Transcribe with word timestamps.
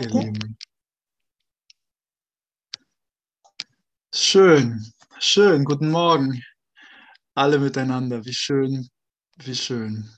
ihr 0.00 0.08
Lieben. 0.08 0.58
Schön, 4.14 4.92
schön, 5.18 5.64
guten 5.64 5.90
Morgen. 5.90 6.42
Alle 7.34 7.58
miteinander, 7.58 8.24
wie 8.24 8.34
schön, 8.34 8.88
wie 9.36 9.54
schön. 9.54 10.10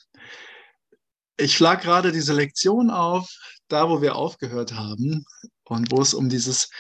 Ich 1.37 1.57
schlage 1.57 1.83
gerade 1.83 2.12
diese 2.12 2.33
Lektion 2.33 2.91
auf, 2.91 3.31
da 3.69 3.89
wo 3.89 4.01
wir 4.01 4.17
aufgehört 4.17 4.75
haben 4.75 5.25
und 5.64 5.91
wo 5.91 6.00
es 6.00 6.14
um 6.14 6.29
dieses 6.29 6.71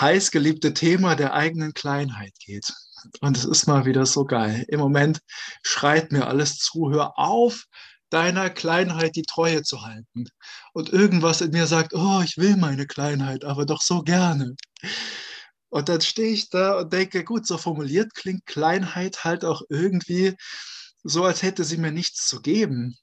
heißgeliebte 0.00 0.74
Thema 0.74 1.14
der 1.14 1.34
eigenen 1.34 1.74
Kleinheit 1.74 2.34
geht. 2.38 2.72
Und 3.20 3.36
es 3.36 3.44
ist 3.44 3.66
mal 3.66 3.84
wieder 3.84 4.06
so 4.06 4.24
geil. 4.24 4.64
Im 4.68 4.80
Moment 4.80 5.20
schreit 5.62 6.12
mir 6.12 6.26
alles 6.28 6.58
zu, 6.58 6.90
hör 6.90 7.18
auf, 7.18 7.66
deiner 8.12 8.50
Kleinheit 8.50 9.16
die 9.16 9.22
Treue 9.22 9.62
zu 9.62 9.82
halten. 9.82 10.26
Und 10.72 10.90
irgendwas 10.90 11.40
in 11.40 11.50
mir 11.50 11.66
sagt, 11.66 11.94
oh, 11.94 12.20
ich 12.22 12.36
will 12.36 12.56
meine 12.56 12.86
Kleinheit, 12.86 13.44
aber 13.44 13.64
doch 13.66 13.80
so 13.80 14.02
gerne. 14.02 14.54
Und 15.70 15.88
dann 15.88 16.02
stehe 16.02 16.32
ich 16.32 16.50
da 16.50 16.78
und 16.80 16.92
denke, 16.92 17.24
gut, 17.24 17.46
so 17.46 17.56
formuliert 17.56 18.14
klingt 18.14 18.44
Kleinheit 18.44 19.24
halt 19.24 19.44
auch 19.44 19.62
irgendwie 19.70 20.34
so, 21.02 21.24
als 21.24 21.42
hätte 21.42 21.64
sie 21.64 21.78
mir 21.78 21.92
nichts 21.92 22.28
zu 22.28 22.42
geben. 22.42 22.96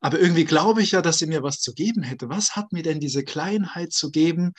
Aber 0.00 0.18
irgendwie 0.18 0.44
glaube 0.44 0.82
ich 0.82 0.92
ja, 0.92 1.02
dass 1.02 1.18
sie 1.18 1.26
mir 1.26 1.42
was 1.42 1.60
zu 1.60 1.72
geben 1.72 2.02
hätte. 2.02 2.28
Was 2.28 2.56
hat 2.56 2.72
mir 2.72 2.82
denn 2.82 3.00
diese 3.00 3.24
Kleinheit 3.24 3.92
zu 3.92 4.10
geben? 4.10 4.52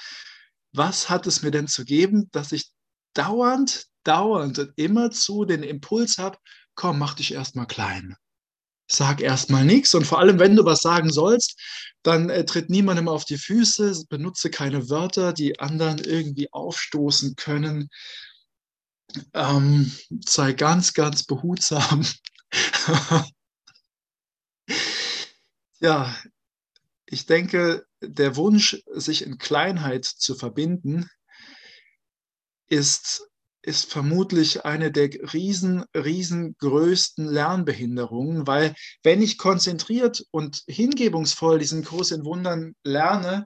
Was 0.73 1.09
hat 1.09 1.27
es 1.27 1.43
mir 1.43 1.51
denn 1.51 1.67
zu 1.67 1.85
geben, 1.85 2.29
dass 2.31 2.51
ich 2.51 2.71
dauernd, 3.13 3.85
dauernd 4.03 4.59
und 4.59 4.73
immerzu 4.75 5.45
den 5.45 5.63
Impuls 5.63 6.17
habe, 6.17 6.37
komm, 6.75 6.99
mach 6.99 7.13
dich 7.13 7.33
erstmal 7.33 7.67
klein 7.67 8.15
sag 8.91 9.21
erstmal 9.21 9.65
nichts. 9.65 9.93
Und 9.93 10.05
vor 10.05 10.19
allem, 10.19 10.39
wenn 10.39 10.55
du 10.55 10.65
was 10.65 10.81
sagen 10.81 11.11
sollst, 11.11 11.59
dann 12.03 12.29
äh, 12.29 12.45
tritt 12.45 12.69
niemandem 12.69 13.07
auf 13.07 13.25
die 13.25 13.37
Füße, 13.37 14.05
benutze 14.09 14.49
keine 14.49 14.89
Wörter, 14.89 15.33
die 15.33 15.59
anderen 15.59 15.99
irgendwie 15.99 16.51
aufstoßen 16.51 17.35
können. 17.35 17.89
Ähm, 19.33 19.91
sei 20.25 20.53
ganz, 20.53 20.93
ganz 20.93 21.23
behutsam. 21.23 22.05
ja, 25.79 26.15
ich 27.05 27.25
denke, 27.25 27.85
der 28.01 28.35
Wunsch, 28.35 28.81
sich 28.93 29.23
in 29.23 29.37
Kleinheit 29.37 30.05
zu 30.05 30.35
verbinden, 30.35 31.09
ist 32.67 33.27
ist 33.63 33.91
vermutlich 33.91 34.65
eine 34.65 34.91
der 34.91 35.09
riesen, 35.33 35.83
riesengrößten 35.95 37.25
Lernbehinderungen, 37.25 38.47
weil 38.47 38.73
wenn 39.03 39.21
ich 39.21 39.37
konzentriert 39.37 40.25
und 40.31 40.63
hingebungsvoll 40.67 41.59
diesen 41.59 41.83
Kurs 41.83 42.11
in 42.11 42.25
Wundern 42.25 42.75
lerne, 42.83 43.45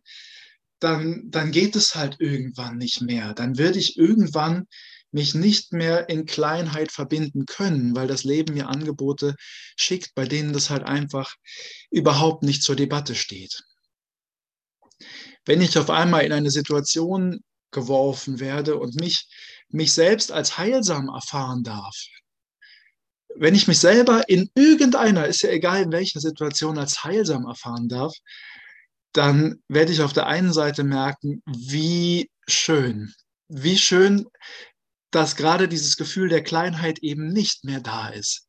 dann, 0.79 1.23
dann 1.29 1.51
geht 1.51 1.75
es 1.75 1.95
halt 1.95 2.17
irgendwann 2.19 2.77
nicht 2.77 3.01
mehr. 3.01 3.33
Dann 3.33 3.57
würde 3.57 3.79
ich 3.79 3.97
irgendwann 3.97 4.67
mich 5.11 5.33
nicht 5.33 5.71
mehr 5.71 6.09
in 6.09 6.25
Kleinheit 6.25 6.91
verbinden 6.91 7.45
können, 7.45 7.95
weil 7.95 8.07
das 8.07 8.23
Leben 8.23 8.53
mir 8.53 8.67
Angebote 8.67 9.35
schickt, 9.77 10.13
bei 10.13 10.25
denen 10.25 10.53
das 10.53 10.69
halt 10.69 10.83
einfach 10.83 11.33
überhaupt 11.89 12.43
nicht 12.43 12.63
zur 12.63 12.75
Debatte 12.75 13.15
steht. 13.15 13.63
Wenn 15.45 15.61
ich 15.61 15.77
auf 15.77 15.89
einmal 15.89 16.25
in 16.25 16.33
eine 16.33 16.51
Situation 16.51 17.39
geworfen 17.71 18.39
werde 18.39 18.77
und 18.77 18.99
mich 18.99 19.27
mich 19.69 19.93
selbst 19.93 20.31
als 20.31 20.57
heilsam 20.57 21.09
erfahren 21.09 21.63
darf, 21.63 21.95
wenn 23.37 23.55
ich 23.55 23.67
mich 23.67 23.79
selber 23.79 24.27
in 24.29 24.49
irgendeiner, 24.55 25.27
ist 25.27 25.41
ja 25.41 25.49
egal 25.49 25.83
in 25.83 25.91
welcher 25.91 26.19
Situation, 26.19 26.77
als 26.77 27.03
heilsam 27.03 27.45
erfahren 27.45 27.89
darf, 27.89 28.13
dann 29.13 29.61
werde 29.67 29.91
ich 29.91 30.01
auf 30.01 30.13
der 30.13 30.27
einen 30.27 30.53
Seite 30.53 30.83
merken, 30.83 31.41
wie 31.45 32.29
schön, 32.47 33.13
wie 33.47 33.77
schön, 33.77 34.25
dass 35.11 35.35
gerade 35.35 35.67
dieses 35.67 35.97
Gefühl 35.97 36.29
der 36.29 36.43
Kleinheit 36.43 36.99
eben 36.99 37.31
nicht 37.31 37.63
mehr 37.63 37.79
da 37.79 38.09
ist. 38.09 38.47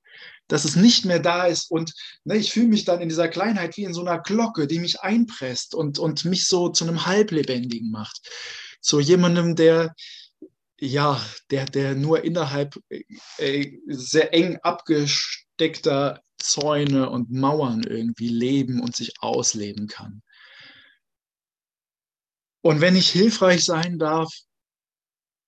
Dass 0.48 0.64
es 0.64 0.76
nicht 0.76 1.04
mehr 1.04 1.18
da 1.18 1.46
ist 1.46 1.70
und 1.70 1.92
ne, 2.24 2.36
ich 2.36 2.52
fühle 2.52 2.68
mich 2.68 2.84
dann 2.84 3.00
in 3.00 3.08
dieser 3.08 3.28
Kleinheit 3.28 3.76
wie 3.76 3.84
in 3.84 3.94
so 3.94 4.00
einer 4.00 4.20
Glocke, 4.20 4.66
die 4.66 4.78
mich 4.78 5.00
einpresst 5.00 5.74
und, 5.74 5.98
und 5.98 6.24
mich 6.24 6.46
so 6.46 6.68
zu 6.68 6.84
einem 6.84 7.06
Halblebendigen 7.06 7.90
macht. 7.90 8.20
Zu 8.80 9.00
jemandem, 9.00 9.56
der, 9.56 9.94
ja, 10.78 11.20
der, 11.50 11.64
der 11.66 11.94
nur 11.94 12.24
innerhalb 12.24 12.78
äh, 13.38 13.78
sehr 13.86 14.32
eng 14.34 14.58
abgesteckter 14.62 16.22
Zäune 16.38 17.08
und 17.10 17.30
Mauern 17.30 17.82
irgendwie 17.82 18.28
leben 18.28 18.80
und 18.80 18.94
sich 18.94 19.14
ausleben 19.20 19.88
kann. 19.88 20.22
Und 22.62 22.80
wenn 22.80 22.96
ich 22.96 23.10
hilfreich 23.10 23.64
sein 23.64 23.98
darf, 23.98 24.32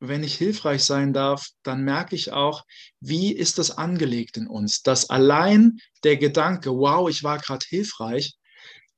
wenn 0.01 0.23
ich 0.23 0.37
hilfreich 0.37 0.85
sein 0.85 1.13
darf, 1.13 1.49
dann 1.65 1.83
merke 1.83 2.15
ich 2.15 2.33
auch, 2.33 2.65
wie 3.01 3.33
ist 3.33 3.59
das 3.59 3.73
angelegt 3.73 4.37
in 4.37 4.47
uns, 4.47 4.83
dass 4.83 5.11
allein 5.11 5.79
der 6.05 6.17
Gedanke, 6.17 6.71
wow, 6.71 7.11
ich 7.11 7.25
war 7.25 7.39
gerade 7.39 7.67
hilfreich, 7.69 8.37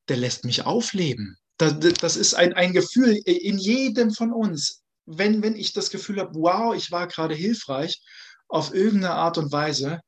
der 0.09 0.19
lässt 0.19 0.45
mich 0.45 0.67
aufleben. 0.67 1.39
Das, 1.57 1.79
das 1.79 2.17
ist 2.17 2.35
ein, 2.35 2.53
ein 2.53 2.73
Gefühl 2.73 3.17
in 3.25 3.59
jedem 3.59 4.11
von 4.13 4.33
uns, 4.33 4.80
wenn, 5.11 5.43
wenn 5.43 5.57
ich 5.57 5.73
das 5.73 5.91
Gefühl 5.91 6.21
habe, 6.21 6.35
wow, 6.35 6.75
ich 6.75 6.91
war 6.91 7.07
gerade 7.07 7.35
hilfreich 7.35 8.01
auf 8.49 8.75
irgendeine 8.75 9.15
Art 9.15 9.39
und 9.39 9.53
Weise, 9.53 10.01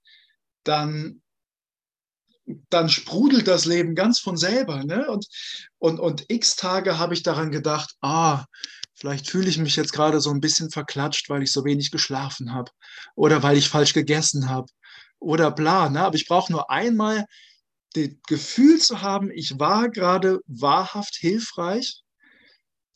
dann, 0.64 1.22
dann 2.70 2.88
sprudelt 2.88 3.48
das 3.48 3.64
Leben 3.64 3.94
ganz 3.94 4.18
von 4.18 4.36
selber. 4.36 4.84
Ne? 4.84 5.08
Und, 5.10 5.26
und, 5.78 5.98
und 6.00 6.24
x 6.28 6.56
Tage 6.56 6.98
habe 6.98 7.14
ich 7.14 7.22
daran 7.22 7.50
gedacht, 7.50 7.94
ah, 8.00 8.44
vielleicht 8.94 9.28
fühle 9.28 9.48
ich 9.48 9.58
mich 9.58 9.76
jetzt 9.76 9.92
gerade 9.92 10.20
so 10.20 10.30
ein 10.30 10.40
bisschen 10.40 10.70
verklatscht, 10.70 11.28
weil 11.28 11.42
ich 11.42 11.52
so 11.52 11.64
wenig 11.64 11.90
geschlafen 11.90 12.52
habe 12.52 12.70
oder 13.14 13.42
weil 13.42 13.56
ich 13.56 13.68
falsch 13.68 13.92
gegessen 13.94 14.48
habe 14.48 14.66
oder 15.18 15.50
bla. 15.50 15.88
Ne? 15.88 16.00
Aber 16.00 16.16
ich 16.16 16.28
brauche 16.28 16.52
nur 16.52 16.70
einmal 16.70 17.26
das 17.94 18.08
Gefühl 18.26 18.78
zu 18.78 19.02
haben, 19.02 19.30
ich 19.30 19.58
war 19.58 19.90
gerade 19.90 20.40
wahrhaft 20.46 21.16
hilfreich 21.16 22.01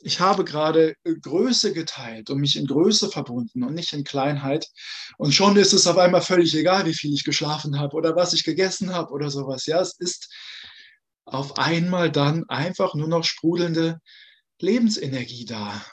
ich 0.00 0.20
habe 0.20 0.44
gerade 0.44 0.94
äh, 1.04 1.14
Größe 1.14 1.72
geteilt 1.72 2.30
und 2.30 2.40
mich 2.40 2.56
in 2.56 2.66
Größe 2.66 3.08
verbunden 3.08 3.62
und 3.62 3.74
nicht 3.74 3.92
in 3.92 4.04
Kleinheit. 4.04 4.68
Und 5.18 5.32
schon 5.34 5.56
ist 5.56 5.72
es 5.72 5.86
auf 5.86 5.98
einmal 5.98 6.22
völlig 6.22 6.54
egal, 6.54 6.86
wie 6.86 6.94
viel 6.94 7.14
ich 7.14 7.24
geschlafen 7.24 7.78
habe 7.78 7.96
oder 7.96 8.14
was 8.14 8.32
ich 8.32 8.44
gegessen 8.44 8.92
habe 8.92 9.12
oder 9.12 9.30
sowas. 9.30 9.66
Ja, 9.66 9.80
es 9.80 9.98
ist 9.98 10.32
auf 11.24 11.58
einmal 11.58 12.10
dann 12.10 12.44
einfach 12.48 12.94
nur 12.94 13.08
noch 13.08 13.24
sprudelnde 13.24 14.00
Lebensenergie 14.60 15.44
da. 15.44 15.84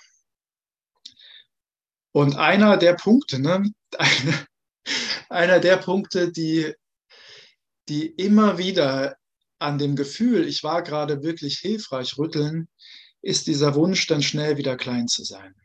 Und 2.12 2.36
einer 2.38 2.78
der 2.78 2.94
Punkte, 2.94 3.40
ne, 3.40 3.64
eine, 3.98 4.48
einer 5.30 5.60
der 5.60 5.78
Punkte, 5.78 6.32
die, 6.32 6.74
die 7.90 8.06
immer 8.06 8.58
wieder 8.58 9.18
an 9.60 9.78
dem 9.78 9.96
Gefühl, 9.96 10.48
ich 10.48 10.64
war 10.64 10.84
gerade 10.84 11.24
wirklich 11.24 11.58
hilfreich, 11.58 12.18
rütteln, 12.18 12.68
ist 13.24 13.48
dieser 13.48 13.74
Wunsch 13.74 14.06
dann 14.06 14.22
schnell 14.22 14.58
wieder 14.58 14.78
klein 14.78 15.08
zu 15.08 15.24
sein. 15.24 15.56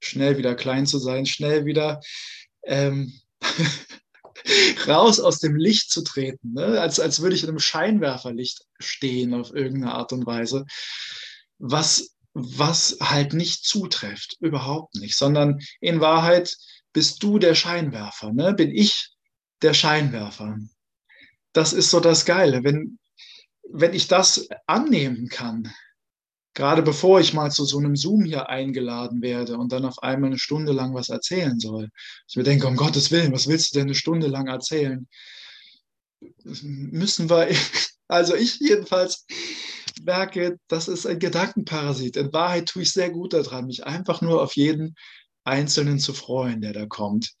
Schnell 0.00 0.38
wieder 0.38 0.54
klein 0.54 0.86
zu 0.86 0.98
sein, 0.98 1.26
schnell 1.26 1.66
wieder 1.66 2.00
ähm, 2.64 3.12
raus 4.88 5.20
aus 5.20 5.38
dem 5.38 5.56
Licht 5.56 5.90
zu 5.90 6.02
treten, 6.02 6.54
ne? 6.54 6.80
als, 6.80 6.98
als 6.98 7.20
würde 7.20 7.36
ich 7.36 7.42
in 7.42 7.50
einem 7.50 7.58
Scheinwerferlicht 7.58 8.64
stehen 8.78 9.34
auf 9.34 9.54
irgendeine 9.54 9.94
Art 9.94 10.12
und 10.14 10.24
Weise, 10.24 10.64
was, 11.58 12.16
was 12.32 12.96
halt 13.00 13.34
nicht 13.34 13.64
zutrifft, 13.64 14.36
überhaupt 14.40 14.94
nicht, 14.94 15.16
sondern 15.16 15.60
in 15.80 16.00
Wahrheit 16.00 16.56
bist 16.94 17.22
du 17.22 17.38
der 17.38 17.54
Scheinwerfer, 17.54 18.32
ne? 18.32 18.54
bin 18.54 18.74
ich 18.74 19.10
der 19.60 19.74
Scheinwerfer. 19.74 20.56
Das 21.52 21.74
ist 21.74 21.90
so 21.90 22.00
das 22.00 22.24
Geile, 22.24 22.64
wenn, 22.64 22.98
wenn 23.68 23.92
ich 23.92 24.08
das 24.08 24.48
annehmen 24.66 25.28
kann, 25.28 25.70
gerade 26.54 26.82
bevor 26.82 27.20
ich 27.20 27.32
mal 27.32 27.50
zu 27.50 27.64
so 27.64 27.78
einem 27.78 27.96
Zoom 27.96 28.24
hier 28.24 28.48
eingeladen 28.48 29.22
werde 29.22 29.56
und 29.56 29.72
dann 29.72 29.84
auf 29.84 30.02
einmal 30.02 30.30
eine 30.30 30.38
Stunde 30.38 30.72
lang 30.72 30.94
was 30.94 31.08
erzählen 31.08 31.58
soll. 31.58 31.88
Ich 32.28 32.36
mir 32.36 32.42
denke, 32.42 32.66
um 32.66 32.76
Gottes 32.76 33.10
Willen, 33.10 33.32
was 33.32 33.46
willst 33.46 33.72
du 33.72 33.78
denn 33.78 33.88
eine 33.88 33.94
Stunde 33.94 34.26
lang 34.26 34.48
erzählen? 34.48 35.06
Müssen 36.42 37.30
wir, 37.30 37.48
also 38.08 38.34
ich 38.34 38.58
jedenfalls 38.58 39.26
merke, 40.02 40.58
das 40.68 40.88
ist 40.88 41.06
ein 41.06 41.18
Gedankenparasit. 41.18 42.16
In 42.16 42.32
Wahrheit 42.32 42.66
tue 42.66 42.82
ich 42.82 42.92
sehr 42.92 43.10
gut 43.10 43.32
daran, 43.32 43.66
mich 43.66 43.86
einfach 43.86 44.20
nur 44.20 44.42
auf 44.42 44.56
jeden 44.56 44.96
Einzelnen 45.44 45.98
zu 45.98 46.12
freuen, 46.12 46.60
der 46.60 46.72
da 46.72 46.86
kommt. 46.86 47.32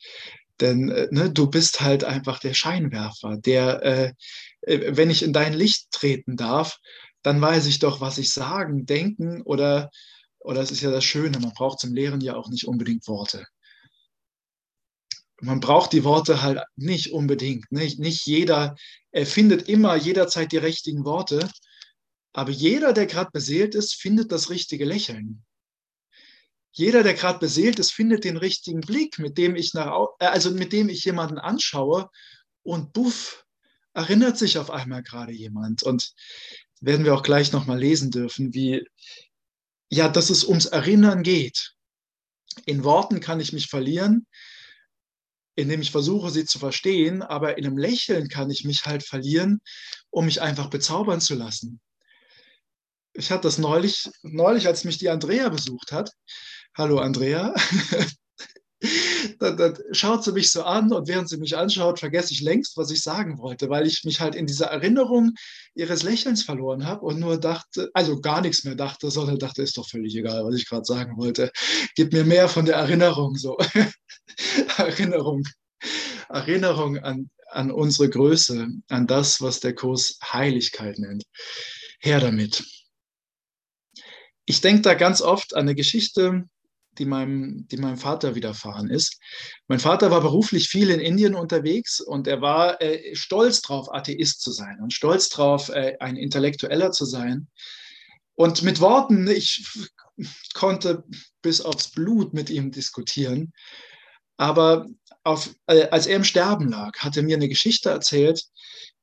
Denn 0.60 0.90
äh, 0.90 1.08
ne, 1.10 1.30
du 1.30 1.48
bist 1.48 1.80
halt 1.80 2.04
einfach 2.04 2.38
der 2.38 2.54
Scheinwerfer, 2.54 3.38
der, 3.38 3.82
äh, 3.82 4.12
äh 4.62 4.96
wenn 4.96 5.10
ich 5.10 5.22
in 5.22 5.32
dein 5.32 5.54
Licht 5.54 5.90
treten 5.90 6.36
darf, 6.36 6.78
dann 7.22 7.40
weiß 7.40 7.66
ich 7.66 7.78
doch, 7.78 8.00
was 8.00 8.18
ich 8.18 8.32
sagen, 8.32 8.86
denken 8.86 9.42
oder, 9.42 9.90
oder 10.38 10.60
es 10.60 10.70
ist 10.70 10.80
ja 10.80 10.90
das 10.90 11.04
Schöne, 11.04 11.38
man 11.38 11.52
braucht 11.52 11.80
zum 11.80 11.94
Lehren 11.94 12.20
ja 12.20 12.36
auch 12.36 12.48
nicht 12.48 12.66
unbedingt 12.66 13.06
Worte. 13.08 13.46
Man 15.42 15.60
braucht 15.60 15.92
die 15.92 16.04
Worte 16.04 16.42
halt 16.42 16.60
nicht 16.76 17.12
unbedingt. 17.12 17.70
Nicht, 17.72 17.98
nicht 17.98 18.26
jeder 18.26 18.76
findet 19.24 19.68
immer 19.68 19.96
jederzeit 19.96 20.52
die 20.52 20.58
richtigen 20.58 21.04
Worte. 21.04 21.48
Aber 22.32 22.50
jeder, 22.50 22.92
der 22.92 23.06
gerade 23.06 23.30
beseelt 23.32 23.74
ist, 23.74 23.94
findet 23.94 24.32
das 24.32 24.50
richtige 24.50 24.84
Lächeln. 24.84 25.44
Jeder, 26.72 27.02
der 27.02 27.14
gerade 27.14 27.40
beseelt 27.40 27.78
ist, 27.78 27.90
findet 27.90 28.24
den 28.24 28.36
richtigen 28.36 28.80
Blick, 28.80 29.18
mit 29.18 29.38
dem 29.38 29.56
ich 29.56 29.74
nach, 29.74 30.06
äh, 30.20 30.26
also 30.26 30.52
mit 30.52 30.72
dem 30.72 30.88
ich 30.88 31.04
jemanden 31.04 31.38
anschaue 31.38 32.08
und 32.62 32.92
buff, 32.92 33.44
erinnert 33.92 34.38
sich 34.38 34.58
auf 34.58 34.70
einmal 34.70 35.02
gerade 35.02 35.32
jemand. 35.32 35.82
Und 35.82 36.12
werden 36.80 37.04
wir 37.04 37.14
auch 37.14 37.22
gleich 37.22 37.52
nochmal 37.52 37.78
lesen 37.78 38.10
dürfen, 38.10 38.54
wie, 38.54 38.86
ja, 39.90 40.08
dass 40.08 40.30
es 40.30 40.44
ums 40.44 40.66
Erinnern 40.66 41.22
geht. 41.22 41.74
In 42.64 42.84
Worten 42.84 43.20
kann 43.20 43.40
ich 43.40 43.52
mich 43.52 43.68
verlieren, 43.68 44.26
indem 45.56 45.82
ich 45.82 45.90
versuche, 45.90 46.30
sie 46.30 46.44
zu 46.44 46.58
verstehen, 46.58 47.22
aber 47.22 47.58
in 47.58 47.66
einem 47.66 47.76
Lächeln 47.76 48.28
kann 48.28 48.50
ich 48.50 48.64
mich 48.64 48.86
halt 48.86 49.02
verlieren, 49.02 49.60
um 50.10 50.24
mich 50.24 50.40
einfach 50.40 50.70
bezaubern 50.70 51.20
zu 51.20 51.34
lassen. 51.34 51.80
Ich 53.12 53.30
hatte 53.30 53.42
das 53.42 53.58
neulich, 53.58 54.08
neulich, 54.22 54.66
als 54.66 54.84
mich 54.84 54.98
die 54.98 55.10
Andrea 55.10 55.48
besucht 55.48 55.92
hat. 55.92 56.10
Hallo 56.76 56.98
Andrea. 56.98 57.54
Dann, 59.38 59.56
dann 59.56 59.78
schaut 59.92 60.24
sie 60.24 60.32
mich 60.32 60.50
so 60.50 60.62
an 60.62 60.92
und 60.92 61.06
während 61.08 61.28
sie 61.28 61.36
mich 61.36 61.56
anschaut, 61.56 61.98
vergesse 61.98 62.32
ich 62.32 62.40
längst, 62.40 62.76
was 62.76 62.90
ich 62.90 63.02
sagen 63.02 63.38
wollte, 63.38 63.68
weil 63.68 63.86
ich 63.86 64.04
mich 64.04 64.20
halt 64.20 64.34
in 64.34 64.46
dieser 64.46 64.66
Erinnerung 64.66 65.32
ihres 65.74 66.02
Lächelns 66.02 66.42
verloren 66.42 66.86
habe 66.86 67.04
und 67.04 67.20
nur 67.20 67.38
dachte, 67.38 67.90
also 67.94 68.20
gar 68.20 68.40
nichts 68.40 68.64
mehr 68.64 68.74
dachte, 68.74 69.10
sondern 69.10 69.38
dachte, 69.38 69.62
ist 69.62 69.76
doch 69.76 69.88
völlig 69.88 70.16
egal, 70.16 70.44
was 70.44 70.54
ich 70.54 70.68
gerade 70.68 70.84
sagen 70.84 71.16
wollte. 71.18 71.50
Gib 71.94 72.12
mir 72.12 72.24
mehr 72.24 72.48
von 72.48 72.64
der 72.64 72.76
Erinnerung 72.76 73.36
so. 73.36 73.58
Erinnerung. 74.78 75.44
Erinnerung 76.28 76.98
an, 76.98 77.30
an 77.50 77.70
unsere 77.70 78.08
Größe, 78.08 78.68
an 78.88 79.06
das, 79.06 79.40
was 79.40 79.60
der 79.60 79.74
Kurs 79.74 80.18
Heiligkeit 80.32 80.98
nennt. 80.98 81.24
Her 81.98 82.20
damit. 82.20 82.64
Ich 84.46 84.60
denke 84.60 84.82
da 84.82 84.94
ganz 84.94 85.20
oft 85.20 85.54
an 85.54 85.62
eine 85.62 85.74
Geschichte, 85.74 86.44
die 87.00 87.06
meinem, 87.06 87.66
die 87.68 87.78
meinem 87.78 87.96
Vater 87.96 88.34
widerfahren 88.34 88.90
ist. 88.90 89.18
Mein 89.66 89.80
Vater 89.80 90.10
war 90.10 90.20
beruflich 90.20 90.68
viel 90.68 90.90
in 90.90 91.00
Indien 91.00 91.34
unterwegs 91.34 92.00
und 92.00 92.28
er 92.28 92.40
war 92.42 92.80
äh, 92.80 93.16
stolz 93.16 93.62
drauf, 93.62 93.92
Atheist 93.92 94.42
zu 94.42 94.52
sein 94.52 94.78
und 94.82 94.92
stolz 94.92 95.30
drauf, 95.30 95.70
äh, 95.70 95.96
ein 95.98 96.16
Intellektueller 96.16 96.92
zu 96.92 97.06
sein. 97.06 97.48
Und 98.34 98.62
mit 98.62 98.80
Worten, 98.80 99.26
ich 99.28 99.66
konnte 100.54 101.04
bis 101.42 101.62
aufs 101.62 101.90
Blut 101.90 102.34
mit 102.34 102.50
ihm 102.50 102.70
diskutieren. 102.70 103.52
Aber 104.36 104.86
auf, 105.24 105.54
äh, 105.66 105.88
als 105.88 106.06
er 106.06 106.16
im 106.16 106.24
Sterben 106.24 106.68
lag, 106.68 106.98
hat 106.98 107.16
er 107.16 107.22
mir 107.22 107.36
eine 107.36 107.48
Geschichte 107.48 107.90
erzählt, 107.90 108.44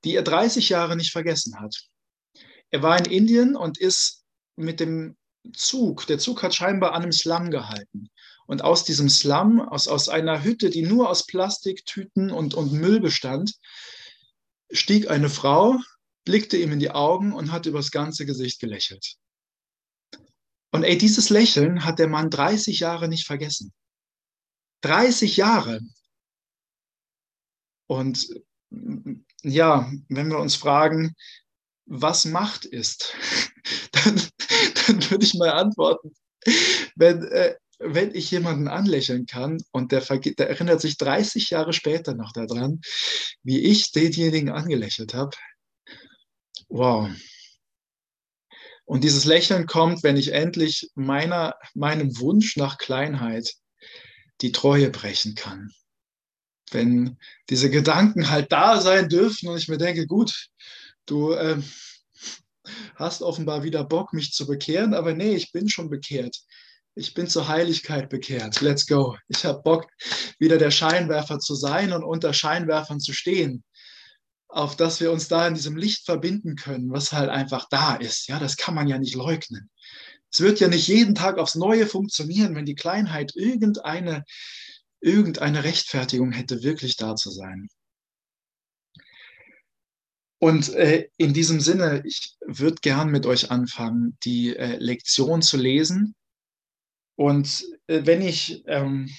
die 0.03 0.15
er 0.15 0.23
30 0.23 0.69
Jahre 0.69 0.95
nicht 0.95 1.11
vergessen 1.11 1.59
hat. 1.59 1.75
Er 2.69 2.83
war 2.83 2.97
in 2.97 3.05
Indien 3.05 3.55
und 3.55 3.79
ist 3.79 4.23
mit 4.55 4.79
dem 4.79 5.16
Zug, 5.53 6.07
der 6.07 6.19
Zug 6.19 6.43
hat 6.43 6.55
scheinbar 6.55 6.93
an 6.93 7.03
einem 7.03 7.11
Slum 7.11 7.51
gehalten. 7.51 8.09
Und 8.45 8.63
aus 8.63 8.83
diesem 8.85 9.09
Slum, 9.09 9.59
aus, 9.59 9.87
aus 9.87 10.07
einer 10.07 10.43
Hütte, 10.43 10.69
die 10.69 10.83
nur 10.83 11.09
aus 11.09 11.25
Plastiktüten 11.25 12.31
und, 12.31 12.53
und 12.53 12.71
Müll 12.71 13.01
bestand, 13.01 13.53
stieg 14.71 15.09
eine 15.09 15.29
Frau, 15.29 15.77
blickte 16.23 16.57
ihm 16.57 16.71
in 16.71 16.79
die 16.79 16.91
Augen 16.91 17.33
und 17.33 17.51
hat 17.51 17.65
übers 17.65 17.91
ganze 17.91 18.25
Gesicht 18.25 18.59
gelächelt. 18.59 19.15
Und 20.71 20.83
ey, 20.83 20.97
dieses 20.97 21.29
Lächeln 21.29 21.83
hat 21.85 21.99
der 21.99 22.07
Mann 22.07 22.29
30 22.29 22.79
Jahre 22.79 23.07
nicht 23.07 23.25
vergessen. 23.25 23.73
30 24.81 25.37
Jahre. 25.37 25.81
Und 27.87 28.27
ja, 29.43 29.91
wenn 30.09 30.29
wir 30.29 30.39
uns 30.39 30.55
fragen, 30.55 31.15
was 31.87 32.25
Macht 32.25 32.65
ist, 32.65 33.15
dann, 33.91 34.21
dann 34.87 35.09
würde 35.09 35.25
ich 35.25 35.33
mal 35.33 35.49
antworten, 35.49 36.11
wenn, 36.95 37.23
äh, 37.23 37.55
wenn 37.79 38.13
ich 38.13 38.31
jemanden 38.31 38.67
anlächeln 38.67 39.25
kann 39.25 39.57
und 39.71 39.91
der, 39.91 40.01
der, 40.01 40.49
erinnert 40.49 40.81
sich 40.81 40.97
30 40.97 41.49
Jahre 41.49 41.73
später 41.73 42.13
noch 42.13 42.33
daran, 42.33 42.81
wie 43.43 43.59
ich 43.59 43.91
denjenigen 43.91 44.49
angelächelt 44.49 45.13
habe. 45.13 45.35
Wow. 46.69 47.09
Und 48.85 49.03
dieses 49.03 49.25
Lächeln 49.25 49.67
kommt, 49.67 50.03
wenn 50.03 50.17
ich 50.17 50.31
endlich 50.31 50.89
meiner, 50.95 51.55
meinem 51.73 52.17
Wunsch 52.19 52.57
nach 52.57 52.77
Kleinheit 52.77 53.53
die 54.41 54.51
Treue 54.51 54.89
brechen 54.89 55.35
kann. 55.35 55.71
Wenn 56.71 57.17
diese 57.49 57.69
Gedanken 57.69 58.29
halt 58.29 58.51
da 58.51 58.79
sein 58.79 59.09
dürfen 59.09 59.49
und 59.49 59.57
ich 59.57 59.67
mir 59.67 59.77
denke, 59.77 60.07
gut, 60.07 60.49
du 61.07 61.31
äh, 61.33 61.61
hast 62.95 63.21
offenbar 63.21 63.63
wieder 63.63 63.83
Bock, 63.83 64.13
mich 64.13 64.31
zu 64.31 64.45
bekehren, 64.45 64.93
aber 64.93 65.13
nee, 65.13 65.35
ich 65.35 65.51
bin 65.51 65.69
schon 65.69 65.89
bekehrt. 65.89 66.37
Ich 66.95 67.13
bin 67.13 67.27
zur 67.27 67.47
Heiligkeit 67.47 68.09
bekehrt. 68.09 68.61
Let's 68.61 68.87
go. 68.87 69.17
Ich 69.27 69.45
habe 69.45 69.61
Bock, 69.61 69.87
wieder 70.39 70.57
der 70.57 70.71
Scheinwerfer 70.71 71.39
zu 71.39 71.53
sein 71.55 71.93
und 71.93 72.03
unter 72.03 72.33
Scheinwerfern 72.33 72.99
zu 72.99 73.13
stehen, 73.13 73.63
auf 74.47 74.75
dass 74.75 74.99
wir 74.99 75.11
uns 75.11 75.27
da 75.27 75.47
in 75.47 75.53
diesem 75.53 75.77
Licht 75.77 76.05
verbinden 76.05 76.55
können, 76.55 76.91
was 76.91 77.13
halt 77.13 77.29
einfach 77.29 77.67
da 77.69 77.95
ist. 77.95 78.27
Ja, 78.27 78.39
das 78.39 78.57
kann 78.57 78.73
man 78.73 78.87
ja 78.87 78.97
nicht 78.97 79.15
leugnen. 79.15 79.69
Es 80.31 80.41
wird 80.41 80.59
ja 80.59 80.67
nicht 80.67 80.87
jeden 80.87 81.15
Tag 81.15 81.37
aufs 81.37 81.55
Neue 81.55 81.85
funktionieren, 81.85 82.55
wenn 82.55 82.65
die 82.65 82.75
Kleinheit 82.75 83.35
irgendeine, 83.35 84.23
irgendeine 84.99 85.63
Rechtfertigung 85.63 86.31
hätte, 86.31 86.63
wirklich 86.63 86.95
da 86.95 87.15
zu 87.15 87.29
sein. 87.29 87.69
Und 90.39 90.69
äh, 90.75 91.09
in 91.17 91.33
diesem 91.33 91.59
Sinne, 91.59 92.03
ich 92.05 92.35
würde 92.45 92.77
gern 92.81 93.09
mit 93.09 93.25
euch 93.25 93.49
anfangen, 93.49 94.17
die 94.23 94.55
äh, 94.55 94.77
Lektion 94.77 95.41
zu 95.41 95.57
lesen. 95.57 96.15
Und 97.15 97.65
äh, 97.87 98.01
wenn 98.05 98.21
ich 98.21 98.63
ähm, 98.67 99.09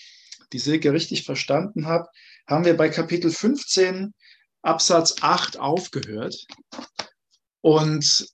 die 0.53 0.61
Silke 0.61 0.93
richtig 0.93 1.25
verstanden 1.25 1.87
habe, 1.87 2.09
haben 2.47 2.65
wir 2.65 2.77
bei 2.77 2.89
Kapitel 2.89 3.31
15 3.31 4.15
Absatz 4.63 5.17
8 5.21 5.59
aufgehört. 5.59 6.47
Und, 7.61 8.29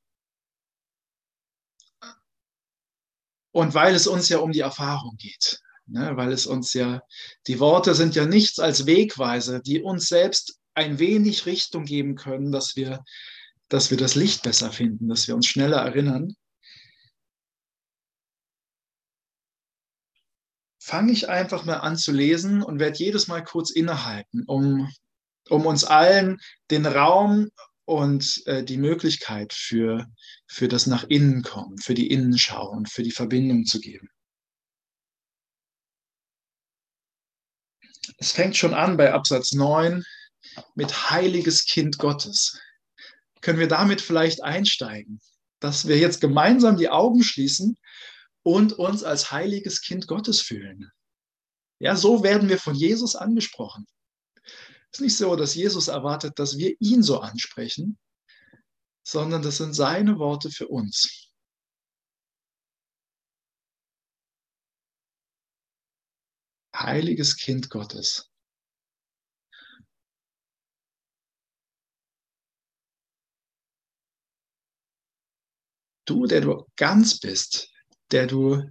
und 3.53 3.75
weil 3.75 3.95
es 3.95 4.07
uns 4.07 4.29
ja 4.29 4.39
um 4.39 4.53
die 4.53 4.61
Erfahrung 4.61 5.17
geht, 5.17 5.59
ne, 5.87 6.17
weil 6.17 6.33
es 6.33 6.47
uns 6.47 6.75
ja, 6.75 7.01
die 7.47 7.61
Worte 7.61 7.95
sind 7.95 8.15
ja 8.15 8.27
nichts 8.27 8.59
als 8.59 8.85
Wegweise, 8.85 9.63
die 9.63 9.81
uns 9.81 10.07
selbst 10.07 10.61
ein 10.75 10.99
wenig 10.99 11.47
Richtung 11.47 11.85
geben 11.85 12.17
können, 12.17 12.53
dass 12.53 12.77
wir, 12.77 13.05
dass 13.69 13.91
wir 13.91 13.99
das 13.99 14.15
Licht 14.15 14.43
besser 14.43 14.73
finden, 14.73 15.09
dass 15.09 15.29
wir 15.29 15.35
uns 15.35 15.47
schneller 15.47 15.79
erinnern. 15.79 16.35
Fange 20.79 21.13
ich 21.13 21.29
einfach 21.29 21.65
mal 21.65 21.79
an 21.79 21.97
zu 21.97 22.13
lesen 22.13 22.63
und 22.63 22.79
werde 22.79 22.99
jedes 22.99 23.27
Mal 23.27 23.43
kurz 23.43 23.71
innehalten, 23.71 24.45
um, 24.47 24.93
um 25.49 25.65
uns 25.65 25.85
allen 25.85 26.39
den 26.71 26.85
Raum 26.85 27.49
und 27.87 28.43
äh, 28.47 28.65
die 28.65 28.77
Möglichkeit 28.77 29.53
für, 29.53 30.07
für 30.47 30.69
das 30.69 30.87
nach 30.87 31.05
innen 31.05 31.43
kommen, 31.43 31.79
für 31.79 31.95
die 31.95 32.11
Innenschau 32.11 32.69
und 32.69 32.91
für 32.91 33.03
die 33.03 33.11
Verbindung 33.11 33.65
zu 33.65 33.81
geben. 33.81 34.09
Es 38.19 38.33
fängt 38.33 38.57
schon 38.57 38.75
an 38.75 38.97
bei 38.97 39.13
Absatz 39.13 39.53
9 39.53 40.05
mit 40.75 41.11
heiliges 41.11 41.65
Kind 41.65 41.99
Gottes. 41.99 42.61
Können 43.41 43.59
wir 43.59 43.69
damit 43.69 44.01
vielleicht 44.01 44.43
einsteigen, 44.43 45.21
dass 45.61 45.87
wir 45.87 45.99
jetzt 45.99 46.21
gemeinsam 46.21 46.77
die 46.77 46.89
Augen 46.89 47.23
schließen 47.23 47.77
und 48.43 48.73
uns 48.75 49.05
als 49.05 49.31
heiliges 49.31 49.81
Kind 49.83 50.07
Gottes 50.07 50.41
fühlen? 50.41 50.91
Ja, 51.79 51.97
so 51.97 52.23
werden 52.23 52.49
wir 52.49 52.59
von 52.59 52.75
Jesus 52.75 53.17
angesprochen. 53.17 53.87
Es 54.91 54.99
ist 54.99 55.01
nicht 55.01 55.17
so, 55.17 55.35
dass 55.37 55.55
Jesus 55.55 55.89
erwartet, 55.89 56.39
dass 56.39 56.57
wir 56.57 56.75
ihn 56.79 57.03
so 57.03 57.21
ansprechen, 57.21 57.99
sondern 59.07 59.43
das 59.43 59.59
sind 59.59 59.75
seine 59.75 60.19
Worte 60.19 60.51
für 60.51 60.69
uns. 60.69 61.31
Heiliges 66.75 67.37
Kind 67.37 67.71
Gottes. 67.71 68.34
Du, 76.05 76.27
der 76.27 76.41
du 76.41 76.67
ganz 76.77 77.19
bist, 77.19 77.71
der 78.11 78.27
du 78.27 78.63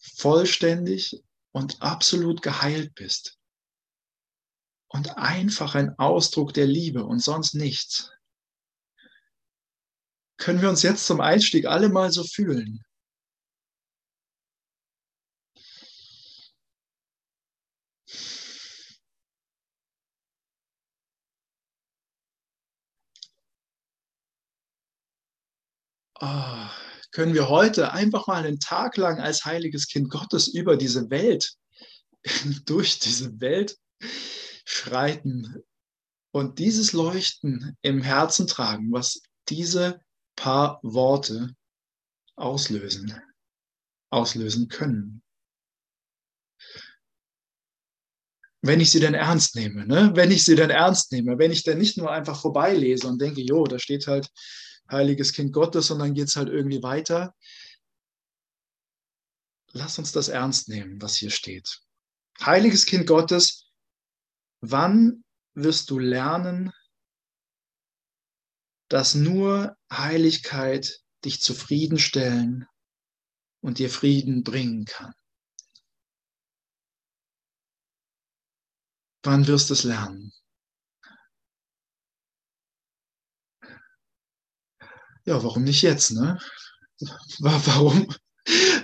vollständig 0.00 1.22
und 1.52 1.80
absolut 1.82 2.42
geheilt 2.42 2.94
bist 2.94 3.38
und 4.88 5.16
einfach 5.16 5.74
ein 5.74 5.98
Ausdruck 5.98 6.54
der 6.54 6.66
Liebe 6.66 7.04
und 7.04 7.20
sonst 7.20 7.54
nichts. 7.54 8.10
Können 10.38 10.62
wir 10.62 10.70
uns 10.70 10.82
jetzt 10.82 11.06
zum 11.06 11.20
Einstieg 11.20 11.66
alle 11.66 11.88
mal 11.88 12.10
so 12.10 12.24
fühlen? 12.24 12.84
Oh, 26.20 26.68
können 27.10 27.34
wir 27.34 27.48
heute 27.48 27.92
einfach 27.92 28.26
mal 28.26 28.44
einen 28.44 28.60
Tag 28.60 28.96
lang 28.96 29.18
als 29.18 29.44
heiliges 29.44 29.88
Kind 29.88 30.10
Gottes 30.10 30.48
über 30.48 30.76
diese 30.76 31.10
Welt, 31.10 31.54
durch 32.66 32.98
diese 32.98 33.40
Welt 33.40 33.76
schreiten 34.64 35.62
und 36.32 36.58
dieses 36.58 36.92
Leuchten 36.92 37.76
im 37.82 38.02
Herzen 38.02 38.46
tragen, 38.46 38.92
was 38.92 39.22
diese 39.48 40.00
paar 40.36 40.78
Worte 40.82 41.54
auslösen, 42.36 43.20
auslösen 44.10 44.68
können. 44.68 45.22
Wenn 48.60 48.80
ich 48.80 48.90
sie 48.90 49.00
denn 49.00 49.14
ernst 49.14 49.54
nehme, 49.54 49.86
ne? 49.86 50.10
wenn 50.14 50.30
ich 50.30 50.44
sie 50.44 50.56
denn 50.56 50.70
ernst 50.70 51.12
nehme, 51.12 51.38
wenn 51.38 51.52
ich 51.52 51.62
denn 51.62 51.78
nicht 51.78 51.96
nur 51.96 52.10
einfach 52.10 52.40
vorbeilese 52.40 53.06
und 53.06 53.20
denke, 53.20 53.40
jo, 53.40 53.64
da 53.64 53.78
steht 53.78 54.06
halt 54.06 54.28
heiliges 54.90 55.32
Kind 55.32 55.52
Gottes 55.52 55.90
und 55.90 55.98
dann 55.98 56.14
geht 56.14 56.28
es 56.28 56.36
halt 56.36 56.48
irgendwie 56.48 56.82
weiter. 56.82 57.34
Lass 59.72 59.98
uns 59.98 60.12
das 60.12 60.28
ernst 60.28 60.68
nehmen, 60.68 61.00
was 61.02 61.16
hier 61.16 61.30
steht. 61.30 61.80
Heiliges 62.40 62.86
Kind 62.86 63.06
Gottes, 63.06 63.70
wann 64.60 65.24
wirst 65.54 65.90
du 65.90 65.98
lernen, 65.98 66.72
dass 68.88 69.14
nur 69.14 69.76
Heiligkeit 69.92 71.00
dich 71.24 71.40
zufriedenstellen 71.40 72.66
und 73.60 73.78
dir 73.78 73.90
Frieden 73.90 74.44
bringen 74.44 74.84
kann. 74.84 75.12
Wann 79.24 79.46
wirst 79.46 79.68
du 79.68 79.74
es 79.74 79.84
lernen? 79.84 80.32
Ja, 85.28 85.42
warum 85.44 85.64
nicht 85.64 85.82
jetzt, 85.82 86.12
ne? 86.12 86.38
Warum, 87.38 88.08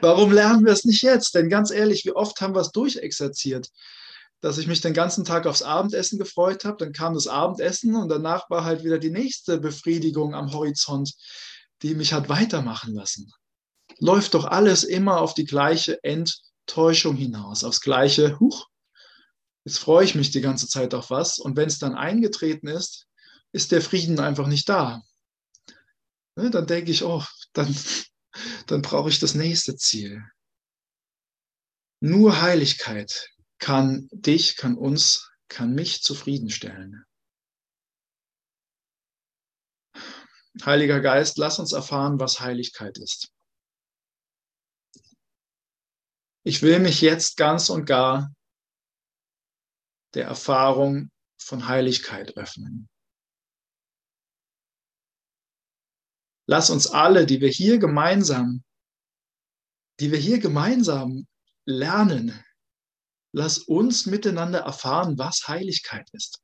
warum 0.02 0.30
lernen 0.30 0.64
wir 0.64 0.72
es 0.72 0.84
nicht 0.84 1.02
jetzt? 1.02 1.34
Denn 1.34 1.48
ganz 1.48 1.70
ehrlich, 1.70 2.04
wie 2.04 2.12
oft 2.12 2.40
haben 2.40 2.54
wir 2.54 2.60
es 2.60 2.70
durchexerziert? 2.70 3.70
dass 4.40 4.58
ich 4.58 4.66
mich 4.66 4.82
den 4.82 4.92
ganzen 4.92 5.24
Tag 5.24 5.46
aufs 5.46 5.62
Abendessen 5.62 6.18
gefreut 6.18 6.66
habe. 6.66 6.76
Dann 6.76 6.92
kam 6.92 7.14
das 7.14 7.28
Abendessen 7.28 7.96
und 7.96 8.10
danach 8.10 8.50
war 8.50 8.62
halt 8.62 8.84
wieder 8.84 8.98
die 8.98 9.10
nächste 9.10 9.56
Befriedigung 9.56 10.34
am 10.34 10.52
Horizont, 10.52 11.14
die 11.80 11.94
mich 11.94 12.12
hat 12.12 12.28
weitermachen 12.28 12.94
lassen. 12.94 13.32
Läuft 14.00 14.34
doch 14.34 14.44
alles 14.44 14.84
immer 14.84 15.22
auf 15.22 15.32
die 15.32 15.46
gleiche 15.46 15.98
Enttäuschung 16.04 17.16
hinaus, 17.16 17.64
aufs 17.64 17.80
gleiche, 17.80 18.38
huch, 18.38 18.66
jetzt 19.64 19.78
freue 19.78 20.04
ich 20.04 20.14
mich 20.14 20.30
die 20.30 20.42
ganze 20.42 20.68
Zeit 20.68 20.92
auf 20.92 21.08
was. 21.08 21.38
Und 21.38 21.56
wenn 21.56 21.68
es 21.68 21.78
dann 21.78 21.94
eingetreten 21.94 22.68
ist, 22.68 23.06
ist 23.52 23.72
der 23.72 23.80
Frieden 23.80 24.20
einfach 24.20 24.46
nicht 24.46 24.68
da. 24.68 25.00
Ne, 26.36 26.50
dann 26.50 26.66
denke 26.66 26.90
ich, 26.90 27.02
oh, 27.02 27.22
dann, 27.52 27.74
dann 28.66 28.82
brauche 28.82 29.08
ich 29.08 29.20
das 29.20 29.34
nächste 29.34 29.76
Ziel. 29.76 30.22
Nur 32.00 32.42
Heiligkeit 32.42 33.30
kann 33.58 34.08
dich, 34.12 34.56
kann 34.56 34.76
uns, 34.76 35.30
kann 35.48 35.74
mich 35.74 36.02
zufriedenstellen. 36.02 37.04
Heiliger 40.64 41.00
Geist, 41.00 41.38
lass 41.38 41.58
uns 41.58 41.72
erfahren, 41.72 42.20
was 42.20 42.40
Heiligkeit 42.40 42.98
ist. 42.98 43.32
Ich 46.44 46.62
will 46.62 46.78
mich 46.78 47.00
jetzt 47.00 47.36
ganz 47.36 47.70
und 47.70 47.86
gar 47.86 48.32
der 50.14 50.26
Erfahrung 50.26 51.10
von 51.38 51.66
Heiligkeit 51.66 52.36
öffnen. 52.36 52.88
Lass 56.46 56.70
uns 56.70 56.86
alle, 56.86 57.26
die 57.26 57.40
wir 57.40 57.48
hier 57.48 57.78
gemeinsam, 57.78 58.64
die 60.00 60.10
wir 60.10 60.18
hier 60.18 60.38
gemeinsam 60.38 61.26
lernen, 61.64 62.44
Lass 63.36 63.58
uns 63.58 64.06
miteinander 64.06 64.60
erfahren, 64.60 65.18
was 65.18 65.48
Heiligkeit 65.48 66.08
ist. 66.12 66.40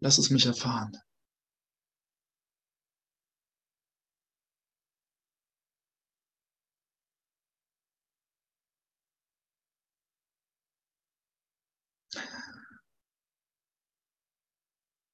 Lass 0.00 0.18
es 0.18 0.30
mich 0.30 0.46
erfahren. 0.46 0.96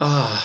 Ah, 0.06 0.44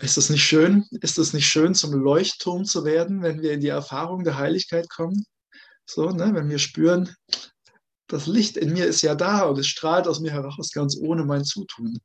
ist 0.00 0.16
das 0.16 0.30
nicht 0.30 0.44
schön? 0.44 0.86
Ist 1.00 1.18
es 1.18 1.32
nicht 1.32 1.48
schön, 1.48 1.74
zum 1.74 1.92
Leuchtturm 1.94 2.64
zu 2.64 2.84
werden, 2.84 3.22
wenn 3.22 3.42
wir 3.42 3.52
in 3.52 3.60
die 3.60 3.66
Erfahrung 3.66 4.22
der 4.22 4.38
Heiligkeit 4.38 4.88
kommen? 4.88 5.26
So, 5.84 6.10
ne, 6.10 6.32
wenn 6.32 6.48
wir 6.48 6.60
spüren, 6.60 7.12
das 8.06 8.28
Licht 8.28 8.56
in 8.56 8.72
mir 8.72 8.86
ist 8.86 9.02
ja 9.02 9.16
da 9.16 9.42
und 9.46 9.58
es 9.58 9.66
strahlt 9.66 10.06
aus 10.06 10.20
mir 10.20 10.30
heraus, 10.30 10.70
ganz 10.70 10.96
ohne 10.96 11.24
mein 11.24 11.44
Zutun. 11.44 11.98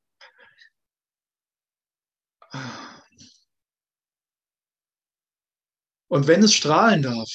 Und 6.08 6.26
wenn 6.26 6.42
es 6.42 6.56
strahlen 6.56 7.04
darf, 7.04 7.30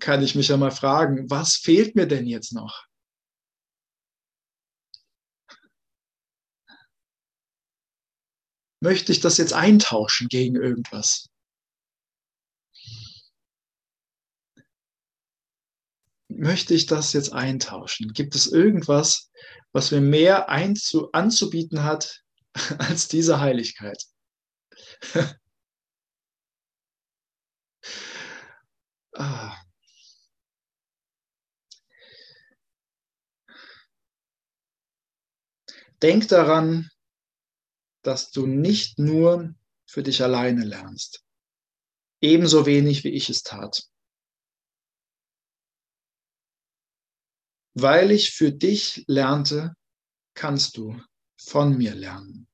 kann 0.00 0.24
ich 0.24 0.34
mich 0.34 0.48
ja 0.48 0.56
mal 0.56 0.72
fragen, 0.72 1.30
was 1.30 1.54
fehlt 1.54 1.94
mir 1.94 2.08
denn 2.08 2.26
jetzt 2.26 2.52
noch? 2.52 2.89
Möchte 8.80 9.12
ich 9.12 9.20
das 9.20 9.36
jetzt 9.36 9.52
eintauschen 9.52 10.28
gegen 10.28 10.56
irgendwas? 10.56 11.28
Möchte 16.28 16.74
ich 16.74 16.86
das 16.86 17.12
jetzt 17.12 17.32
eintauschen? 17.32 18.12
Gibt 18.12 18.34
es 18.34 18.46
irgendwas, 18.46 19.30
was 19.72 19.90
mir 19.90 20.00
mehr 20.00 20.48
einzu 20.48 21.12
anzubieten 21.12 21.84
hat 21.84 22.22
als 22.78 23.08
diese 23.08 23.40
Heiligkeit? 23.40 24.02
ah. 29.14 29.56
Denk 36.02 36.28
daran, 36.28 36.88
dass 38.02 38.30
du 38.30 38.46
nicht 38.46 38.98
nur 38.98 39.54
für 39.86 40.02
dich 40.02 40.22
alleine 40.22 40.64
lernst. 40.64 41.24
Ebenso 42.20 42.66
wenig 42.66 43.04
wie 43.04 43.10
ich 43.10 43.28
es 43.28 43.42
tat. 43.42 43.82
Weil 47.74 48.10
ich 48.10 48.32
für 48.32 48.52
dich 48.52 49.04
lernte, 49.06 49.74
kannst 50.34 50.76
du 50.76 51.00
von 51.36 51.76
mir 51.76 51.94
lernen. 51.94 52.48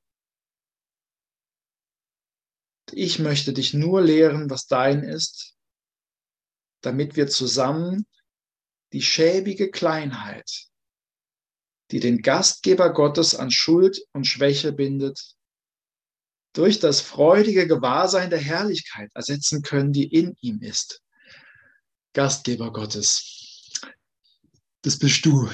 Ich 2.93 3.19
möchte 3.19 3.53
dich 3.53 3.75
nur 3.75 4.00
lehren, 4.00 4.49
was 4.49 4.67
dein 4.67 5.03
ist, 5.03 5.57
damit 6.83 7.17
wir 7.17 7.26
zusammen 7.26 8.07
die 8.93 9.03
schäbige 9.03 9.71
Kleinheit, 9.71 10.69
die 11.91 12.00
den 12.00 12.23
Gastgeber 12.23 12.93
Gottes 12.93 13.35
an 13.35 13.50
Schuld 13.50 14.00
und 14.12 14.26
Schwäche 14.26 14.73
bindet, 14.73 15.36
durch 16.56 16.80
das 16.80 17.02
freudige 17.02 17.66
Gewahrsein 17.66 18.30
der 18.30 18.38
Herrlichkeit 18.38 19.10
ersetzen 19.14 19.60
können, 19.62 19.92
die 19.92 20.06
in 20.06 20.36
ihm 20.40 20.62
ist. 20.62 21.02
Gastgeber 22.14 22.72
Gottes. 22.72 23.70
Das 24.80 24.98
bist 24.98 25.26
du. 25.26 25.50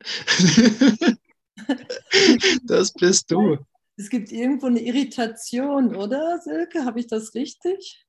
das 2.64 2.92
bist 2.92 3.30
du. 3.30 3.56
Es 3.96 4.10
gibt 4.10 4.30
irgendwo 4.30 4.66
eine 4.66 4.80
Irritation, 4.80 5.96
oder 5.96 6.38
Silke? 6.40 6.84
Habe 6.84 7.00
ich 7.00 7.06
das 7.06 7.34
richtig? 7.34 8.04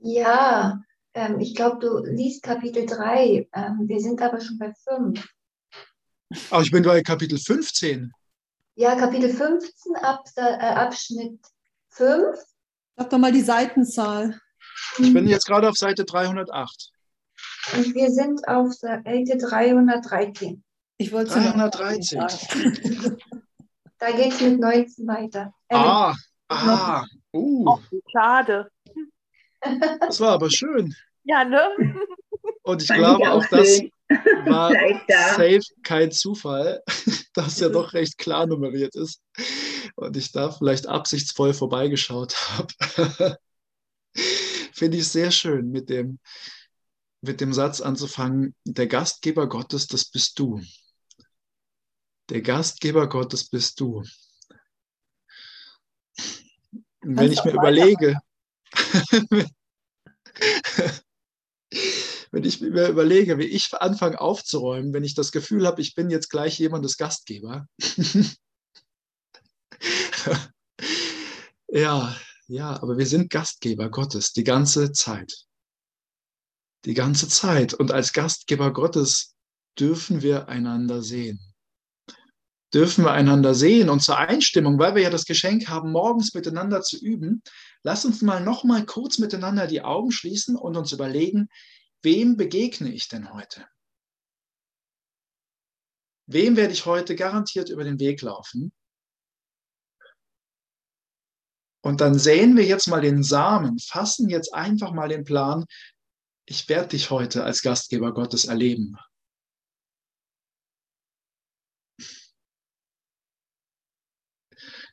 Ja, 0.00 0.80
ähm, 1.14 1.40
ich 1.40 1.56
glaube, 1.56 1.78
du 1.80 2.04
liest 2.04 2.44
Kapitel 2.44 2.86
3. 2.86 3.48
Ähm, 3.52 3.88
wir 3.88 3.98
sind 3.98 4.22
aber 4.22 4.40
schon 4.40 4.58
bei 4.58 4.72
5. 4.72 5.28
Aber 6.50 6.62
ich 6.62 6.70
bin 6.70 6.84
bei 6.84 7.02
Kapitel 7.02 7.38
15. 7.38 8.12
Ja, 8.80 8.94
Kapitel 8.94 9.28
15, 9.28 9.94
Abs 9.96 10.38
äh, 10.38 10.40
Abschnitt 10.40 11.38
5. 11.90 12.34
Sag 12.96 13.10
doch 13.10 13.18
mal 13.18 13.30
die 13.30 13.42
Seitenzahl. 13.42 14.40
Ich 14.96 15.12
bin 15.12 15.28
jetzt 15.28 15.44
gerade 15.44 15.68
auf 15.68 15.76
Seite 15.76 16.06
308. 16.06 16.90
Und 17.74 17.94
wir 17.94 18.10
sind 18.10 18.48
auf 18.48 18.72
Seite 18.72 19.36
313. 19.36 20.64
Ich 20.96 21.12
wollte 21.12 21.30
313. 21.30 22.20
da 23.98 24.12
geht 24.12 24.32
es 24.32 24.40
mit 24.40 24.58
19 24.58 25.06
weiter. 25.06 25.52
Äh, 25.68 25.76
ah, 25.76 26.16
ah, 26.48 27.04
uh. 27.34 27.68
Oh, 27.68 27.78
schade. 28.10 28.70
Das 30.00 30.20
war 30.20 30.30
aber 30.30 30.50
schön. 30.50 30.94
Ja, 31.24 31.44
ne? 31.44 31.96
Und 32.62 32.82
ich 32.82 32.88
glaube 32.88 33.30
auch, 33.30 33.44
dass, 33.46 33.80
war 34.46 34.72
safe 35.34 35.60
kein 35.82 36.10
Zufall, 36.10 36.82
dass 37.34 37.60
er 37.60 37.70
doch 37.70 37.92
recht 37.92 38.18
klar 38.18 38.46
nummeriert 38.46 38.94
ist 38.94 39.22
und 39.96 40.16
ich 40.16 40.32
da 40.32 40.50
vielleicht 40.50 40.86
absichtsvoll 40.86 41.54
vorbeigeschaut 41.54 42.34
habe. 42.50 43.38
Finde 44.72 44.98
ich 44.98 45.08
sehr 45.08 45.30
schön, 45.30 45.70
mit 45.70 45.90
dem, 45.90 46.18
mit 47.20 47.40
dem 47.40 47.52
Satz 47.52 47.80
anzufangen, 47.80 48.54
der 48.64 48.86
Gastgeber 48.86 49.48
Gottes, 49.48 49.86
das 49.86 50.06
bist 50.06 50.38
du. 50.38 50.60
Der 52.30 52.42
Gastgeber 52.42 53.08
Gottes 53.08 53.48
bist 53.48 53.78
du. 53.80 54.02
Wenn 57.02 57.32
ich 57.32 57.44
mir 57.44 57.52
überlege, 57.52 58.18
wenn 62.30 62.44
ich 62.44 62.60
mir 62.60 62.88
überlege, 62.88 63.38
wie 63.38 63.44
ich 63.44 63.72
anfange 63.74 64.20
aufzuräumen, 64.20 64.92
wenn 64.92 65.04
ich 65.04 65.14
das 65.14 65.32
Gefühl 65.32 65.66
habe, 65.66 65.80
ich 65.80 65.94
bin 65.94 66.10
jetzt 66.10 66.28
gleich 66.30 66.58
jemandes 66.58 66.96
Gastgeber. 66.96 67.66
ja, 71.68 72.16
ja, 72.46 72.82
aber 72.82 72.98
wir 72.98 73.06
sind 73.06 73.30
Gastgeber 73.30 73.90
Gottes 73.90 74.32
die 74.32 74.44
ganze 74.44 74.92
Zeit. 74.92 75.46
Die 76.84 76.94
ganze 76.94 77.28
Zeit. 77.28 77.74
Und 77.74 77.92
als 77.92 78.12
Gastgeber 78.12 78.72
Gottes 78.72 79.34
dürfen 79.78 80.22
wir 80.22 80.48
einander 80.48 81.02
sehen. 81.02 81.49
Dürfen 82.72 83.04
wir 83.04 83.12
einander 83.12 83.54
sehen 83.54 83.88
und 83.88 84.00
zur 84.00 84.18
Einstimmung, 84.18 84.78
weil 84.78 84.94
wir 84.94 85.02
ja 85.02 85.10
das 85.10 85.24
Geschenk 85.24 85.68
haben, 85.68 85.90
morgens 85.90 86.34
miteinander 86.34 86.82
zu 86.82 86.98
üben, 86.98 87.42
lass 87.82 88.04
uns 88.04 88.22
mal 88.22 88.40
noch 88.40 88.62
mal 88.62 88.86
kurz 88.86 89.18
miteinander 89.18 89.66
die 89.66 89.82
Augen 89.82 90.12
schließen 90.12 90.56
und 90.56 90.76
uns 90.76 90.92
überlegen, 90.92 91.48
wem 92.02 92.36
begegne 92.36 92.92
ich 92.92 93.08
denn 93.08 93.32
heute? 93.32 93.66
Wem 96.26 96.56
werde 96.56 96.72
ich 96.72 96.86
heute 96.86 97.16
garantiert 97.16 97.70
über 97.70 97.82
den 97.82 97.98
Weg 97.98 98.22
laufen? 98.22 98.72
Und 101.82 102.00
dann 102.00 102.18
säen 102.18 102.56
wir 102.56 102.64
jetzt 102.64 102.86
mal 102.86 103.00
den 103.00 103.24
Samen, 103.24 103.78
fassen 103.80 104.28
jetzt 104.28 104.54
einfach 104.54 104.92
mal 104.92 105.08
den 105.08 105.24
Plan, 105.24 105.64
ich 106.46 106.68
werde 106.68 106.88
dich 106.88 107.10
heute 107.10 107.42
als 107.42 107.62
Gastgeber 107.62 108.12
Gottes 108.12 108.44
erleben. 108.44 108.96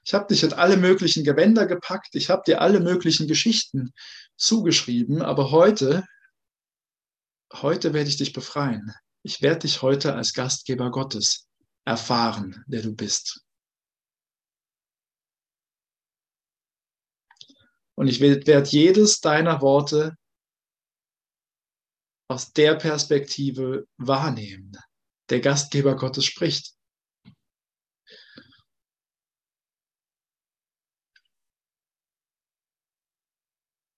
Ich 0.08 0.14
habe 0.14 0.28
dich 0.28 0.42
in 0.44 0.54
alle 0.54 0.78
möglichen 0.78 1.26
Gewänder 1.26 1.66
gepackt, 1.66 2.16
ich 2.16 2.30
habe 2.30 2.42
dir 2.48 2.62
alle 2.62 2.80
möglichen 2.80 3.28
Geschichten 3.28 3.92
zugeschrieben, 4.38 5.22
aber 5.22 5.52
heute 5.52 6.08
heute 7.52 7.94
werde 7.94 8.10
ich 8.10 8.16
dich 8.16 8.32
befreien. 8.32 8.94
Ich 9.24 9.42
werde 9.42 9.60
dich 9.60 9.82
heute 9.82 10.16
als 10.16 10.32
Gastgeber 10.32 10.92
Gottes 10.92 11.50
erfahren, 11.84 12.64
der 12.68 12.84
du 12.84 12.96
bist. 12.96 13.44
Und 17.96 18.08
ich 18.08 18.22
werde 18.22 18.64
jedes 18.70 19.20
deiner 19.20 19.60
Worte 19.60 20.16
aus 22.30 22.54
der 22.54 22.76
Perspektive 22.76 23.86
wahrnehmen. 23.98 24.72
Der 25.30 25.42
Gastgeber 25.42 25.98
Gottes 25.98 26.24
spricht. 26.24 26.77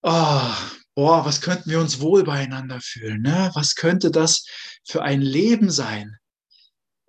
Oh, 0.02 0.56
boah, 0.96 1.26
was 1.26 1.42
könnten 1.42 1.70
wir 1.70 1.80
uns 1.80 2.00
wohl 2.00 2.24
beieinander 2.24 2.80
fühlen? 2.82 3.22
Ne? 3.22 3.52
Was 3.54 3.76
könnte 3.76 4.12
das 4.12 4.46
für 4.88 5.02
ein 5.02 5.22
Leben 5.22 5.70
sein, 5.70 6.18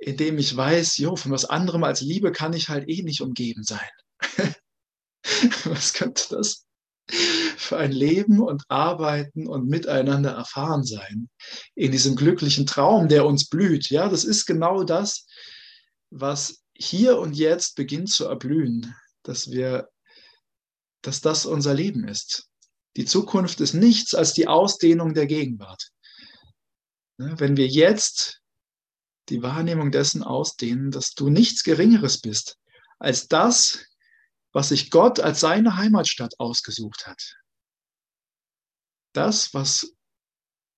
in 0.01 0.17
dem 0.17 0.39
ich 0.39 0.57
weiß, 0.57 0.97
jo, 0.97 1.15
von 1.15 1.31
was 1.31 1.45
anderem 1.45 1.85
als 1.85 2.01
Liebe 2.01 2.33
kann 2.33 2.55
ich 2.55 2.69
halt 2.69 2.89
eh 2.89 3.03
nicht 3.03 3.21
umgeben 3.21 3.63
sein. 3.63 3.89
was 5.65 5.93
könnte 5.93 6.25
das 6.31 6.65
für 7.57 7.77
ein 7.77 7.93
Leben 7.93 8.41
und 8.41 8.63
Arbeiten 8.69 9.47
und 9.47 9.69
Miteinander 9.69 10.31
erfahren 10.31 10.85
sein 10.85 11.29
in 11.75 11.93
diesem 11.93 12.17
glücklichen 12.17 12.67
Traum, 12.67 13.09
der 13.09 13.27
uns 13.27 13.49
blüht? 13.49 13.91
Ja, 13.91 14.09
das 14.09 14.25
ist 14.25 14.47
genau 14.47 14.85
das, 14.85 15.27
was 16.11 16.63
hier 16.75 17.19
und 17.19 17.37
jetzt 17.37 17.77
beginnt 17.77 18.11
zu 18.11 18.25
erblühen, 18.25 18.95
dass 19.23 19.51
wir, 19.51 19.91
dass 21.03 21.21
das 21.21 21.45
unser 21.45 21.75
Leben 21.75 22.09
ist. 22.09 22.50
Die 22.97 23.05
Zukunft 23.05 23.61
ist 23.61 23.75
nichts 23.75 24.15
als 24.15 24.35
die 24.35 24.49
Ausdehnung 24.49 25.15
der 25.15 25.27
Gegenwart. 25.27 25.91
Ne, 27.19 27.35
wenn 27.39 27.57
wir 27.57 27.69
jetzt 27.69 28.41
die 29.29 29.43
Wahrnehmung 29.43 29.91
dessen 29.93 30.23
ausdehnen, 30.23 30.91
dass 30.91 31.15
du 31.15 31.29
nichts 31.29 31.63
Geringeres 31.63 32.21
bist 32.21 32.59
als 32.99 33.29
das, 33.29 33.87
was 34.53 34.71
sich 34.71 34.91
Gott 34.91 35.21
als 35.21 35.41
seine 35.41 35.77
Heimatstadt 35.77 36.39
ausgesucht 36.39 37.07
hat. 37.07 37.37
Das, 39.13 39.55
was 39.55 39.95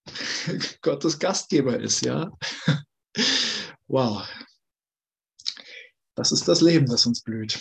Gottes 0.83 1.19
Gastgeber 1.19 1.79
ist, 1.81 2.05
ja. 2.05 2.31
Wow. 3.89 4.27
Das 6.15 6.33
ist 6.33 6.49
das 6.49 6.63
Leben, 6.63 6.87
das 6.87 7.05
uns 7.05 7.23
blüht. 7.23 7.61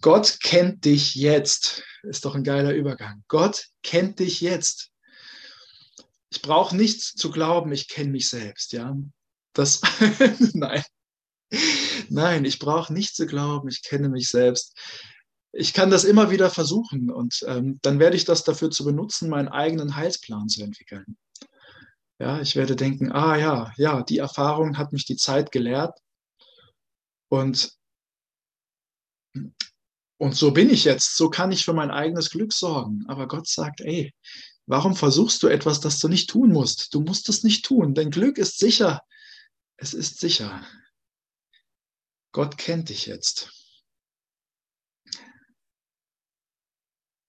Gott 0.00 0.38
kennt 0.42 0.84
dich 0.84 1.14
jetzt. 1.14 1.82
Ist 2.02 2.24
doch 2.24 2.34
ein 2.34 2.44
geiler 2.44 2.72
Übergang. 2.72 3.22
Gott 3.28 3.66
kennt 3.82 4.18
dich 4.18 4.40
jetzt. 4.40 4.90
Ich 6.30 6.42
brauche 6.42 6.76
nichts 6.76 7.12
zu 7.14 7.30
glauben, 7.30 7.72
ich 7.72 7.88
kenne 7.88 8.10
mich 8.10 8.28
selbst, 8.28 8.72
ja. 8.72 8.96
Das, 9.52 9.80
nein. 10.54 10.82
Nein, 12.08 12.44
ich 12.44 12.58
brauche 12.58 12.92
nicht 12.92 13.16
zu 13.16 13.26
glauben, 13.26 13.68
ich 13.68 13.82
kenne 13.82 14.08
mich 14.08 14.28
selbst. 14.28 14.78
Ich 15.52 15.74
kann 15.74 15.90
das 15.90 16.04
immer 16.04 16.30
wieder 16.30 16.48
versuchen 16.48 17.10
und 17.10 17.44
ähm, 17.48 17.80
dann 17.82 17.98
werde 17.98 18.16
ich 18.16 18.24
das 18.24 18.44
dafür 18.44 18.70
zu 18.70 18.84
benutzen, 18.84 19.28
meinen 19.28 19.48
eigenen 19.48 19.96
Heilsplan 19.96 20.48
zu 20.48 20.62
entwickeln. 20.62 21.18
Ja, 22.20 22.40
ich 22.40 22.54
werde 22.54 22.76
denken, 22.76 23.10
ah 23.10 23.36
ja, 23.36 23.72
ja, 23.76 24.02
die 24.02 24.18
Erfahrung 24.18 24.78
hat 24.78 24.92
mich 24.92 25.06
die 25.06 25.16
Zeit 25.16 25.50
gelehrt 25.50 25.98
und 27.28 27.79
und 30.20 30.36
so 30.36 30.50
bin 30.50 30.68
ich 30.68 30.84
jetzt, 30.84 31.16
so 31.16 31.30
kann 31.30 31.50
ich 31.50 31.64
für 31.64 31.72
mein 31.72 31.90
eigenes 31.90 32.28
Glück 32.28 32.52
sorgen. 32.52 33.06
Aber 33.08 33.26
Gott 33.26 33.48
sagt, 33.48 33.80
ey, 33.80 34.12
warum 34.66 34.94
versuchst 34.94 35.42
du 35.42 35.48
etwas, 35.48 35.80
das 35.80 35.98
du 35.98 36.08
nicht 36.08 36.28
tun 36.28 36.52
musst? 36.52 36.92
Du 36.92 37.00
musst 37.00 37.30
es 37.30 37.42
nicht 37.42 37.64
tun. 37.64 37.94
Dein 37.94 38.10
Glück 38.10 38.36
ist 38.36 38.58
sicher. 38.58 39.00
Es 39.78 39.94
ist 39.94 40.20
sicher. 40.20 40.62
Gott 42.32 42.58
kennt 42.58 42.90
dich 42.90 43.06
jetzt. 43.06 43.50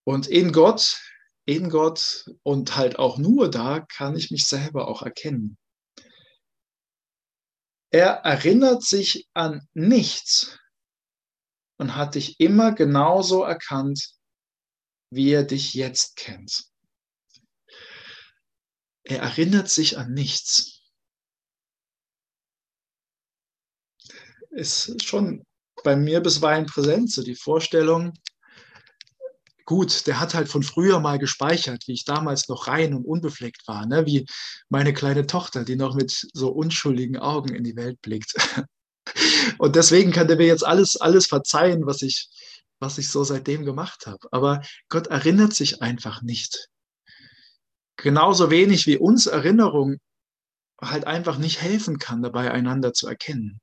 Und 0.03 0.27
in 0.27 0.51
Gott, 0.51 0.99
in 1.45 1.69
Gott 1.69 2.25
und 2.43 2.75
halt 2.75 2.99
auch 2.99 3.17
nur 3.17 3.49
da 3.49 3.79
kann 3.79 4.17
ich 4.17 4.31
mich 4.31 4.45
selber 4.47 4.89
auch 4.89 5.01
erkennen. 5.01 5.57
Er 7.89 8.25
erinnert 8.25 8.83
sich 8.83 9.29
an 9.33 9.65
nichts, 9.73 10.59
und 11.81 11.95
hat 11.95 12.13
dich 12.13 12.39
immer 12.39 12.73
genauso 12.73 13.41
erkannt, 13.41 14.11
wie 15.09 15.31
er 15.31 15.43
dich 15.43 15.73
jetzt 15.73 16.15
kennt. 16.15 16.65
Er 19.03 19.17
erinnert 19.21 19.67
sich 19.67 19.97
an 19.97 20.13
nichts. 20.13 20.83
Ist 24.51 25.03
schon 25.03 25.43
bei 25.83 25.95
mir 25.95 26.19
bisweilen 26.19 26.67
präsent, 26.67 27.11
so 27.11 27.23
die 27.23 27.33
Vorstellung, 27.33 28.13
gut, 29.65 30.05
der 30.05 30.19
hat 30.19 30.35
halt 30.35 30.49
von 30.49 30.61
früher 30.61 30.99
mal 30.99 31.17
gespeichert, 31.17 31.87
wie 31.87 31.93
ich 31.93 32.05
damals 32.05 32.47
noch 32.47 32.67
rein 32.67 32.93
und 32.93 33.05
unbefleckt 33.05 33.67
war, 33.67 33.87
ne? 33.87 34.05
wie 34.05 34.27
meine 34.69 34.93
kleine 34.93 35.25
Tochter, 35.25 35.65
die 35.65 35.77
noch 35.77 35.95
mit 35.95 36.11
so 36.31 36.51
unschuldigen 36.51 37.17
Augen 37.17 37.55
in 37.55 37.63
die 37.63 37.75
Welt 37.75 37.99
blickt. 38.03 38.35
Und 39.57 39.75
deswegen 39.75 40.11
kann 40.11 40.27
der 40.27 40.37
mir 40.37 40.47
jetzt 40.47 40.65
alles, 40.65 40.97
alles 40.97 41.27
verzeihen, 41.27 41.85
was 41.85 42.01
ich, 42.01 42.29
was 42.79 42.97
ich 42.97 43.09
so 43.09 43.23
seitdem 43.23 43.65
gemacht 43.65 44.05
habe. 44.05 44.27
Aber 44.31 44.61
Gott 44.89 45.07
erinnert 45.07 45.53
sich 45.53 45.81
einfach 45.81 46.21
nicht. 46.21 46.69
Genauso 47.97 48.49
wenig 48.49 48.87
wie 48.87 48.97
uns 48.97 49.27
Erinnerung 49.27 49.97
halt 50.81 51.05
einfach 51.05 51.37
nicht 51.37 51.61
helfen 51.61 51.99
kann, 51.99 52.23
dabei 52.23 52.51
einander 52.51 52.93
zu 52.93 53.07
erkennen. 53.07 53.59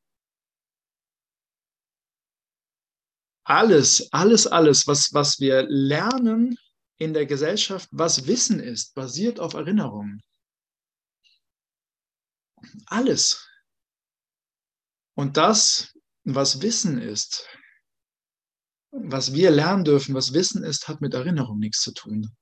Alles, 3.44 4.12
alles, 4.12 4.46
alles, 4.46 4.87
was, 4.87 5.12
was 5.14 5.40
wir 5.40 5.64
lernen 5.68 6.57
in 6.98 7.14
der 7.14 7.27
Gesellschaft, 7.27 7.88
was 7.92 8.27
Wissen 8.27 8.61
ist, 8.61 8.94
basiert 8.94 9.40
auf 9.40 9.55
Erinnerungen. 9.55 10.20
Alles. 12.87 13.48
Und 15.18 15.37
das, 15.37 15.98
was 16.22 16.62
Wissen 16.62 17.02
ist, 17.02 17.44
was 18.92 19.35
wir 19.35 19.50
lernen 19.50 19.83
dürfen, 19.83 20.14
was 20.14 20.33
Wissen 20.33 20.62
ist, 20.62 20.87
hat 20.87 21.00
mit 21.00 21.12
Erinnerung 21.12 21.59
nichts 21.59 21.81
zu 21.81 21.92
tun. 21.92 22.37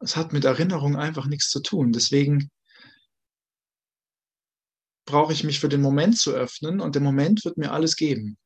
Es 0.00 0.16
hat 0.16 0.32
mit 0.32 0.44
Erinnerung 0.44 0.96
einfach 0.96 1.26
nichts 1.26 1.48
zu 1.48 1.60
tun. 1.60 1.92
Deswegen 1.92 2.50
brauche 5.06 5.32
ich 5.32 5.44
mich 5.44 5.60
für 5.60 5.68
den 5.68 5.80
Moment 5.80 6.18
zu 6.18 6.32
öffnen 6.32 6.80
und 6.80 6.96
der 6.96 7.02
Moment 7.02 7.44
wird 7.44 7.56
mir 7.56 7.70
alles 7.70 7.94
geben. 7.94 8.36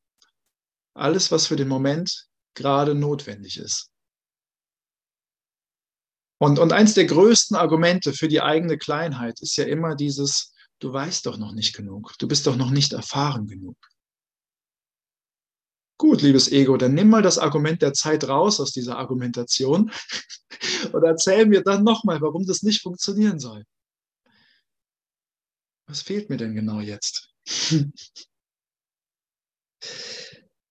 Alles, 0.93 1.31
was 1.31 1.47
für 1.47 1.55
den 1.55 1.67
Moment 1.67 2.27
gerade 2.53 2.93
notwendig 2.93 3.57
ist. 3.57 3.89
Und, 6.39 6.59
und 6.59 6.73
eins 6.73 6.93
der 6.93 7.05
größten 7.05 7.57
Argumente 7.57 8.13
für 8.13 8.27
die 8.27 8.41
eigene 8.41 8.77
Kleinheit 8.77 9.41
ist 9.41 9.55
ja 9.57 9.65
immer 9.65 9.95
dieses, 9.95 10.53
du 10.79 10.93
weißt 10.93 11.25
doch 11.25 11.37
noch 11.37 11.53
nicht 11.53 11.75
genug, 11.75 12.13
du 12.19 12.27
bist 12.27 12.47
doch 12.47 12.55
noch 12.55 12.71
nicht 12.71 12.93
erfahren 12.93 13.47
genug. 13.47 13.77
Gut, 15.99 16.21
liebes 16.21 16.51
Ego, 16.51 16.77
dann 16.77 16.93
nimm 16.93 17.09
mal 17.09 17.23
das 17.23 17.39
Argument 17.39 17.81
der 17.81 17.93
Zeit 17.93 18.27
raus 18.27 18.59
aus 18.59 18.71
dieser 18.71 18.99
Argumentation 18.99 19.91
und 20.93 21.03
erzähl 21.03 21.47
mir 21.47 21.63
dann 21.63 21.83
nochmal, 21.83 22.21
warum 22.21 22.45
das 22.45 22.61
nicht 22.61 22.83
funktionieren 22.83 23.39
soll. 23.39 23.65
Was 25.87 26.01
fehlt 26.01 26.29
mir 26.29 26.37
denn 26.37 26.53
genau 26.53 26.81
jetzt? 26.81 27.33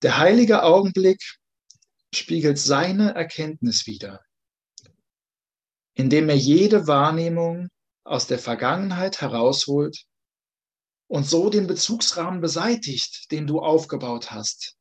Der 0.02 0.18
heilige 0.18 0.62
Augenblick 0.62 1.22
spiegelt 2.14 2.58
seine 2.58 3.14
Erkenntnis 3.14 3.86
wider, 3.86 4.20
indem 5.94 6.28
er 6.28 6.36
jede 6.36 6.86
Wahrnehmung 6.86 7.68
aus 8.06 8.26
der 8.26 8.38
Vergangenheit 8.38 9.20
herausholt 9.20 10.06
und 11.08 11.26
so 11.26 11.50
den 11.50 11.66
Bezugsrahmen 11.66 12.40
beseitigt, 12.40 13.30
den 13.30 13.46
du 13.46 13.60
aufgebaut 13.60 14.30
hast 14.30 14.76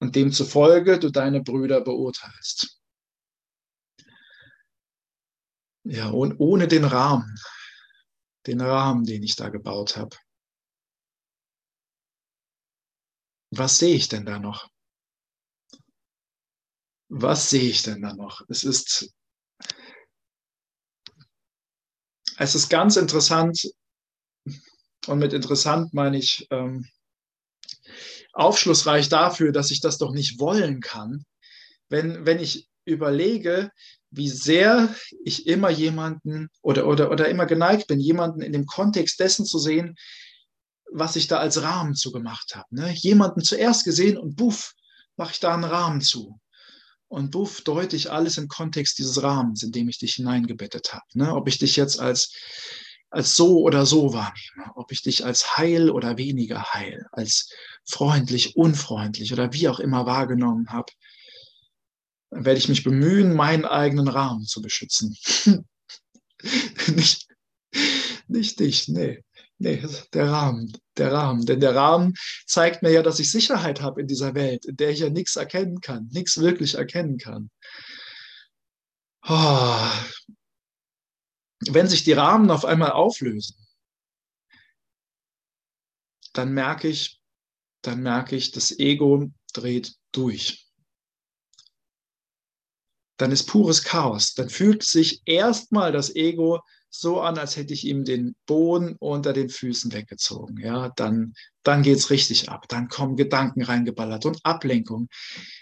und 0.00 0.14
demzufolge 0.14 0.98
du 0.98 1.10
deine 1.10 1.42
Brüder 1.42 1.80
beurteilst. 1.80 2.80
Ja, 5.86 6.08
und 6.10 6.38
ohne 6.38 6.66
den 6.68 6.84
Rahmen, 6.84 7.34
den 8.46 8.60
Rahmen, 8.60 9.04
den 9.04 9.22
ich 9.22 9.36
da 9.36 9.50
gebaut 9.50 9.96
habe. 9.96 10.16
Was 13.50 13.78
sehe 13.78 13.94
ich 13.94 14.08
denn 14.08 14.24
da 14.24 14.38
noch? 14.38 14.68
Was 17.08 17.50
sehe 17.50 17.70
ich 17.70 17.82
denn 17.82 18.02
da 18.02 18.14
noch? 18.14 18.42
Es 18.48 18.64
ist, 18.64 19.14
es 22.38 22.54
ist 22.54 22.68
ganz 22.68 22.96
interessant, 22.96 23.70
und 25.06 25.18
mit 25.18 25.32
interessant 25.32 25.92
meine 25.92 26.16
ich 26.16 26.46
ähm, 26.50 26.86
aufschlussreich 28.32 29.08
dafür, 29.08 29.52
dass 29.52 29.70
ich 29.70 29.80
das 29.80 29.98
doch 29.98 30.12
nicht 30.12 30.40
wollen 30.40 30.80
kann, 30.80 31.24
wenn, 31.88 32.26
wenn 32.26 32.40
ich 32.40 32.68
überlege, 32.84 33.70
wie 34.10 34.28
sehr 34.28 34.94
ich 35.24 35.46
immer 35.46 35.70
jemanden 35.70 36.48
oder, 36.62 36.86
oder, 36.86 37.10
oder 37.10 37.28
immer 37.28 37.46
geneigt 37.46 37.86
bin, 37.88 38.00
jemanden 38.00 38.42
in 38.42 38.52
dem 38.52 38.66
Kontext 38.66 39.18
dessen 39.20 39.44
zu 39.44 39.58
sehen, 39.58 39.96
was 40.92 41.16
ich 41.16 41.26
da 41.26 41.38
als 41.38 41.62
Rahmen 41.62 41.94
zugemacht 41.94 42.54
habe. 42.54 42.68
Ne? 42.70 42.92
Jemanden 42.92 43.42
zuerst 43.42 43.84
gesehen 43.84 44.16
und 44.16 44.36
buff, 44.36 44.74
mache 45.16 45.32
ich 45.32 45.40
da 45.40 45.54
einen 45.54 45.64
Rahmen 45.64 46.00
zu. 46.00 46.38
Und 47.14 47.30
buff, 47.30 47.62
deute 47.62 47.96
ich 47.96 48.10
alles 48.10 48.38
im 48.38 48.48
Kontext 48.48 48.98
dieses 48.98 49.22
Rahmens, 49.22 49.62
in 49.62 49.72
dem 49.72 49.88
ich 49.88 49.98
dich 49.98 50.14
hineingebettet 50.14 50.92
habe. 50.92 51.04
Ne? 51.14 51.34
Ob 51.34 51.48
ich 51.48 51.58
dich 51.58 51.76
jetzt 51.76 52.00
als, 52.00 52.32
als 53.10 53.36
so 53.36 53.60
oder 53.60 53.86
so 53.86 54.12
wahrnehme, 54.12 54.72
ob 54.74 54.90
ich 54.92 55.02
dich 55.02 55.24
als 55.24 55.56
heil 55.56 55.90
oder 55.90 56.18
weniger 56.18 56.72
heil, 56.72 57.06
als 57.12 57.48
freundlich, 57.84 58.56
unfreundlich 58.56 59.32
oder 59.32 59.52
wie 59.52 59.68
auch 59.68 59.78
immer 59.78 60.06
wahrgenommen 60.06 60.70
habe 60.70 60.92
dann 62.34 62.44
werde 62.44 62.58
ich 62.58 62.68
mich 62.68 62.82
bemühen, 62.82 63.34
meinen 63.34 63.64
eigenen 63.64 64.08
Rahmen 64.08 64.44
zu 64.44 64.60
beschützen. 64.60 65.16
nicht, 66.88 67.28
nicht 68.26 68.58
dich, 68.58 68.88
nee. 68.88 69.22
Nee, 69.58 69.86
der 70.12 70.30
Rahmen, 70.30 70.76
der 70.96 71.12
Rahmen. 71.12 71.46
Denn 71.46 71.60
der 71.60 71.74
Rahmen 71.74 72.14
zeigt 72.46 72.82
mir 72.82 72.90
ja, 72.90 73.02
dass 73.02 73.20
ich 73.20 73.30
Sicherheit 73.30 73.80
habe 73.80 74.00
in 74.00 74.06
dieser 74.06 74.34
Welt, 74.34 74.64
in 74.64 74.76
der 74.76 74.90
ich 74.90 75.00
ja 75.00 75.10
nichts 75.10 75.36
erkennen 75.36 75.80
kann, 75.80 76.08
nichts 76.12 76.38
wirklich 76.38 76.74
erkennen 76.74 77.18
kann. 77.18 77.50
Oh. 79.26 79.90
Wenn 81.66 81.88
sich 81.88 82.04
die 82.04 82.12
Rahmen 82.12 82.50
auf 82.50 82.64
einmal 82.64 82.92
auflösen, 82.92 83.56
dann 86.32 86.52
merke 86.52 86.88
ich, 86.88 87.20
dann 87.82 88.02
merke 88.02 88.36
ich, 88.36 88.50
das 88.50 88.78
Ego 88.78 89.30
dreht 89.52 89.94
durch 90.12 90.64
dann 93.16 93.32
ist 93.32 93.44
pures 93.44 93.82
Chaos. 93.82 94.34
Dann 94.34 94.48
fühlt 94.48 94.82
sich 94.82 95.22
erstmal 95.24 95.92
das 95.92 96.14
Ego 96.14 96.60
so 97.00 97.20
an, 97.20 97.38
als 97.38 97.56
hätte 97.56 97.74
ich 97.74 97.84
ihm 97.84 98.04
den 98.04 98.36
Boden 98.46 98.96
unter 98.98 99.32
den 99.32 99.48
Füßen 99.48 99.92
weggezogen. 99.92 100.58
Ja, 100.58 100.90
dann, 100.96 101.34
dann 101.62 101.82
geht's 101.82 102.10
richtig 102.10 102.48
ab. 102.50 102.66
Dann 102.68 102.88
kommen 102.88 103.16
Gedanken 103.16 103.62
reingeballert 103.62 104.26
und 104.26 104.38
Ablenkung. 104.44 105.08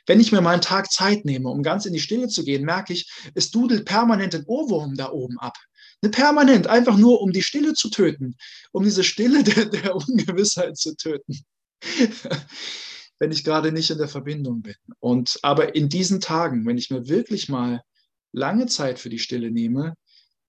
Wenn 0.06 0.20
ich 0.20 0.32
mir 0.32 0.40
mal 0.40 0.52
einen 0.52 0.62
Tag 0.62 0.90
Zeit 0.90 1.24
nehme, 1.24 1.48
um 1.48 1.62
ganz 1.62 1.86
in 1.86 1.92
die 1.92 2.00
Stille 2.00 2.28
zu 2.28 2.44
gehen, 2.44 2.64
merke 2.64 2.92
ich, 2.92 3.10
es 3.34 3.50
dudelt 3.50 3.86
permanent 3.86 4.34
ein 4.34 4.44
Ohrwurm 4.46 4.94
da 4.94 5.10
oben 5.10 5.38
ab. 5.38 5.56
Ne, 6.02 6.10
permanent, 6.10 6.66
einfach 6.66 6.96
nur 6.96 7.20
um 7.22 7.32
die 7.32 7.42
Stille 7.42 7.74
zu 7.74 7.88
töten, 7.88 8.36
um 8.72 8.84
diese 8.84 9.04
Stille 9.04 9.42
der, 9.44 9.66
der 9.66 9.94
Ungewissheit 9.96 10.76
zu 10.76 10.94
töten 10.96 11.44
wenn 13.18 13.32
ich 13.32 13.44
gerade 13.44 13.72
nicht 13.72 13.90
in 13.90 13.98
der 13.98 14.08
Verbindung 14.08 14.62
bin. 14.62 14.74
Und 15.00 15.38
aber 15.42 15.74
in 15.74 15.88
diesen 15.88 16.20
Tagen, 16.20 16.66
wenn 16.66 16.78
ich 16.78 16.90
mir 16.90 17.08
wirklich 17.08 17.48
mal 17.48 17.82
lange 18.32 18.66
Zeit 18.66 18.98
für 18.98 19.10
die 19.10 19.18
Stille 19.18 19.50
nehme, 19.50 19.94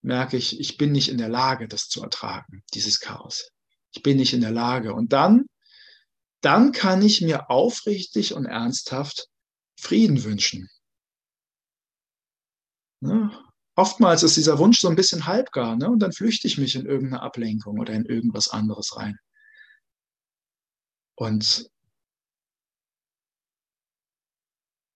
merke 0.03 0.37
ich, 0.37 0.59
ich 0.59 0.77
bin 0.77 0.91
nicht 0.91 1.09
in 1.09 1.17
der 1.17 1.29
Lage, 1.29 1.67
das 1.67 1.87
zu 1.87 2.03
ertragen, 2.03 2.63
dieses 2.73 2.99
Chaos. 2.99 3.49
Ich 3.93 4.03
bin 4.03 4.17
nicht 4.17 4.33
in 4.33 4.41
der 4.41 4.51
Lage. 4.51 4.93
Und 4.93 5.13
dann, 5.13 5.45
dann 6.41 6.71
kann 6.71 7.01
ich 7.01 7.21
mir 7.21 7.49
aufrichtig 7.49 8.33
und 8.33 8.45
ernsthaft 8.45 9.29
Frieden 9.79 10.23
wünschen. 10.23 10.69
Ne? 13.01 13.31
Oftmals 13.75 14.23
ist 14.23 14.37
dieser 14.37 14.59
Wunsch 14.59 14.79
so 14.79 14.87
ein 14.87 14.95
bisschen 14.95 15.25
halbgar, 15.25 15.75
ne? 15.75 15.89
und 15.89 15.99
dann 15.99 16.11
flüchte 16.11 16.47
ich 16.47 16.57
mich 16.57 16.75
in 16.75 16.85
irgendeine 16.85 17.21
Ablenkung 17.21 17.79
oder 17.79 17.93
in 17.93 18.05
irgendwas 18.05 18.49
anderes 18.49 18.95
rein. 18.97 19.17
Und 21.15 21.69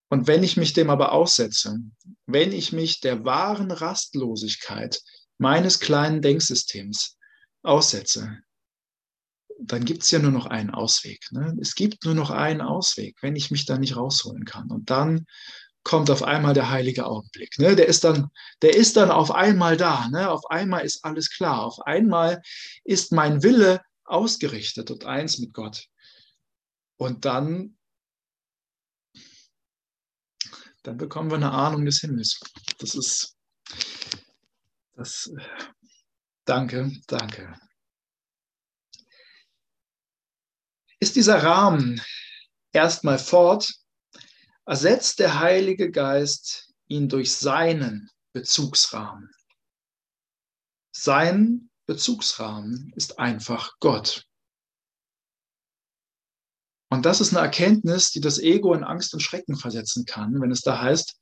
Und 0.09 0.27
wenn 0.27 0.43
ich 0.43 0.57
mich 0.57 0.73
dem 0.73 0.89
aber 0.89 1.11
aussetze, 1.11 1.79
wenn 2.25 2.51
ich 2.51 2.71
mich 2.71 3.01
der 3.01 3.25
wahren 3.25 3.71
Rastlosigkeit 3.71 5.01
meines 5.37 5.79
kleinen 5.79 6.21
Denksystems 6.21 7.17
aussetze, 7.63 8.39
dann 9.59 9.85
gibt 9.85 10.03
es 10.03 10.11
ja 10.11 10.19
nur 10.19 10.31
noch 10.31 10.45
einen 10.45 10.69
Ausweg. 10.69 11.31
Ne? 11.31 11.57
Es 11.59 11.75
gibt 11.75 12.05
nur 12.05 12.13
noch 12.13 12.29
einen 12.29 12.61
Ausweg, 12.61 13.17
wenn 13.21 13.35
ich 13.35 13.51
mich 13.51 13.65
da 13.65 13.77
nicht 13.77 13.95
rausholen 13.95 14.45
kann. 14.45 14.69
Und 14.69 14.89
dann 14.89 15.25
kommt 15.83 16.09
auf 16.09 16.23
einmal 16.23 16.53
der 16.53 16.69
heilige 16.69 17.05
Augenblick. 17.05 17.57
Ne? 17.59 17.75
Der, 17.75 17.87
ist 17.87 18.03
dann, 18.03 18.29
der 18.61 18.75
ist 18.75 18.97
dann 18.97 19.09
auf 19.09 19.31
einmal 19.31 19.77
da. 19.77 20.07
Ne? 20.09 20.29
Auf 20.29 20.49
einmal 20.49 20.85
ist 20.85 21.03
alles 21.03 21.29
klar. 21.29 21.63
Auf 21.65 21.79
einmal 21.85 22.41
ist 22.83 23.11
mein 23.11 23.41
Wille 23.41 23.81
ausgerichtet 24.03 24.91
und 24.91 25.05
eins 25.05 25.39
mit 25.39 25.53
Gott. 25.53 25.87
Und 26.97 27.25
dann 27.25 27.76
dann 30.87 30.95
bekommen 30.95 31.29
wir 31.29 31.35
eine 31.35 31.51
Ahnung 31.51 31.83
des 31.83 31.99
Himmels. 31.99 32.39
Das 32.77 32.95
ist, 32.95 33.35
das, 34.93 35.29
danke, 36.45 36.93
danke. 37.07 37.59
Ist 41.01 41.17
dieser 41.17 41.43
Rahmen 41.43 42.01
erstmal 42.71 43.19
fort, 43.19 43.69
ersetzt 44.65 45.19
der 45.19 45.41
Heilige 45.41 45.91
Geist 45.91 46.73
ihn 46.87 47.09
durch 47.09 47.35
seinen 47.35 48.09
Bezugsrahmen. 48.31 49.29
Sein 50.95 51.69
Bezugsrahmen 51.85 52.93
ist 52.95 53.19
einfach 53.19 53.73
Gott. 53.81 54.25
Und 56.89 57.05
das 57.05 57.19
ist 57.19 57.33
eine 57.35 57.45
Erkenntnis, 57.45 58.11
die 58.11 58.21
das 58.21 58.39
Ego 58.39 58.73
in 58.73 58.83
Angst 58.83 59.13
und 59.13 59.19
Schrecken 59.19 59.57
versetzen 59.57 60.05
kann, 60.05 60.41
wenn 60.41 60.51
es 60.51 60.61
da 60.61 60.81
heißt, 60.81 61.19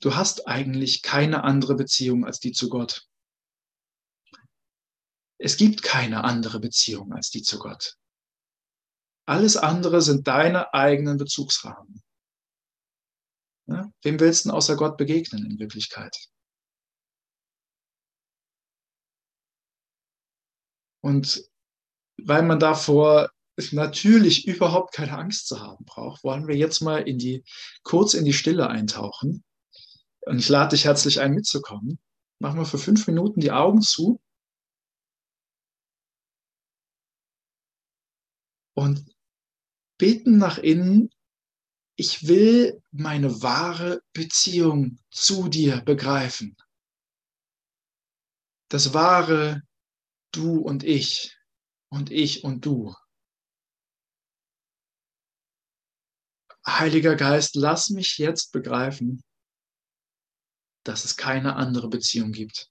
du 0.00 0.16
hast 0.16 0.48
eigentlich 0.48 1.02
keine 1.02 1.44
andere 1.44 1.76
Beziehung 1.76 2.24
als 2.24 2.40
die 2.40 2.52
zu 2.52 2.68
Gott. 2.68 3.06
Es 5.38 5.56
gibt 5.56 5.82
keine 5.82 6.24
andere 6.24 6.58
Beziehung 6.58 7.12
als 7.12 7.30
die 7.30 7.42
zu 7.42 7.58
Gott. 7.58 7.96
Alles 9.26 9.56
andere 9.56 10.02
sind 10.02 10.26
deine 10.26 10.74
eigenen 10.74 11.16
Bezugsrahmen. 11.16 12.02
Ja? 13.66 13.90
Wem 14.02 14.20
willst 14.20 14.44
du 14.44 14.50
außer 14.50 14.76
Gott 14.76 14.96
begegnen 14.96 15.46
in 15.46 15.58
Wirklichkeit? 15.58 16.16
Und 21.02 21.48
weil 22.16 22.42
man 22.42 22.58
davor 22.58 23.33
natürlich 23.72 24.46
überhaupt 24.46 24.94
keine 24.94 25.16
Angst 25.16 25.46
zu 25.46 25.60
haben 25.60 25.84
braucht, 25.84 26.24
wollen 26.24 26.48
wir 26.48 26.56
jetzt 26.56 26.80
mal 26.80 26.98
in 26.98 27.18
die, 27.18 27.44
kurz 27.82 28.14
in 28.14 28.24
die 28.24 28.32
Stille 28.32 28.68
eintauchen. 28.68 29.44
Und 30.22 30.38
ich 30.38 30.48
lade 30.48 30.70
dich 30.70 30.84
herzlich 30.84 31.20
ein, 31.20 31.34
mitzukommen. 31.34 31.98
Machen 32.40 32.58
wir 32.58 32.66
für 32.66 32.78
fünf 32.78 33.06
Minuten 33.06 33.40
die 33.40 33.52
Augen 33.52 33.80
zu 33.80 34.20
und 38.74 39.04
beten 39.98 40.36
nach 40.36 40.58
innen, 40.58 41.10
ich 41.96 42.26
will 42.26 42.82
meine 42.90 43.42
wahre 43.42 44.02
Beziehung 44.12 44.98
zu 45.10 45.48
dir 45.48 45.80
begreifen. 45.80 46.56
Das 48.68 48.92
wahre 48.92 49.62
Du 50.32 50.58
und 50.58 50.82
ich 50.82 51.38
und 51.90 52.10
ich 52.10 52.42
und 52.42 52.66
du. 52.66 52.92
Heiliger 56.66 57.14
Geist, 57.14 57.56
lass 57.56 57.90
mich 57.90 58.18
jetzt 58.18 58.52
begreifen, 58.52 59.22
dass 60.84 61.04
es 61.04 61.16
keine 61.16 61.56
andere 61.56 61.88
Beziehung 61.88 62.32
gibt. 62.32 62.70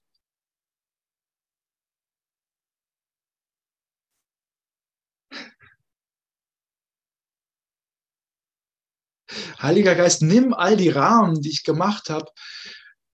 Heiliger 9.60 9.94
Geist, 9.94 10.22
nimm 10.22 10.52
all 10.52 10.76
die 10.76 10.90
Rahmen, 10.90 11.40
die 11.40 11.50
ich 11.50 11.64
gemacht 11.64 12.10
habe, 12.10 12.30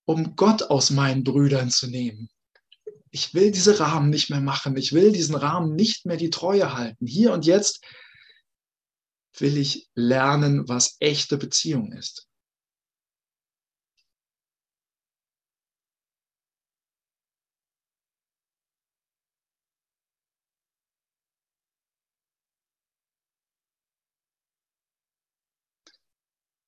um 0.05 0.35
Gott 0.35 0.65
aus 0.65 0.91
meinen 0.91 1.25
Brüdern 1.25 1.71
zu 1.71 1.87
nehmen. 1.87 2.29
Ich 3.11 3.35
will 3.35 3.51
diese 3.51 3.79
Rahmen 3.81 4.11
nicht 4.11 4.31
mehr 4.31 4.41
machen. 4.41 4.77
Ich 4.77 4.93
will 4.93 5.13
diesen 5.13 5.35
Rahmen 5.35 5.75
nicht 5.77 6.07
mehr 6.07 6.17
die 6.17 6.31
Treue 6.31 6.75
halten. 6.75 7.07
Hier 7.07 7.33
und 7.33 7.47
jetzt 7.47 7.85
will 9.39 9.57
ich 9.57 9.89
lernen, 9.95 10.69
was 10.69 10.97
echte 11.01 11.39
Beziehung 11.39 11.93
ist. 11.93 12.27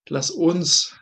Lass 0.09 0.31
uns 0.31 0.95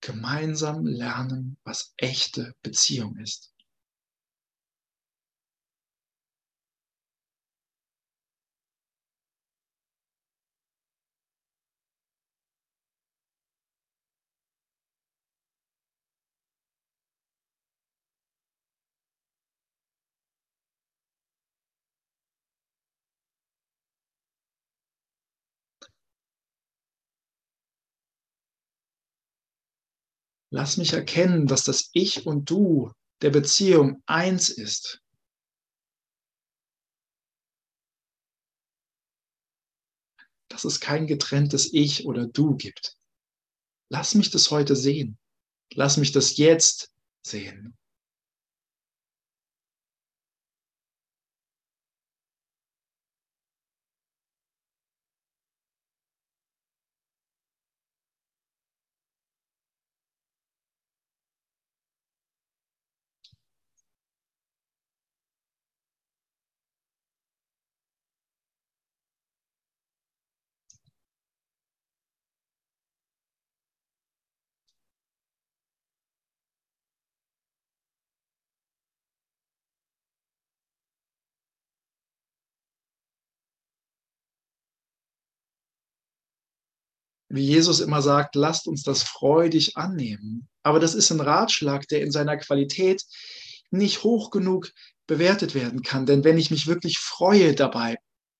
gemeinsam 0.00 0.86
lernen, 0.86 1.58
was 1.64 1.92
echte 1.96 2.54
Beziehung 2.62 3.16
ist. 3.18 3.53
Lass 30.54 30.76
mich 30.76 30.92
erkennen, 30.92 31.48
dass 31.48 31.64
das 31.64 31.90
Ich 31.94 32.26
und 32.26 32.48
Du 32.48 32.92
der 33.22 33.30
Beziehung 33.30 34.04
eins 34.06 34.50
ist. 34.50 35.02
Dass 40.48 40.62
es 40.62 40.78
kein 40.78 41.08
getrenntes 41.08 41.72
Ich 41.72 42.06
oder 42.06 42.28
Du 42.28 42.54
gibt. 42.54 42.96
Lass 43.90 44.14
mich 44.14 44.30
das 44.30 44.52
heute 44.52 44.76
sehen. 44.76 45.18
Lass 45.72 45.96
mich 45.96 46.12
das 46.12 46.36
jetzt 46.36 46.94
sehen. 47.26 47.76
Wie 87.34 87.44
Jesus 87.44 87.80
immer 87.80 88.00
sagt, 88.00 88.36
lasst 88.36 88.68
uns 88.68 88.82
das 88.82 89.02
freudig 89.02 89.76
annehmen. 89.76 90.48
Aber 90.62 90.78
das 90.78 90.94
ist 90.94 91.10
ein 91.10 91.20
Ratschlag, 91.20 91.88
der 91.88 92.02
in 92.02 92.12
seiner 92.12 92.36
Qualität 92.36 93.02
nicht 93.70 94.04
hoch 94.04 94.30
genug 94.30 94.70
bewertet 95.06 95.54
werden 95.54 95.82
kann. 95.82 96.06
Denn 96.06 96.22
wenn 96.22 96.38
ich 96.38 96.50
mich 96.50 96.66
wirklich 96.66 96.98
freue 96.98 97.54
dabei, 97.54 97.96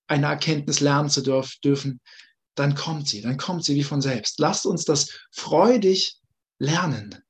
eine 0.07 0.27
Erkenntnis 0.27 0.81
lernen 0.81 1.11
zu 1.11 1.23
dürfen, 1.23 2.01
dann 2.55 2.77
kommt 2.77 3.09
sie, 3.09 3.21
dann 3.21 3.37
kommt 3.37 3.65
sie 3.65 3.75
wie 3.75 3.83
von 3.83 4.01
selbst. 4.01 4.39
Lasst 4.39 4.65
uns 4.65 4.85
das 4.85 5.11
freudig 5.33 6.21
lernen, 6.59 7.21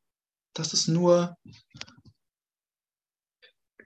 dass 0.52 0.74
es 0.74 0.86
nur 0.86 1.36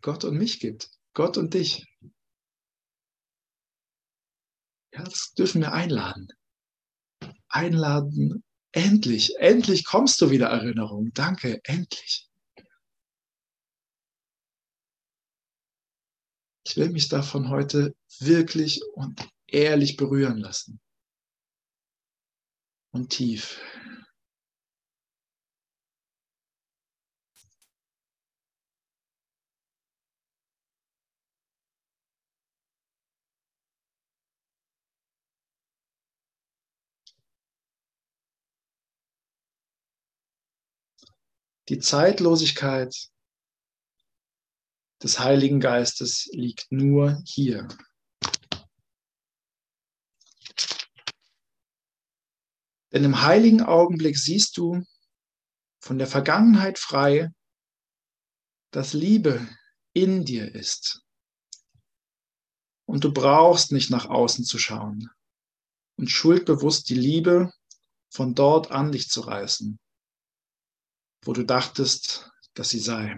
Gott 0.02 0.24
und 0.24 0.36
mich 0.36 0.58
gibt, 0.58 0.90
Gott 1.14 1.36
und 1.36 1.54
dich. 1.54 1.86
Ja, 4.92 5.04
das 5.04 5.32
dürfen 5.34 5.60
wir 5.60 5.72
einladen 5.72 6.28
einladen. 7.48 8.42
Endlich, 8.72 9.36
endlich 9.38 9.84
kommst 9.84 10.20
du 10.20 10.30
wieder, 10.30 10.48
Erinnerung. 10.48 11.10
Danke, 11.14 11.60
endlich. 11.64 12.28
Ich 16.66 16.76
will 16.76 16.90
mich 16.90 17.08
davon 17.08 17.48
heute 17.48 17.94
wirklich 18.20 18.82
und 18.92 19.26
ehrlich 19.46 19.96
berühren 19.96 20.36
lassen. 20.36 20.80
Und 22.90 23.10
tief. 23.10 23.58
Die 41.68 41.78
Zeitlosigkeit 41.78 43.10
des 45.02 45.18
Heiligen 45.18 45.60
Geistes 45.60 46.26
liegt 46.32 46.72
nur 46.72 47.22
hier. 47.26 47.68
Denn 52.90 53.04
im 53.04 53.20
heiligen 53.20 53.60
Augenblick 53.60 54.16
siehst 54.16 54.56
du 54.56 54.82
von 55.78 55.98
der 55.98 56.06
Vergangenheit 56.06 56.78
frei, 56.78 57.30
dass 58.70 58.94
Liebe 58.94 59.46
in 59.92 60.24
dir 60.24 60.54
ist. 60.54 61.02
Und 62.86 63.04
du 63.04 63.12
brauchst 63.12 63.72
nicht 63.72 63.90
nach 63.90 64.06
außen 64.06 64.46
zu 64.46 64.58
schauen 64.58 65.10
und 65.98 66.08
schuldbewusst 66.08 66.88
die 66.88 66.94
Liebe 66.94 67.52
von 68.08 68.34
dort 68.34 68.70
an 68.70 68.90
dich 68.90 69.10
zu 69.10 69.20
reißen 69.20 69.78
wo 71.22 71.32
du 71.32 71.44
dachtest, 71.44 72.30
dass 72.54 72.70
sie 72.70 72.80
sei. 72.80 73.16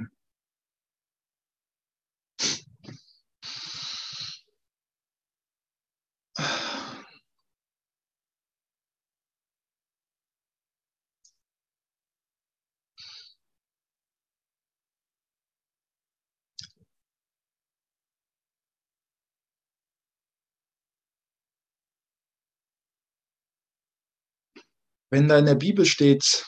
Wenn 25.12 25.26
da 25.26 25.38
in 25.38 25.46
der 25.46 25.56
Bibel 25.56 25.84
steht, 25.86 26.46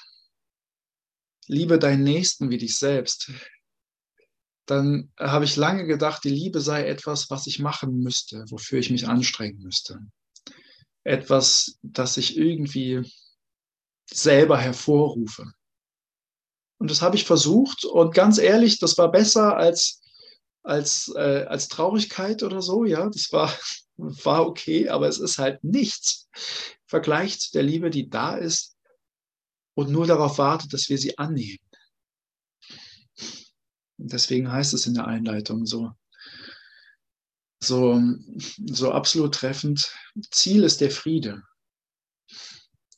liebe 1.52 1.78
deinen 1.78 2.02
Nächsten 2.02 2.50
wie 2.50 2.58
dich 2.58 2.76
selbst, 2.76 3.30
dann 4.66 5.12
habe 5.18 5.44
ich 5.44 5.56
lange 5.56 5.86
gedacht, 5.86 6.24
die 6.24 6.30
Liebe 6.30 6.60
sei 6.60 6.86
etwas, 6.86 7.30
was 7.30 7.46
ich 7.46 7.58
machen 7.58 7.98
müsste, 7.98 8.44
wofür 8.48 8.78
ich 8.78 8.90
mich 8.90 9.08
anstrengen 9.08 9.60
müsste. 9.60 9.98
Etwas, 11.04 11.78
das 11.82 12.16
ich 12.16 12.36
irgendwie 12.36 13.02
selber 14.10 14.58
hervorrufe. 14.58 15.52
Und 16.78 16.90
das 16.90 17.02
habe 17.02 17.16
ich 17.16 17.24
versucht 17.24 17.84
und 17.84 18.14
ganz 18.14 18.38
ehrlich, 18.38 18.78
das 18.78 18.98
war 18.98 19.10
besser 19.10 19.56
als 19.56 20.02
als, 20.64 21.12
äh, 21.16 21.44
als 21.48 21.68
Traurigkeit 21.68 22.42
oder 22.42 22.62
so, 22.62 22.84
ja, 22.84 23.08
das 23.10 23.32
war, 23.32 23.52
war 23.96 24.46
okay, 24.46 24.88
aber 24.88 25.08
es 25.08 25.18
ist 25.18 25.38
halt 25.38 25.62
nichts 25.64 26.28
vergleicht 26.86 27.54
der 27.54 27.62
Liebe, 27.62 27.90
die 27.90 28.08
da 28.08 28.36
ist 28.36 28.71
und 29.74 29.90
nur 29.90 30.06
darauf 30.06 30.38
wartet, 30.38 30.72
dass 30.72 30.88
wir 30.88 30.98
sie 30.98 31.18
annehmen. 31.18 31.58
Und 33.98 34.12
deswegen 34.12 34.50
heißt 34.50 34.74
es 34.74 34.86
in 34.86 34.94
der 34.94 35.06
Einleitung 35.06 35.66
so, 35.66 35.92
so, 37.62 38.00
so 38.66 38.92
absolut 38.92 39.34
treffend, 39.34 39.94
Ziel 40.30 40.64
ist 40.64 40.80
der 40.80 40.90
Friede. 40.90 41.42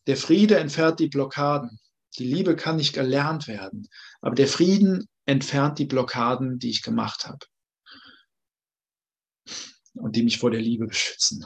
Der 0.06 0.16
Friede 0.16 0.58
entfernt 0.58 1.00
die 1.00 1.08
Blockaden. 1.08 1.78
Die 2.18 2.24
Liebe 2.24 2.54
kann 2.54 2.76
nicht 2.76 2.96
erlernt 2.96 3.48
werden, 3.48 3.88
aber 4.20 4.36
der 4.36 4.46
Frieden 4.46 5.08
entfernt 5.26 5.78
die 5.78 5.86
Blockaden, 5.86 6.58
die 6.58 6.70
ich 6.70 6.82
gemacht 6.82 7.26
habe 7.26 7.44
und 9.94 10.14
die 10.14 10.22
mich 10.22 10.38
vor 10.38 10.50
der 10.50 10.60
Liebe 10.60 10.86
beschützen. 10.86 11.44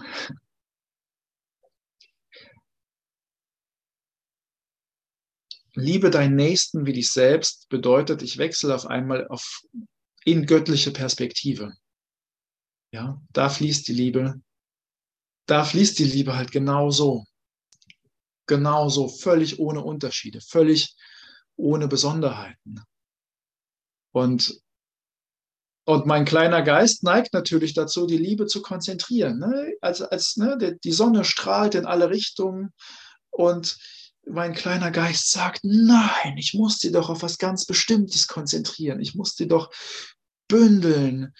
Liebe 5.78 6.10
deinen 6.10 6.34
Nächsten 6.34 6.86
wie 6.86 6.92
dich 6.92 7.10
selbst 7.10 7.68
bedeutet, 7.68 8.22
ich 8.22 8.38
wechsle 8.38 8.74
auf 8.74 8.86
einmal 8.86 9.28
auf 9.28 9.62
in 10.24 10.44
göttliche 10.44 10.90
Perspektive. 10.90 11.72
Ja, 12.92 13.20
da 13.32 13.48
fließt 13.48 13.86
die 13.86 13.92
Liebe. 13.92 14.40
Da 15.46 15.64
fließt 15.64 15.98
die 15.98 16.04
Liebe 16.04 16.36
halt 16.36 16.50
genau 16.50 16.90
so. 16.90 17.24
Genau 18.46 18.88
völlig 19.08 19.58
ohne 19.58 19.82
Unterschiede, 19.82 20.40
völlig 20.40 20.96
ohne 21.56 21.86
Besonderheiten. 21.86 22.82
Und 24.12 24.60
und 25.84 26.04
mein 26.04 26.26
kleiner 26.26 26.60
Geist 26.60 27.02
neigt 27.02 27.32
natürlich 27.32 27.72
dazu, 27.72 28.06
die 28.06 28.18
Liebe 28.18 28.44
zu 28.44 28.60
konzentrieren. 28.60 29.38
Ne? 29.38 29.72
Als, 29.80 30.02
als 30.02 30.36
ne, 30.36 30.78
die 30.84 30.92
Sonne 30.92 31.24
strahlt 31.24 31.74
in 31.74 31.86
alle 31.86 32.10
Richtungen 32.10 32.74
und 33.30 33.78
mein 34.30 34.54
kleiner 34.54 34.90
Geist 34.90 35.30
sagt, 35.30 35.60
nein, 35.62 36.36
ich 36.36 36.54
muss 36.54 36.78
die 36.78 36.92
doch 36.92 37.08
auf 37.10 37.22
was 37.22 37.38
ganz 37.38 37.64
Bestimmtes 37.64 38.26
konzentrieren. 38.26 39.00
Ich 39.00 39.14
muss 39.14 39.34
die 39.34 39.48
doch 39.48 39.70
bündeln. 40.48 41.34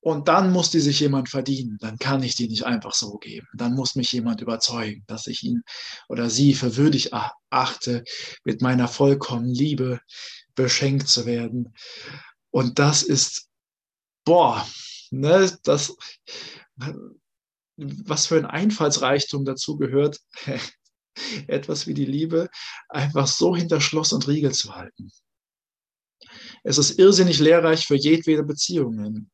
Und 0.00 0.28
dann 0.28 0.52
muss 0.52 0.70
die 0.70 0.80
sich 0.80 1.00
jemand 1.00 1.30
verdienen. 1.30 1.78
Dann 1.80 1.98
kann 1.98 2.22
ich 2.22 2.36
die 2.36 2.48
nicht 2.48 2.64
einfach 2.66 2.92
so 2.92 3.16
geben. 3.16 3.46
Dann 3.54 3.74
muss 3.74 3.94
mich 3.94 4.12
jemand 4.12 4.42
überzeugen, 4.42 5.02
dass 5.06 5.26
ich 5.26 5.42
ihn 5.42 5.62
oder 6.08 6.28
sie 6.28 6.54
für 6.54 6.76
würdig 6.76 7.12
achte, 7.50 8.04
mit 8.44 8.60
meiner 8.60 8.86
vollkommenen 8.86 9.54
Liebe 9.54 10.00
beschenkt 10.54 11.08
zu 11.08 11.24
werden. 11.24 11.74
Und 12.50 12.78
das 12.78 13.02
ist 13.02 13.48
boah, 14.24 14.66
ne, 15.10 15.56
das, 15.62 15.96
was 17.76 18.26
für 18.26 18.36
ein 18.36 18.46
Einfallsreichtum 18.46 19.44
dazu 19.44 19.76
gehört, 19.76 20.20
etwas 21.46 21.86
wie 21.86 21.94
die 21.94 22.04
Liebe 22.04 22.48
einfach 22.88 23.26
so 23.26 23.54
hinter 23.54 23.80
Schloss 23.80 24.12
und 24.12 24.26
Riegel 24.28 24.52
zu 24.52 24.74
halten. 24.74 25.10
Es 26.62 26.78
ist 26.78 26.98
irrsinnig 26.98 27.38
lehrreich 27.38 27.86
für 27.86 27.96
jedwede 27.96 28.42
Beziehungen. 28.42 29.30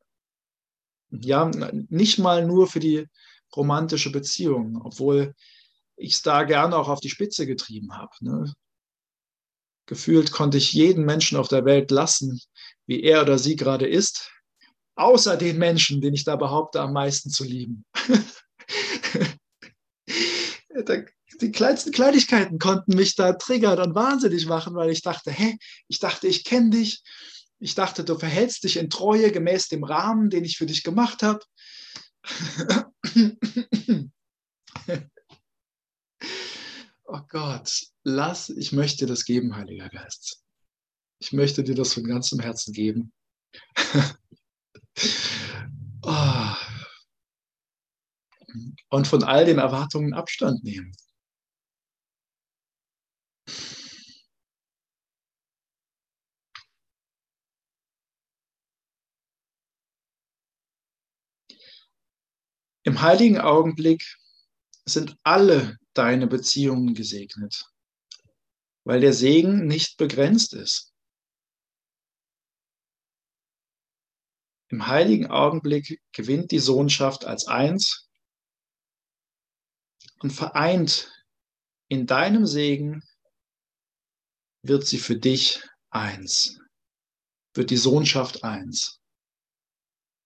Ja, 1.09 1.49
nicht 1.89 2.19
mal 2.19 2.45
nur 2.45 2.67
für 2.67 2.79
die 2.79 3.07
romantische 3.55 4.11
Beziehung, 4.11 4.81
obwohl 4.83 5.33
ich 5.97 6.13
es 6.13 6.21
da 6.21 6.43
gerne 6.43 6.77
auch 6.77 6.89
auf 6.89 6.99
die 6.99 7.09
Spitze 7.09 7.45
getrieben 7.45 7.97
habe. 7.97 8.11
Ne? 8.21 8.53
Gefühlt 9.87 10.31
konnte 10.31 10.57
ich 10.57 10.73
jeden 10.73 11.05
Menschen 11.05 11.37
auf 11.37 11.47
der 11.47 11.65
Welt 11.65 11.91
lassen, 11.91 12.39
wie 12.85 13.01
er 13.01 13.21
oder 13.21 13.37
sie 13.37 13.55
gerade 13.55 13.87
ist, 13.87 14.31
außer 14.95 15.37
den 15.37 15.57
Menschen, 15.57 16.01
den 16.01 16.13
ich 16.13 16.23
da 16.23 16.35
behaupte, 16.35 16.81
am 16.81 16.93
meisten 16.93 17.29
zu 17.29 17.43
lieben. 17.43 17.85
die 21.41 21.51
kleinsten 21.51 21.91
Kleinigkeiten 21.91 22.59
konnten 22.59 22.95
mich 22.95 23.15
da 23.15 23.33
triggern 23.33 23.79
und 23.79 23.95
wahnsinnig 23.95 24.45
machen, 24.45 24.75
weil 24.75 24.91
ich 24.91 25.01
dachte, 25.01 25.31
hä, 25.31 25.57
ich 25.87 25.99
dachte, 25.99 26.27
ich 26.27 26.43
kenne 26.43 26.69
dich. 26.69 27.03
Ich 27.59 27.75
dachte, 27.75 28.03
du 28.03 28.17
verhältst 28.17 28.63
dich 28.63 28.77
in 28.77 28.89
Treue 28.89 29.31
gemäß 29.31 29.67
dem 29.67 29.83
Rahmen, 29.83 30.29
den 30.29 30.43
ich 30.45 30.57
für 30.57 30.65
dich 30.65 30.83
gemacht 30.83 31.21
habe. 31.23 31.43
oh 37.03 37.19
Gott, 37.29 37.81
lass, 38.03 38.49
ich 38.49 38.71
möchte 38.71 39.05
dir 39.05 39.07
das 39.07 39.25
geben, 39.25 39.55
Heiliger 39.55 39.89
Geist. 39.89 40.41
Ich 41.19 41.33
möchte 41.33 41.63
dir 41.63 41.75
das 41.75 41.93
von 41.93 42.03
ganzem 42.03 42.39
Herzen 42.39 42.73
geben. 42.73 43.11
Oh. 46.03 46.55
Und 48.89 49.07
von 49.07 49.23
all 49.23 49.45
den 49.45 49.59
Erwartungen 49.59 50.13
Abstand 50.13 50.63
nehmen. 50.63 50.91
Im 62.83 63.01
heiligen 63.01 63.39
Augenblick 63.39 64.17
sind 64.85 65.15
alle 65.23 65.77
deine 65.93 66.25
Beziehungen 66.25 66.95
gesegnet, 66.95 67.65
weil 68.83 69.01
der 69.01 69.13
Segen 69.13 69.67
nicht 69.67 69.97
begrenzt 69.97 70.53
ist. 70.53 70.91
Im 74.69 74.87
heiligen 74.87 75.27
Augenblick 75.27 76.01
gewinnt 76.11 76.51
die 76.51 76.59
Sohnschaft 76.59 77.25
als 77.25 77.45
eins 77.45 78.09
und 80.19 80.31
vereint 80.31 81.11
in 81.87 82.07
deinem 82.07 82.47
Segen 82.47 83.03
wird 84.63 84.85
sie 84.85 84.97
für 84.97 85.17
dich 85.17 85.61
eins, 85.89 86.59
wird 87.53 87.69
die 87.69 87.77
Sohnschaft 87.77 88.43
eins. 88.43 88.99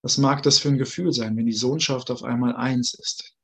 Was 0.03 0.17
mag 0.17 0.43
das 0.43 0.59
für 0.59 0.69
ein 0.69 0.77
Gefühl 0.77 1.11
sein, 1.13 1.35
wenn 1.35 1.47
die 1.47 1.53
Sohnschaft 1.53 2.11
auf 2.11 2.23
einmal 2.23 2.55
eins 2.55 2.93
ist? 2.93 3.35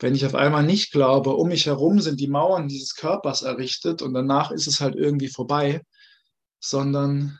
Wenn 0.00 0.14
ich 0.14 0.24
auf 0.24 0.34
einmal 0.34 0.64
nicht 0.64 0.92
glaube, 0.92 1.34
um 1.34 1.48
mich 1.48 1.66
herum 1.66 2.00
sind 2.00 2.20
die 2.20 2.28
Mauern 2.28 2.68
dieses 2.68 2.94
Körpers 2.94 3.42
errichtet 3.42 4.00
und 4.00 4.14
danach 4.14 4.50
ist 4.50 4.66
es 4.66 4.80
halt 4.80 4.94
irgendwie 4.94 5.28
vorbei, 5.28 5.82
sondern 6.60 7.38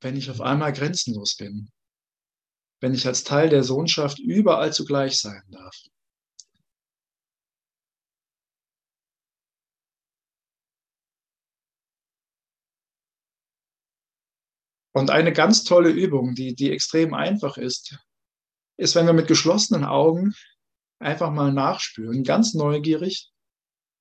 wenn 0.00 0.16
ich 0.16 0.30
auf 0.30 0.40
einmal 0.40 0.72
grenzenlos 0.72 1.36
bin, 1.36 1.70
wenn 2.80 2.92
ich 2.92 3.06
als 3.06 3.24
Teil 3.24 3.48
der 3.48 3.62
Sohnschaft 3.62 4.18
überall 4.18 4.72
zugleich 4.72 5.18
sein 5.18 5.42
darf. 5.48 5.74
Und 14.94 15.10
eine 15.10 15.32
ganz 15.32 15.64
tolle 15.64 15.90
Übung, 15.90 16.34
die, 16.34 16.54
die 16.54 16.70
extrem 16.70 17.14
einfach 17.14 17.58
ist, 17.58 17.98
ist, 18.76 18.94
wenn 18.94 19.06
wir 19.06 19.12
mit 19.12 19.28
geschlossenen 19.28 19.84
Augen 19.84 20.34
einfach 21.00 21.30
mal 21.30 21.52
nachspüren, 21.52 22.22
ganz 22.24 22.54
neugierig, 22.54 23.30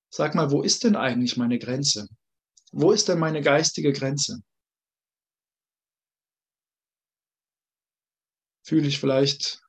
sag 0.09 0.35
mal, 0.35 0.51
wo 0.51 0.61
ist 0.61 0.83
denn 0.83 0.95
eigentlich 0.95 1.37
meine 1.37 1.59
Grenze? 1.59 2.07
Wo 2.71 2.91
ist 2.91 3.09
denn 3.09 3.19
meine 3.19 3.41
geistige 3.41 3.91
Grenze? 3.91 4.41
fühle 8.63 8.87
ich 8.87 8.99
vielleicht 8.99 9.61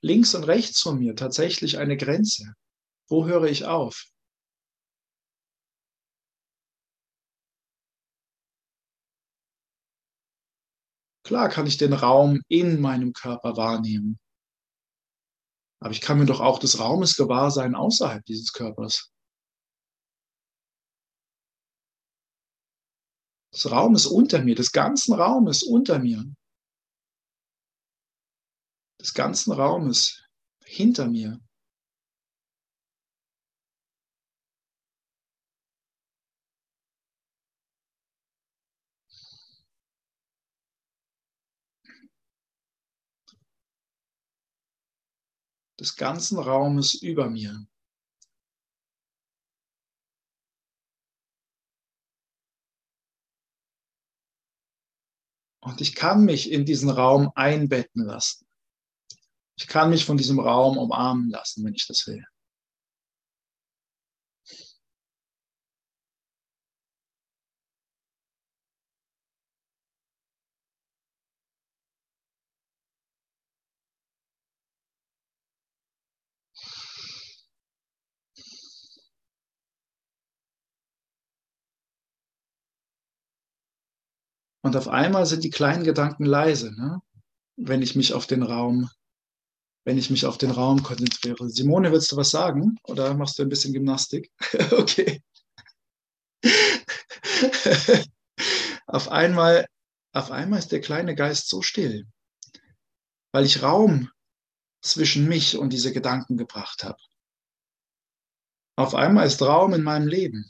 links 0.00 0.34
und 0.34 0.44
rechts 0.44 0.80
von 0.80 0.98
mir 0.98 1.16
tatsächlich 1.16 1.78
eine 1.78 1.96
Grenze. 1.96 2.54
Wo 3.08 3.26
höre 3.26 3.44
ich 3.44 3.64
auf? 3.64 4.04
Klar 11.28 11.50
kann 11.50 11.66
ich 11.66 11.76
den 11.76 11.92
Raum 11.92 12.40
in 12.48 12.80
meinem 12.80 13.12
Körper 13.12 13.58
wahrnehmen. 13.58 14.18
Aber 15.78 15.90
ich 15.90 16.00
kann 16.00 16.18
mir 16.18 16.24
doch 16.24 16.40
auch 16.40 16.58
des 16.58 16.80
Raumes 16.80 17.16
gewahr 17.16 17.50
sein 17.50 17.74
außerhalb 17.74 18.24
dieses 18.24 18.54
Körpers. 18.54 19.12
Das 23.52 23.70
Raum 23.70 23.94
ist 23.94 24.06
unter 24.06 24.42
mir, 24.42 24.54
des 24.54 24.72
ganzen 24.72 25.12
Raumes 25.12 25.62
unter 25.62 25.98
mir 25.98 26.24
des 29.00 29.12
ganzen 29.14 29.52
Raumes 29.52 30.24
hinter 30.64 31.08
mir. 31.08 31.38
Des 45.78 45.96
ganzen 45.96 46.38
Raumes 46.38 46.94
über 46.94 47.30
mir. 47.30 47.66
Und 55.60 55.80
ich 55.80 55.94
kann 55.94 56.24
mich 56.24 56.50
in 56.50 56.64
diesen 56.64 56.88
Raum 56.88 57.30
einbetten 57.34 58.04
lassen. 58.04 58.46
Ich 59.56 59.66
kann 59.66 59.90
mich 59.90 60.04
von 60.04 60.16
diesem 60.16 60.40
Raum 60.40 60.78
umarmen 60.78 61.30
lassen, 61.30 61.64
wenn 61.64 61.74
ich 61.74 61.86
das 61.86 62.06
will. 62.06 62.24
Und 84.68 84.76
auf 84.76 84.88
einmal 84.88 85.24
sind 85.24 85.44
die 85.44 85.50
kleinen 85.50 85.82
Gedanken 85.82 86.26
leise, 86.26 86.78
ne? 86.78 87.00
wenn 87.56 87.80
ich 87.80 87.96
mich 87.96 88.12
auf 88.12 88.26
den 88.26 88.42
Raum, 88.42 88.90
wenn 89.86 89.96
ich 89.96 90.10
mich 90.10 90.26
auf 90.26 90.36
den 90.36 90.50
Raum 90.50 90.82
konzentriere. 90.82 91.48
Simone, 91.48 91.90
willst 91.90 92.12
du 92.12 92.18
was 92.18 92.28
sagen? 92.28 92.76
Oder 92.82 93.14
machst 93.14 93.38
du 93.38 93.44
ein 93.44 93.48
bisschen 93.48 93.72
Gymnastik? 93.72 94.30
okay. 94.72 95.22
auf 98.86 99.08
einmal, 99.08 99.64
auf 100.12 100.30
einmal 100.30 100.58
ist 100.58 100.70
der 100.70 100.82
kleine 100.82 101.14
Geist 101.14 101.48
so 101.48 101.62
still, 101.62 102.06
weil 103.32 103.46
ich 103.46 103.62
Raum 103.62 104.10
zwischen 104.82 105.28
mich 105.28 105.56
und 105.56 105.72
diese 105.72 105.94
Gedanken 105.94 106.36
gebracht 106.36 106.84
habe. 106.84 107.00
Auf 108.76 108.94
einmal 108.94 109.26
ist 109.26 109.40
Raum 109.40 109.72
in 109.72 109.82
meinem 109.82 110.08
Leben. 110.08 110.44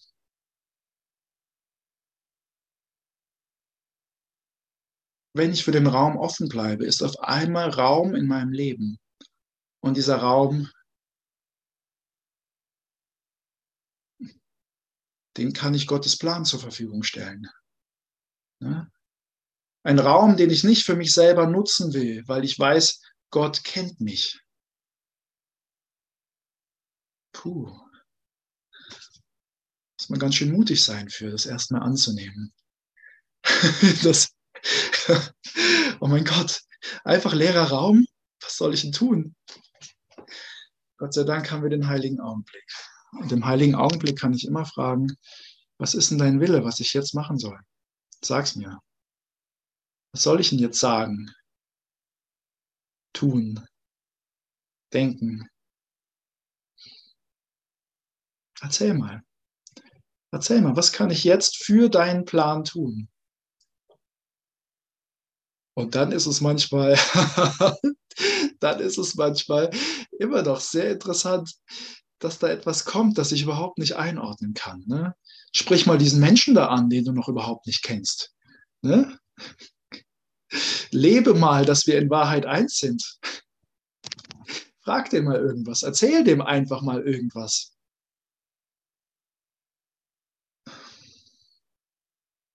Wenn 5.39 5.53
ich 5.53 5.65
für 5.65 5.71
den 5.71 5.87
Raum 5.87 6.17
offen 6.17 6.49
bleibe, 6.49 6.85
ist 6.85 7.03
auf 7.03 7.19
einmal 7.21 7.71
Raum 7.71 8.15
in 8.15 8.27
meinem 8.27 8.53
Leben. 8.53 8.99
Und 9.81 9.97
dieser 9.97 10.17
Raum, 10.17 10.69
den 15.37 15.53
kann 15.53 15.73
ich 15.73 15.87
Gottes 15.87 16.19
Plan 16.19 16.45
zur 16.45 16.61
Verfügung 16.61 17.05
stellen. 17.05 17.49
Ein 19.85 19.99
Raum, 20.01 20.37
den 20.37 20.51
ich 20.51 20.65
nicht 20.65 20.85
für 20.85 20.97
mich 20.97 21.13
selber 21.13 21.47
nutzen 21.47 21.95
will, 21.95 22.27
weil 22.27 22.45
ich 22.45 22.59
weiß, 22.59 23.01
Gott 23.31 23.63
kennt 23.63 24.01
mich. 24.01 24.41
Puh. 27.33 27.69
Muss 29.97 30.09
man 30.09 30.19
ganz 30.19 30.35
schön 30.35 30.51
mutig 30.51 30.83
sein 30.83 31.09
für, 31.09 31.31
das 31.31 31.47
erstmal 31.47 31.83
anzunehmen. 31.83 32.53
das, 34.03 34.38
oh 36.01 36.07
mein 36.07 36.25
Gott, 36.25 36.63
einfach 37.05 37.35
leerer 37.35 37.71
Raum. 37.71 38.07
Was 38.41 38.57
soll 38.57 38.75
ich 38.75 38.83
denn 38.83 38.93
tun? 38.93 39.35
Gott 40.99 41.15
sei 41.15 41.25
Dank 41.25 41.51
haben 41.51 41.63
wir 41.63 41.71
den 41.71 41.89
heiligen 41.89 42.21
Augenblick. 42.21 42.65
Und 43.13 43.33
im 43.33 43.47
heiligen 43.47 43.75
Augenblick 43.75 44.19
kann 44.19 44.35
ich 44.35 44.47
immer 44.47 44.67
fragen, 44.67 45.17
was 45.79 45.95
ist 45.95 46.11
denn 46.11 46.19
dein 46.19 46.41
Wille, 46.41 46.65
was 46.65 46.81
ich 46.81 46.93
jetzt 46.93 47.15
machen 47.15 47.39
soll? 47.39 47.59
Sag's 48.23 48.57
mir. 48.57 48.81
Was 50.13 50.23
soll 50.23 50.41
ich 50.41 50.51
denn 50.51 50.59
jetzt 50.59 50.81
sagen? 50.81 51.31
Tun? 53.13 53.65
Denken? 54.93 55.49
Erzähl 58.61 58.95
mal. 58.95 59.23
Erzähl 60.33 60.61
mal, 60.61 60.77
was 60.77 60.93
kann 60.93 61.11
ich 61.11 61.25
jetzt 61.25 61.63
für 61.65 61.89
deinen 61.89 62.25
Plan 62.25 62.65
tun? 62.65 63.09
Und 65.79 65.95
dann 65.95 66.11
ist 66.11 66.27
es 66.27 66.41
manchmal, 66.41 66.97
dann 68.59 68.81
ist 68.81 68.99
es 68.99 69.15
manchmal 69.15 69.71
immer 70.19 70.43
noch 70.43 70.59
sehr 70.59 70.91
interessant, 70.91 71.55
dass 72.19 72.41
da 72.41 72.49
etwas 72.49 72.85
kommt, 72.85 73.17
das 73.17 73.31
ich 73.31 73.43
überhaupt 73.43 73.79
nicht 73.79 73.95
einordnen 73.95 74.55
kann. 74.55 74.83
Ne? 74.89 75.15
Sprich 75.53 75.87
mal 75.87 75.97
diesen 75.97 76.19
Menschen 76.19 76.57
da 76.57 76.67
an, 76.67 76.91
den 76.91 77.05
du 77.05 77.13
noch 77.13 77.29
überhaupt 77.29 77.69
nicht 77.69 77.85
kennst. 77.85 78.35
Ne? 78.83 79.21
Lebe 80.91 81.35
mal, 81.35 81.65
dass 81.65 81.87
wir 81.87 81.97
in 81.97 82.11
Wahrheit 82.11 82.45
eins 82.45 82.79
sind. 82.79 83.21
Frag 84.81 85.11
den 85.11 85.27
mal 85.27 85.37
irgendwas, 85.37 85.85
erzähl 85.85 86.25
dem 86.25 86.43
einfach 86.43 86.83
mal 86.83 87.07
irgendwas. 87.07 87.73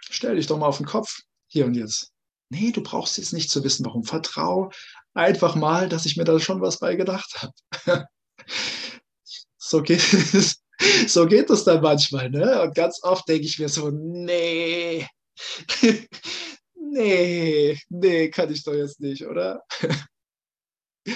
Stell 0.09 0.36
dich 0.36 0.47
doch 0.47 0.57
mal 0.57 0.67
auf 0.67 0.78
den 0.78 0.86
Kopf, 0.86 1.21
hier 1.47 1.65
und 1.65 1.76
jetzt. 1.76 2.12
Nee, 2.53 2.71
du 2.71 2.83
brauchst 2.83 3.17
jetzt 3.17 3.33
nicht 3.33 3.49
zu 3.49 3.63
wissen, 3.63 3.83
warum. 3.83 4.03
Vertrau 4.03 4.71
einfach 5.15 5.55
mal, 5.55 5.89
dass 5.89 6.05
ich 6.05 6.17
mir 6.17 6.23
da 6.23 6.39
schon 6.39 6.61
was 6.61 6.77
bei 6.77 6.95
gedacht 6.95 7.41
habe. 7.41 8.07
so 9.57 9.81
geht 9.81 10.13
es. 10.13 10.61
So 11.07 11.25
geht 11.25 11.49
es 11.49 11.63
dann 11.63 11.81
manchmal, 11.81 12.29
ne? 12.29 12.61
Und 12.61 12.75
ganz 12.75 13.01
oft 13.03 13.27
denke 13.27 13.45
ich 13.45 13.57
mir 13.57 13.69
so, 13.69 13.89
nee, 13.89 15.07
nee, 16.75 17.79
nee, 17.89 18.29
kann 18.29 18.51
ich 18.51 18.63
doch 18.63 18.73
jetzt 18.73 18.99
nicht, 18.99 19.25
oder? 19.25 19.63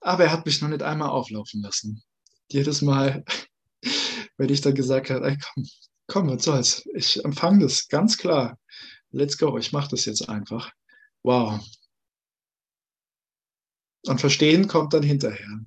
Aber 0.00 0.24
er 0.24 0.32
hat 0.32 0.44
mich 0.44 0.60
noch 0.60 0.68
nicht 0.68 0.82
einmal 0.82 1.08
auflaufen 1.08 1.62
lassen. 1.62 2.02
Jedes 2.50 2.82
Mal, 2.82 3.24
wenn 4.36 4.48
ich 4.50 4.60
dann 4.60 4.74
gesagt 4.74 5.08
habe, 5.10 5.36
komm, 5.54 5.66
komm, 6.08 6.28
was 6.28 6.44
soll's, 6.44 6.86
ich 6.94 7.24
empfange 7.24 7.64
das 7.64 7.88
ganz 7.88 8.18
klar 8.18 8.58
let's 9.10 9.36
go, 9.38 9.58
ich 9.58 9.72
mache 9.72 9.90
das 9.90 10.04
jetzt 10.04 10.28
einfach. 10.28 10.72
Wow. 11.22 11.60
Und 14.06 14.20
Verstehen 14.20 14.68
kommt 14.68 14.94
dann 14.94 15.02
hinterher. 15.02 15.60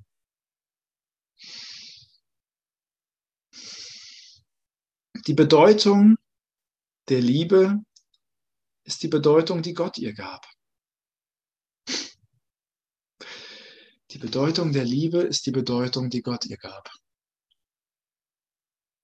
Die 5.26 5.34
Bedeutung 5.34 6.16
der 7.08 7.20
Liebe 7.20 7.80
ist 8.84 9.02
die 9.02 9.08
Bedeutung, 9.08 9.62
die 9.62 9.74
Gott 9.74 9.98
ihr 9.98 10.14
gab. 10.14 10.46
Die 14.10 14.18
Bedeutung 14.18 14.72
der 14.72 14.84
Liebe 14.84 15.18
ist 15.18 15.46
die 15.46 15.52
Bedeutung, 15.52 16.10
die 16.10 16.22
Gott 16.22 16.44
ihr 16.46 16.58
gab. 16.58 16.90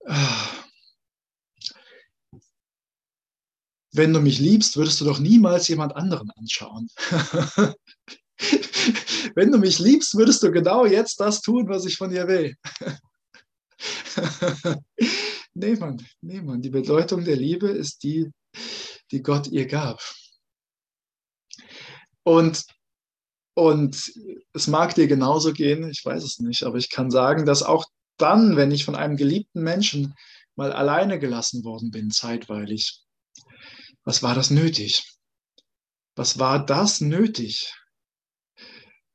Ah. 0.04 0.47
Wenn 3.98 4.14
du 4.14 4.20
mich 4.20 4.38
liebst, 4.38 4.76
würdest 4.76 5.00
du 5.00 5.04
doch 5.04 5.18
niemals 5.18 5.68
jemand 5.68 5.94
anderen 5.94 6.30
anschauen. 6.30 6.88
wenn 9.34 9.52
du 9.52 9.58
mich 9.58 9.78
liebst, 9.78 10.14
würdest 10.16 10.42
du 10.42 10.50
genau 10.50 10.86
jetzt 10.86 11.20
das 11.20 11.42
tun, 11.42 11.68
was 11.68 11.84
ich 11.84 11.96
von 11.96 12.10
dir 12.10 12.26
will. 12.28 12.56
nee, 15.54 15.76
Mann, 15.76 16.02
nee, 16.20 16.40
Mann. 16.40 16.62
Die 16.62 16.70
Bedeutung 16.70 17.24
der 17.24 17.36
Liebe 17.36 17.68
ist 17.68 18.02
die, 18.02 18.30
die 19.10 19.22
Gott 19.22 19.48
ihr 19.48 19.66
gab. 19.66 20.00
Und, 22.22 22.64
und 23.54 24.12
es 24.52 24.66
mag 24.66 24.94
dir 24.94 25.08
genauso 25.08 25.52
gehen, 25.52 25.90
ich 25.90 26.04
weiß 26.04 26.22
es 26.22 26.38
nicht, 26.38 26.62
aber 26.62 26.78
ich 26.78 26.90
kann 26.90 27.10
sagen, 27.10 27.46
dass 27.46 27.62
auch 27.62 27.84
dann, 28.16 28.56
wenn 28.56 28.70
ich 28.70 28.84
von 28.84 28.96
einem 28.96 29.16
geliebten 29.16 29.62
Menschen 29.62 30.14
mal 30.56 30.72
alleine 30.72 31.18
gelassen 31.18 31.64
worden 31.64 31.90
bin, 31.90 32.10
zeitweilig, 32.10 33.04
was 34.08 34.22
war 34.22 34.34
das 34.34 34.48
nötig? 34.48 35.04
Was 36.16 36.38
war 36.38 36.64
das 36.64 37.02
nötig, 37.02 37.74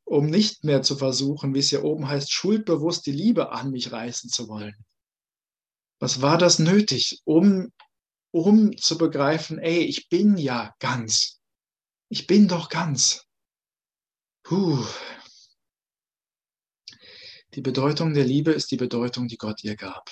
um 0.04 0.28
nicht 0.28 0.64
mehr 0.64 0.84
zu 0.84 0.96
versuchen, 0.96 1.56
wie 1.56 1.60
es 1.60 1.70
hier 1.70 1.84
oben 1.84 2.08
heißt, 2.08 2.32
schuldbewusst 2.32 3.08
die 3.08 3.12
Liebe 3.12 3.52
an 3.52 3.72
mich 3.72 3.92
reißen 3.92 4.30
zu 4.30 4.48
wollen? 4.48 4.76
Was 6.00 6.22
war 6.22 6.38
das 6.38 6.60
nötig, 6.60 7.22
um, 7.24 7.74
um 8.30 8.78
zu 8.78 9.00
begreifen, 9.00 9.58
ey, 9.58 9.80
ich 9.80 10.10
bin 10.10 10.38
ja 10.38 10.76
ganz. 10.78 11.42
Ich 12.10 12.28
bin 12.28 12.48
doch 12.48 12.70
ganz. 12.70 13.26
Puh. 14.44 14.86
Die 17.56 17.62
Bedeutung 17.62 18.14
der 18.14 18.26
Liebe 18.26 18.52
ist 18.52 18.70
die 18.70 18.78
Bedeutung, 18.78 19.28
die 19.28 19.38
Gott 19.38 19.64
ihr 19.64 19.76
gab. 19.76 20.12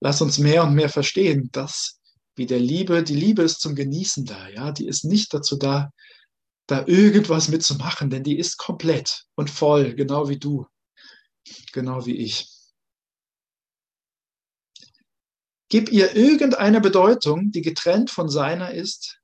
Lass 0.00 0.20
uns 0.20 0.38
mehr 0.38 0.64
und 0.64 0.74
mehr 0.74 0.88
verstehen, 0.88 1.50
dass 1.52 2.00
wie 2.36 2.46
der 2.46 2.60
Liebe. 2.60 3.02
Die 3.02 3.14
Liebe 3.14 3.42
ist 3.42 3.60
zum 3.60 3.74
Genießen 3.74 4.24
da, 4.24 4.48
ja. 4.48 4.72
Die 4.72 4.86
ist 4.86 5.04
nicht 5.04 5.32
dazu 5.34 5.56
da, 5.56 5.90
da 6.66 6.84
irgendwas 6.86 7.48
mitzumachen, 7.48 8.10
denn 8.10 8.22
die 8.22 8.38
ist 8.38 8.56
komplett 8.56 9.24
und 9.34 9.50
voll, 9.50 9.94
genau 9.94 10.28
wie 10.28 10.38
du, 10.38 10.66
genau 11.72 12.06
wie 12.06 12.16
ich. 12.16 12.48
Gib 15.70 15.90
ihr 15.90 16.14
irgendeine 16.14 16.80
Bedeutung, 16.80 17.50
die 17.50 17.62
getrennt 17.62 18.10
von 18.10 18.28
seiner 18.28 18.72
ist, 18.72 19.20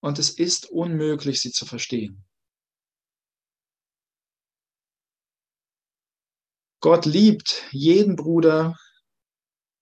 und 0.00 0.18
es 0.18 0.30
ist 0.30 0.70
unmöglich, 0.70 1.40
sie 1.40 1.50
zu 1.50 1.66
verstehen. 1.66 2.24
Gott 6.80 7.06
liebt 7.06 7.64
jeden 7.72 8.14
Bruder, 8.14 8.78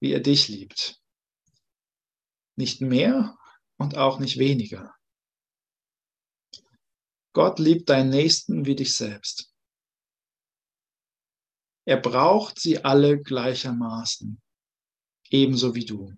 wie 0.01 0.13
er 0.13 0.21
dich 0.21 0.49
liebt. 0.49 0.99
Nicht 2.57 2.81
mehr 2.81 3.37
und 3.79 3.97
auch 3.97 4.19
nicht 4.19 4.39
weniger. 4.39 4.95
Gott 7.33 7.59
liebt 7.59 7.91
deinen 7.91 8.09
Nächsten 8.09 8.65
wie 8.65 8.75
dich 8.75 8.97
selbst. 8.97 9.53
Er 11.85 11.99
braucht 11.99 12.59
sie 12.59 12.85
alle 12.85 13.21
gleichermaßen, 13.21 14.41
ebenso 15.31 15.75
wie 15.75 15.85
du. 15.85 16.13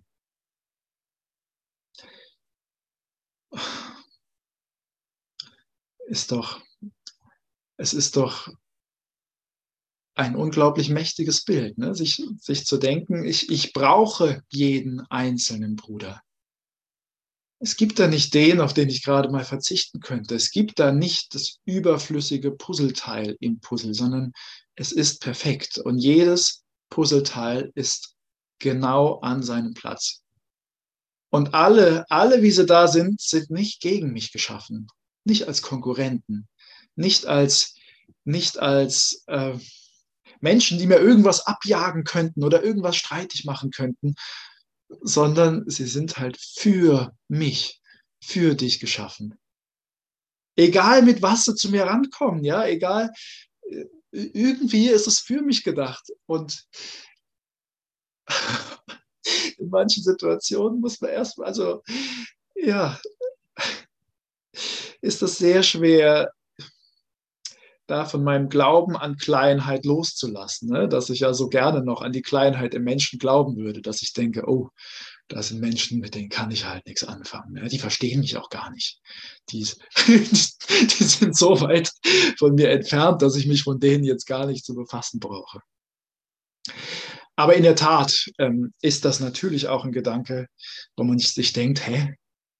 Ist 6.07 6.33
doch, 6.33 6.63
es 7.77 7.93
ist 7.93 8.17
doch 8.17 8.49
ein 10.15 10.37
unglaublich 10.37 10.89
mächtiges 10.89 11.45
Bild, 11.45 11.79
ne? 11.79 11.95
sich, 11.95 12.23
sich 12.41 12.65
zu 12.65 12.79
denken, 12.79 13.25
ich, 13.25 13.51
ich 13.51 13.73
brauche 13.73 14.43
jeden 14.49 15.01
einzelnen 15.11 15.77
Bruder. 15.77 16.23
Es 17.61 17.77
gibt 17.77 17.99
da 17.99 18.07
nicht 18.07 18.35
den, 18.35 18.61
auf 18.61 18.73
den 18.73 18.89
ich 18.89 19.03
gerade 19.03 19.31
mal 19.31 19.45
verzichten 19.45 20.01
könnte. 20.01 20.35
Es 20.37 20.51
gibt 20.51 20.79
da 20.79 20.93
nicht 20.93 21.35
das 21.35 21.57
überflüssige 21.65 22.53
Puzzleteil 22.53 23.37
im 23.41 23.59
Puzzle, 23.61 23.95
sondern 23.95 24.33
es 24.77 24.93
ist 24.93 25.21
perfekt. 25.21 25.79
Und 25.79 25.99
jedes 25.99 26.63
Puzzleteil 26.89 27.73
ist 27.75 28.15
genau 28.61 29.19
an 29.21 29.43
seinem 29.43 29.75
Platz. 29.75 30.23
Und 31.31 31.55
alle, 31.55 32.05
alle, 32.09 32.43
wie 32.43 32.51
sie 32.51 32.65
da 32.65 32.89
sind, 32.89 33.21
sind 33.21 33.51
nicht 33.51 33.81
gegen 33.81 34.13
mich 34.13 34.33
geschaffen, 34.33 34.87
nicht 35.25 35.47
als 35.47 35.61
Konkurrenten, 35.61 36.49
nicht 36.95 37.27
als, 37.27 37.75
nicht 38.25 38.59
als 38.59 39.25
äh, 39.27 39.59
Menschen, 40.41 40.79
die 40.79 40.87
mir 40.87 40.99
irgendwas 40.99 41.47
abjagen 41.47 42.05
könnten 42.05 42.45
oder 42.45 42.63
irgendwas 42.63 42.97
streitig 42.97 43.45
machen 43.45 43.71
könnten, 43.71 44.15
sondern 45.01 45.69
sie 45.69 45.87
sind 45.87 46.19
halt 46.19 46.39
für 46.39 47.17
mich, 47.29 47.81
für 48.23 48.55
dich 48.55 48.81
geschaffen. 48.81 49.39
Egal 50.57 51.03
mit 51.03 51.23
was 51.23 51.45
sie 51.45 51.55
zu 51.55 51.71
mir 51.71 51.85
rankommen, 51.85 52.43
ja, 52.43 52.67
egal, 52.67 53.13
äh, 53.63 53.85
irgendwie 54.11 54.89
ist 54.89 55.07
es 55.07 55.21
für 55.21 55.43
mich 55.43 55.63
gedacht. 55.63 56.11
Und 56.27 56.67
in 59.59 59.69
manchen 59.69 60.03
Situationen 60.03 60.81
muss 60.81 61.01
man 61.01 61.11
erstmal, 61.11 61.49
also 61.49 61.83
ja, 62.57 62.99
ist 65.01 65.23
das 65.23 65.39
sehr 65.39 65.63
schwer, 65.63 66.33
da 67.89 68.05
von 68.05 68.23
meinem 68.23 68.49
Glauben 68.49 68.97
an 68.97 69.17
Kleinheit 69.17 69.85
loszulassen, 69.85 70.69
ne? 70.69 70.89
dass 70.89 71.11
ich 71.11 71.21
ja 71.21 71.33
so 71.33 71.49
gerne 71.49 71.83
noch 71.83 72.03
an 72.03 72.13
die 72.13 72.23
Kleinheit 72.23 72.75
im 72.75 72.85
Menschen 72.85 73.19
glauben 73.19 73.57
würde, 73.57 73.81
dass 73.81 74.03
ich 74.03 74.13
denke, 74.13 74.47
oh, 74.47 74.69
da 75.27 75.43
sind 75.43 75.61
Menschen, 75.61 75.99
mit 75.99 76.15
denen 76.15 76.29
kann 76.29 76.51
ich 76.51 76.67
halt 76.67 76.87
nichts 76.87 77.03
anfangen. 77.03 77.55
Ne? 77.55 77.69
Die 77.69 77.79
verstehen 77.79 78.21
mich 78.21 78.37
auch 78.37 78.51
gar 78.51 78.71
nicht. 78.71 79.01
Die, 79.51 79.67
die 80.07 81.05
sind 81.05 81.37
so 81.37 81.61
weit 81.63 81.91
von 82.39 82.55
mir 82.55 82.71
entfernt, 82.71 83.23
dass 83.23 83.37
ich 83.37 83.47
mich 83.47 83.63
von 83.63 83.81
denen 83.81 84.05
jetzt 84.05 84.27
gar 84.27 84.47
nicht 84.47 84.65
zu 84.65 84.75
befassen 84.75 85.19
brauche. 85.19 85.61
Aber 87.37 87.55
in 87.55 87.63
der 87.63 87.77
Tat 87.77 88.27
ähm, 88.39 88.75
ist 88.83 89.05
das 89.05 89.21
natürlich 89.21 89.69
auch 89.69 89.85
ein 89.85 89.93
Gedanke, 89.93 90.49
wo 90.97 91.05
man 91.05 91.19
sich 91.19 91.53
denkt, 91.53 91.87
hä, 91.87 92.15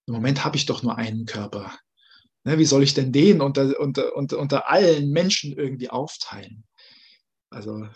im 0.07 0.13
Moment 0.13 0.43
habe 0.43 0.57
ich 0.57 0.65
doch 0.65 0.81
nur 0.81 0.97
einen 0.97 1.25
Körper. 1.25 1.77
Ne, 2.45 2.57
wie 2.57 2.65
soll 2.65 2.83
ich 2.83 2.93
denn 2.93 3.11
den 3.11 3.41
unter, 3.41 3.79
unter, 3.79 4.15
unter, 4.15 4.39
unter 4.39 4.69
allen 4.69 5.09
Menschen 5.09 5.53
irgendwie 5.53 5.89
aufteilen? 5.89 6.63
Also 7.49 7.87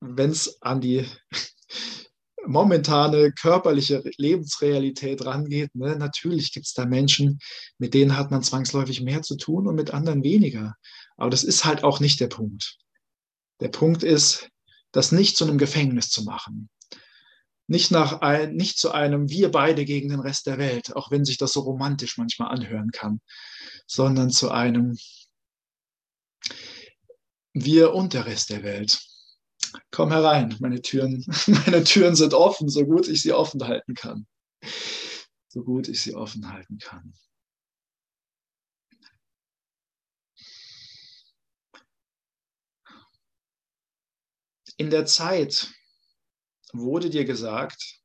wenn 0.00 0.30
es 0.30 0.60
an 0.62 0.80
die 0.80 1.06
momentane 2.46 3.32
körperliche 3.32 4.02
Lebensrealität 4.18 5.24
rangeht, 5.24 5.74
ne, 5.74 5.96
natürlich 5.96 6.52
gibt 6.52 6.66
es 6.66 6.74
da 6.74 6.84
Menschen, 6.84 7.38
mit 7.78 7.94
denen 7.94 8.16
hat 8.16 8.30
man 8.30 8.42
zwangsläufig 8.42 9.00
mehr 9.00 9.22
zu 9.22 9.36
tun 9.36 9.66
und 9.66 9.74
mit 9.74 9.92
anderen 9.92 10.22
weniger. 10.22 10.74
Aber 11.16 11.30
das 11.30 11.44
ist 11.44 11.64
halt 11.64 11.82
auch 11.82 12.00
nicht 12.00 12.20
der 12.20 12.28
Punkt. 12.28 12.76
Der 13.60 13.68
Punkt 13.68 14.02
ist, 14.02 14.50
das 14.92 15.12
nicht 15.12 15.36
zu 15.36 15.44
einem 15.44 15.58
Gefängnis 15.58 16.10
zu 16.10 16.24
machen. 16.24 16.68
Nicht, 17.68 17.90
nach 17.90 18.20
ein, 18.20 18.54
nicht 18.54 18.78
zu 18.78 18.92
einem 18.92 19.28
Wir 19.28 19.50
beide 19.50 19.84
gegen 19.84 20.08
den 20.10 20.20
Rest 20.20 20.46
der 20.46 20.58
Welt, 20.58 20.94
auch 20.94 21.10
wenn 21.10 21.24
sich 21.24 21.36
das 21.36 21.52
so 21.52 21.60
romantisch 21.60 22.16
manchmal 22.16 22.52
anhören 22.52 22.92
kann, 22.92 23.20
sondern 23.86 24.30
zu 24.30 24.50
einem 24.50 24.98
Wir 27.52 27.94
und 27.94 28.12
der 28.12 28.26
Rest 28.26 28.50
der 28.50 28.62
Welt. 28.62 29.00
Komm 29.90 30.10
herein, 30.10 30.56
meine 30.60 30.82
Türen, 30.82 31.24
meine 31.46 31.84
Türen 31.84 32.16
sind 32.16 32.34
offen, 32.34 32.68
so 32.68 32.84
gut 32.84 33.08
ich 33.08 33.22
sie 33.22 33.32
offen 33.32 33.66
halten 33.66 33.94
kann. 33.94 34.26
So 35.48 35.62
gut 35.62 35.88
ich 35.88 36.02
sie 36.02 36.14
offen 36.14 36.52
halten 36.52 36.78
kann. 36.78 37.14
In 44.78 44.90
der 44.90 45.06
Zeit 45.06 45.72
wurde 46.72 47.08
dir 47.08 47.24
gesagt, 47.24 48.00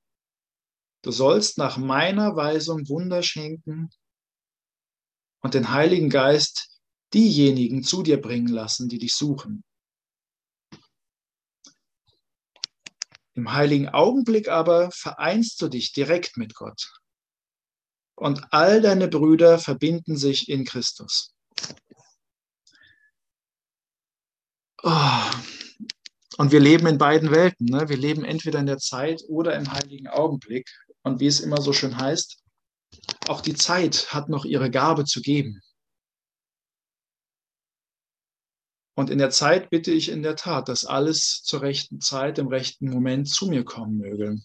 du 1.01 1.12
sollst 1.12 1.57
nach 1.57 1.78
meiner 1.78 2.36
Weisung 2.38 2.88
Wunder 2.88 3.24
schenken 3.24 3.89
und 5.41 5.53
den 5.53 5.71
Heiligen 5.71 6.09
Geist 6.09 6.79
diejenigen 7.13 7.83
zu 7.83 8.03
dir 8.03 8.21
bringen 8.21 8.47
lassen, 8.47 8.87
die 8.89 8.99
dich 8.99 9.15
suchen. 9.15 9.63
Im 13.33 13.53
heiligen 13.53 13.89
Augenblick 13.89 14.49
aber 14.49 14.91
vereinst 14.91 15.61
du 15.61 15.67
dich 15.67 15.93
direkt 15.93 16.37
mit 16.37 16.53
Gott. 16.53 16.91
Und 18.15 18.45
all 18.51 18.81
deine 18.81 19.07
Brüder 19.07 19.57
verbinden 19.57 20.15
sich 20.15 20.49
in 20.49 20.65
Christus. 20.65 21.33
Oh. 24.83 25.31
Und 26.37 26.51
wir 26.51 26.59
leben 26.59 26.87
in 26.87 26.97
beiden 26.97 27.31
Welten. 27.31 27.65
Ne? 27.67 27.87
Wir 27.89 27.97
leben 27.97 28.25
entweder 28.25 28.59
in 28.59 28.65
der 28.65 28.77
Zeit 28.77 29.23
oder 29.27 29.55
im 29.55 29.71
heiligen 29.71 30.07
Augenblick. 30.07 30.69
Und 31.03 31.19
wie 31.19 31.27
es 31.27 31.39
immer 31.39 31.61
so 31.61 31.73
schön 31.73 31.97
heißt, 31.97 32.40
auch 33.27 33.41
die 33.41 33.55
Zeit 33.55 34.13
hat 34.13 34.29
noch 34.29 34.45
ihre 34.45 34.69
Gabe 34.69 35.05
zu 35.05 35.21
geben. 35.21 35.61
Und 38.95 39.09
in 39.09 39.17
der 39.17 39.29
Zeit 39.29 39.69
bitte 39.69 39.91
ich 39.91 40.09
in 40.09 40.21
der 40.21 40.35
Tat, 40.35 40.67
dass 40.67 40.85
alles 40.85 41.41
zur 41.43 41.61
rechten 41.61 42.01
Zeit, 42.01 42.37
im 42.37 42.47
rechten 42.47 42.89
Moment 42.89 43.29
zu 43.29 43.47
mir 43.47 43.63
kommen 43.63 43.97
möge. 43.97 44.41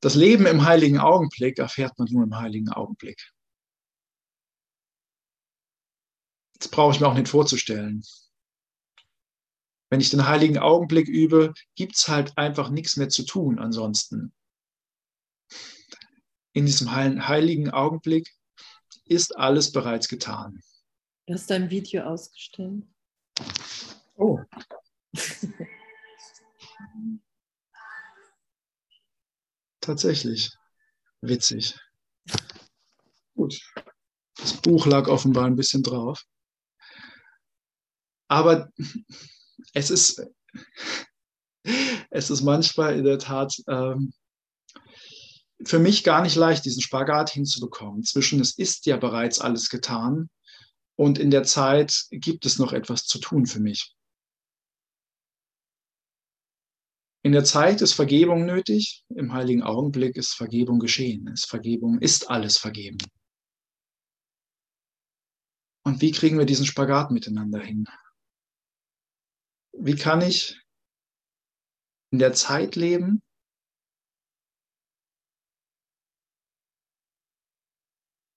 Das 0.00 0.14
Leben 0.14 0.46
im 0.46 0.64
heiligen 0.64 0.98
Augenblick 0.98 1.58
erfährt 1.58 1.98
man 1.98 2.08
nur 2.10 2.24
im 2.24 2.36
heiligen 2.36 2.70
Augenblick. 2.70 3.30
Das 6.58 6.68
brauche 6.68 6.94
ich 6.94 7.00
mir 7.00 7.06
auch 7.06 7.14
nicht 7.14 7.28
vorzustellen. 7.28 8.02
Wenn 9.90 10.00
ich 10.00 10.10
den 10.10 10.26
heiligen 10.26 10.58
Augenblick 10.58 11.08
übe, 11.08 11.52
gibt 11.76 11.96
es 11.96 12.08
halt 12.08 12.36
einfach 12.36 12.70
nichts 12.70 12.96
mehr 12.96 13.10
zu 13.10 13.24
tun 13.24 13.58
ansonsten 13.58 14.34
in 16.54 16.64
diesem 16.66 16.94
heiligen 16.94 17.70
Augenblick 17.70 18.32
ist 19.04 19.36
alles 19.36 19.72
bereits 19.72 20.08
getan. 20.08 20.62
Du 21.26 21.34
hast 21.34 21.50
dein 21.50 21.68
Video 21.68 22.04
ausgestellt. 22.04 22.84
Oh. 24.16 24.40
Tatsächlich. 29.80 30.50
Witzig. 31.20 31.78
Gut. 33.34 33.60
Das 34.36 34.54
Buch 34.60 34.86
lag 34.86 35.08
offenbar 35.08 35.46
ein 35.46 35.56
bisschen 35.56 35.82
drauf. 35.82 36.24
Aber 38.28 38.70
es 39.74 39.90
ist, 39.90 40.24
es 42.10 42.30
ist 42.30 42.42
manchmal 42.42 42.96
in 42.96 43.04
der 43.04 43.18
Tat 43.18 43.54
ähm, 43.68 44.14
für 45.64 45.78
mich 45.78 46.04
gar 46.04 46.22
nicht 46.22 46.36
leicht, 46.36 46.64
diesen 46.64 46.82
Spagat 46.82 47.30
hinzubekommen. 47.30 48.02
Zwischen 48.02 48.40
es 48.40 48.56
ist 48.56 48.86
ja 48.86 48.96
bereits 48.96 49.40
alles 49.40 49.68
getan 49.68 50.28
und 50.96 51.18
in 51.18 51.30
der 51.30 51.44
Zeit 51.44 52.06
gibt 52.10 52.46
es 52.46 52.58
noch 52.58 52.72
etwas 52.72 53.06
zu 53.06 53.18
tun 53.18 53.46
für 53.46 53.60
mich. 53.60 53.94
In 57.22 57.32
der 57.32 57.44
Zeit 57.44 57.80
ist 57.80 57.94
Vergebung 57.94 58.44
nötig, 58.44 59.02
im 59.08 59.32
heiligen 59.32 59.62
Augenblick 59.62 60.16
ist 60.16 60.34
Vergebung 60.34 60.78
geschehen. 60.78 61.26
Ist 61.28 61.48
Vergebung 61.48 61.98
ist 62.00 62.28
alles 62.28 62.58
vergeben. 62.58 62.98
Und 65.84 66.02
wie 66.02 66.12
kriegen 66.12 66.38
wir 66.38 66.44
diesen 66.44 66.66
Spagat 66.66 67.10
miteinander 67.10 67.60
hin? 67.60 67.86
Wie 69.72 69.96
kann 69.96 70.20
ich 70.20 70.60
in 72.10 72.18
der 72.18 72.34
Zeit 72.34 72.76
leben 72.76 73.22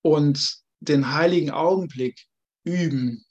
und 0.08 0.58
den 0.80 1.14
heiligen 1.14 1.52
Augenblick 1.52 2.26
üben, 2.64 3.26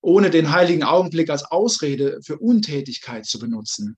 ohne 0.00 0.30
den 0.30 0.52
heiligen 0.52 0.84
Augenblick 0.84 1.28
als 1.28 1.44
Ausrede 1.44 2.20
für 2.24 2.38
Untätigkeit 2.38 3.26
zu 3.26 3.38
benutzen. 3.38 3.96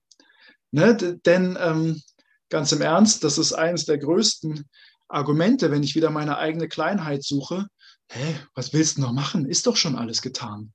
Ne? 0.71 0.95
Denn 1.25 1.57
ähm, 1.61 2.01
ganz 2.49 2.71
im 2.71 2.81
Ernst, 2.81 3.23
das 3.23 3.37
ist 3.37 3.53
eines 3.53 3.85
der 3.85 3.99
größten 3.99 4.67
Argumente, 5.09 5.69
wenn 5.69 5.83
ich 5.83 5.95
wieder 5.95 6.09
meine 6.09 6.37
eigene 6.37 6.67
Kleinheit 6.67 7.23
suche, 7.23 7.67
hä, 8.09 8.35
was 8.55 8.73
willst 8.73 8.97
du 8.97 9.01
noch 9.01 9.13
machen? 9.13 9.45
Ist 9.45 9.67
doch 9.67 9.75
schon 9.75 9.95
alles 9.95 10.21
getan. 10.21 10.73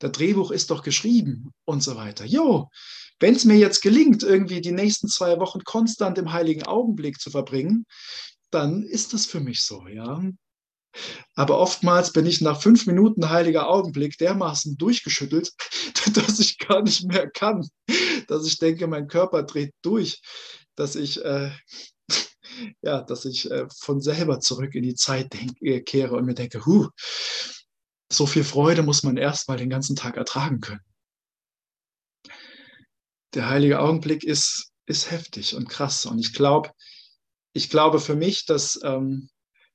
Das 0.00 0.12
Drehbuch 0.12 0.50
ist 0.50 0.70
doch 0.70 0.82
geschrieben 0.82 1.52
und 1.64 1.82
so 1.82 1.94
weiter. 1.94 2.24
Jo, 2.24 2.68
wenn 3.20 3.36
es 3.36 3.44
mir 3.44 3.56
jetzt 3.56 3.80
gelingt, 3.80 4.22
irgendwie 4.22 4.60
die 4.60 4.72
nächsten 4.72 5.08
zwei 5.08 5.38
Wochen 5.38 5.62
konstant 5.62 6.18
im 6.18 6.32
heiligen 6.32 6.64
Augenblick 6.64 7.20
zu 7.20 7.30
verbringen, 7.30 7.86
dann 8.50 8.82
ist 8.82 9.12
das 9.12 9.26
für 9.26 9.40
mich 9.40 9.62
so, 9.62 9.86
ja. 9.86 10.20
Aber 11.34 11.58
oftmals 11.58 12.12
bin 12.12 12.26
ich 12.26 12.40
nach 12.40 12.60
fünf 12.60 12.86
Minuten 12.86 13.30
heiliger 13.30 13.68
Augenblick 13.68 14.18
dermaßen 14.18 14.76
durchgeschüttelt, 14.76 15.52
dass 16.14 16.40
ich 16.40 16.58
gar 16.58 16.82
nicht 16.82 17.04
mehr 17.04 17.28
kann, 17.30 17.68
dass 18.28 18.46
ich 18.46 18.58
denke, 18.58 18.86
mein 18.86 19.08
Körper 19.08 19.42
dreht 19.42 19.74
durch, 19.82 20.20
dass 20.76 20.96
ich, 20.96 21.24
äh, 21.24 21.50
ja, 22.82 23.02
dass 23.02 23.24
ich 23.24 23.50
äh, 23.50 23.66
von 23.76 24.00
selber 24.00 24.40
zurück 24.40 24.74
in 24.74 24.82
die 24.82 24.94
Zeit 24.94 25.32
denk, 25.32 25.60
äh, 25.60 25.80
kehre 25.80 26.16
und 26.16 26.24
mir 26.24 26.34
denke, 26.34 26.64
huh, 26.64 26.88
so 28.10 28.26
viel 28.26 28.44
Freude 28.44 28.82
muss 28.82 29.02
man 29.02 29.16
erst 29.16 29.48
mal 29.48 29.56
den 29.56 29.70
ganzen 29.70 29.96
Tag 29.96 30.16
ertragen 30.16 30.60
können. 30.60 30.82
Der 33.34 33.48
heilige 33.48 33.80
Augenblick 33.80 34.22
ist, 34.22 34.70
ist 34.86 35.10
heftig 35.10 35.56
und 35.56 35.68
krass. 35.68 36.06
Und 36.06 36.20
ich 36.20 36.34
glaube, 36.34 36.70
ich 37.52 37.68
glaube 37.68 37.98
für 37.98 38.14
mich, 38.14 38.46
dass 38.46 38.80
ähm, 38.84 39.28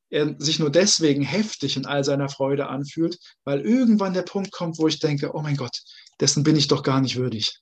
er 0.10 0.36
sich 0.40 0.60
nur 0.60 0.72
deswegen 0.72 1.22
heftig 1.22 1.78
in 1.78 1.86
all 1.86 2.04
seiner 2.04 2.30
Freude 2.30 2.68
anfühlt, 2.68 3.18
weil 3.44 3.62
irgendwann 3.62 4.14
der 4.14 4.24
Punkt 4.24 4.52
kommt, 4.52 4.78
wo 4.80 4.88
ich 4.88 5.00
denke, 5.00 5.34
oh 5.34 5.42
mein 5.42 5.56
Gott, 5.56 5.82
dessen 6.20 6.44
bin 6.44 6.56
ich 6.56 6.68
doch 6.68 6.84
gar 6.84 7.02
nicht 7.02 7.16
würdig. 7.16 7.60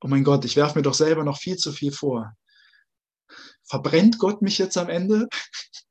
Oh 0.00 0.08
mein 0.08 0.24
Gott, 0.24 0.44
ich 0.44 0.56
werfe 0.56 0.78
mir 0.78 0.82
doch 0.82 0.94
selber 0.94 1.24
noch 1.24 1.38
viel 1.38 1.56
zu 1.56 1.72
viel 1.72 1.92
vor. 1.92 2.32
Verbrennt 3.64 4.18
Gott 4.18 4.42
mich 4.42 4.58
jetzt 4.58 4.76
am 4.76 4.88
Ende? 4.88 5.28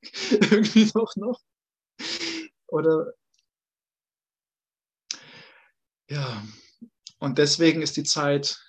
Irgendwie 0.32 0.90
doch 0.94 1.16
noch? 1.16 1.40
Oder 2.68 3.14
ja, 6.10 6.44
und 7.20 7.38
deswegen 7.38 7.82
ist 7.82 7.98
die 7.98 8.04
Zeit 8.04 8.60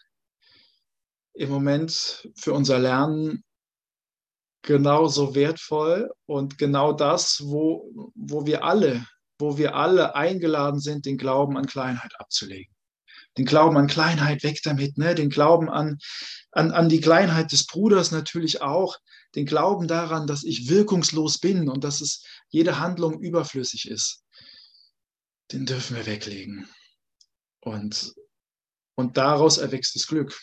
im 1.34 1.50
Moment 1.50 2.28
für 2.34 2.52
unser 2.52 2.78
Lernen 2.78 3.44
genauso 4.62 5.34
wertvoll 5.34 6.10
und 6.26 6.58
genau 6.58 6.92
das, 6.92 7.40
wo, 7.44 8.12
wo 8.14 8.46
wir 8.46 8.64
alle, 8.64 9.06
wo 9.38 9.56
wir 9.56 9.74
alle 9.74 10.14
eingeladen 10.14 10.80
sind, 10.80 11.06
den 11.06 11.16
Glauben 11.16 11.56
an 11.56 11.66
Kleinheit 11.66 12.12
abzulegen. 12.18 12.74
Den 13.36 13.44
Glauben 13.44 13.76
an 13.76 13.86
Kleinheit 13.86 14.42
weg 14.42 14.60
damit, 14.64 14.98
ne? 14.98 15.14
den 15.14 15.30
Glauben 15.30 15.70
an, 15.70 15.98
an, 16.52 16.72
an 16.72 16.88
die 16.88 17.00
Kleinheit 17.00 17.52
des 17.52 17.66
Bruders 17.66 18.10
natürlich 18.10 18.62
auch, 18.62 18.96
den 19.34 19.46
Glauben 19.46 19.86
daran, 19.86 20.26
dass 20.26 20.42
ich 20.42 20.68
wirkungslos 20.68 21.38
bin 21.38 21.68
und 21.68 21.84
dass 21.84 22.00
es 22.00 22.24
jede 22.48 22.80
Handlung 22.80 23.20
überflüssig 23.20 23.88
ist. 23.88 24.24
Den 25.52 25.66
dürfen 25.66 25.96
wir 25.96 26.06
weglegen. 26.06 26.68
Und, 27.60 28.14
und 28.96 29.16
daraus 29.16 29.58
erwächst 29.58 29.94
das 29.94 30.06
Glück. 30.06 30.38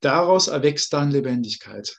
Daraus 0.00 0.48
erwächst 0.48 0.92
dann 0.92 1.10
Lebendigkeit. 1.10 1.98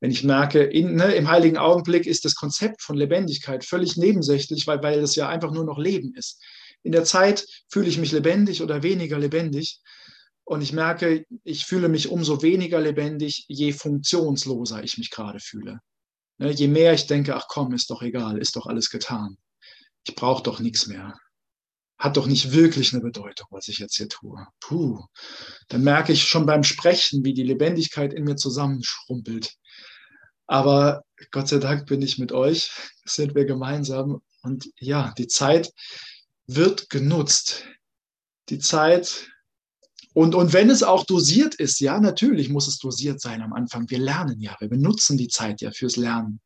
Wenn 0.00 0.10
ich 0.10 0.24
merke, 0.24 0.62
in, 0.62 0.94
ne, 0.94 1.14
im 1.14 1.28
heiligen 1.28 1.58
Augenblick 1.58 2.06
ist 2.06 2.24
das 2.24 2.34
Konzept 2.34 2.82
von 2.82 2.96
Lebendigkeit 2.96 3.64
völlig 3.64 3.96
nebensächlich, 3.96 4.66
weil, 4.66 4.82
weil 4.82 4.98
es 5.00 5.14
ja 5.14 5.28
einfach 5.28 5.52
nur 5.52 5.64
noch 5.64 5.78
Leben 5.78 6.14
ist. 6.14 6.40
In 6.82 6.92
der 6.92 7.04
Zeit 7.04 7.46
fühle 7.68 7.88
ich 7.88 7.98
mich 7.98 8.10
lebendig 8.12 8.62
oder 8.62 8.82
weniger 8.82 9.18
lebendig. 9.18 9.80
Und 10.44 10.62
ich 10.62 10.72
merke, 10.72 11.24
ich 11.44 11.66
fühle 11.66 11.88
mich 11.88 12.08
umso 12.08 12.42
weniger 12.42 12.80
lebendig, 12.80 13.44
je 13.48 13.72
funktionsloser 13.72 14.82
ich 14.82 14.96
mich 14.96 15.10
gerade 15.10 15.38
fühle. 15.38 15.80
Ne, 16.38 16.50
je 16.50 16.68
mehr 16.68 16.94
ich 16.94 17.06
denke, 17.06 17.36
ach 17.36 17.46
komm, 17.48 17.74
ist 17.74 17.90
doch 17.90 18.02
egal, 18.02 18.38
ist 18.38 18.56
doch 18.56 18.66
alles 18.66 18.88
getan. 18.88 19.36
Ich 20.06 20.14
brauche 20.14 20.42
doch 20.42 20.60
nichts 20.60 20.86
mehr 20.86 21.14
hat 22.00 22.16
doch 22.16 22.26
nicht 22.26 22.52
wirklich 22.52 22.94
eine 22.94 23.02
Bedeutung, 23.02 23.46
was 23.50 23.68
ich 23.68 23.78
jetzt 23.78 23.96
hier 23.98 24.08
tue. 24.08 24.46
Puh, 24.58 25.04
dann 25.68 25.84
merke 25.84 26.12
ich 26.12 26.24
schon 26.24 26.46
beim 26.46 26.64
Sprechen, 26.64 27.24
wie 27.24 27.34
die 27.34 27.42
Lebendigkeit 27.42 28.14
in 28.14 28.24
mir 28.24 28.36
zusammenschrumpelt. 28.36 29.54
Aber 30.50 31.04
Gott 31.30 31.46
sei 31.46 31.58
Dank 31.58 31.86
bin 31.86 32.02
ich 32.02 32.18
mit 32.18 32.32
euch, 32.32 32.72
sind 33.04 33.36
wir 33.36 33.44
gemeinsam. 33.44 34.20
Und 34.42 34.68
ja, 34.80 35.14
die 35.16 35.28
Zeit 35.28 35.72
wird 36.48 36.90
genutzt. 36.90 37.66
Die 38.48 38.58
Zeit, 38.58 39.30
und, 40.12 40.34
und 40.34 40.52
wenn 40.52 40.68
es 40.68 40.82
auch 40.82 41.04
dosiert 41.04 41.54
ist, 41.54 41.78
ja, 41.78 42.00
natürlich 42.00 42.48
muss 42.48 42.66
es 42.66 42.78
dosiert 42.78 43.20
sein 43.20 43.42
am 43.42 43.52
Anfang. 43.52 43.88
Wir 43.90 44.00
lernen 44.00 44.40
ja, 44.40 44.56
wir 44.58 44.68
benutzen 44.68 45.16
die 45.16 45.28
Zeit 45.28 45.60
ja 45.60 45.70
fürs 45.70 45.94
Lernen. 45.94 46.40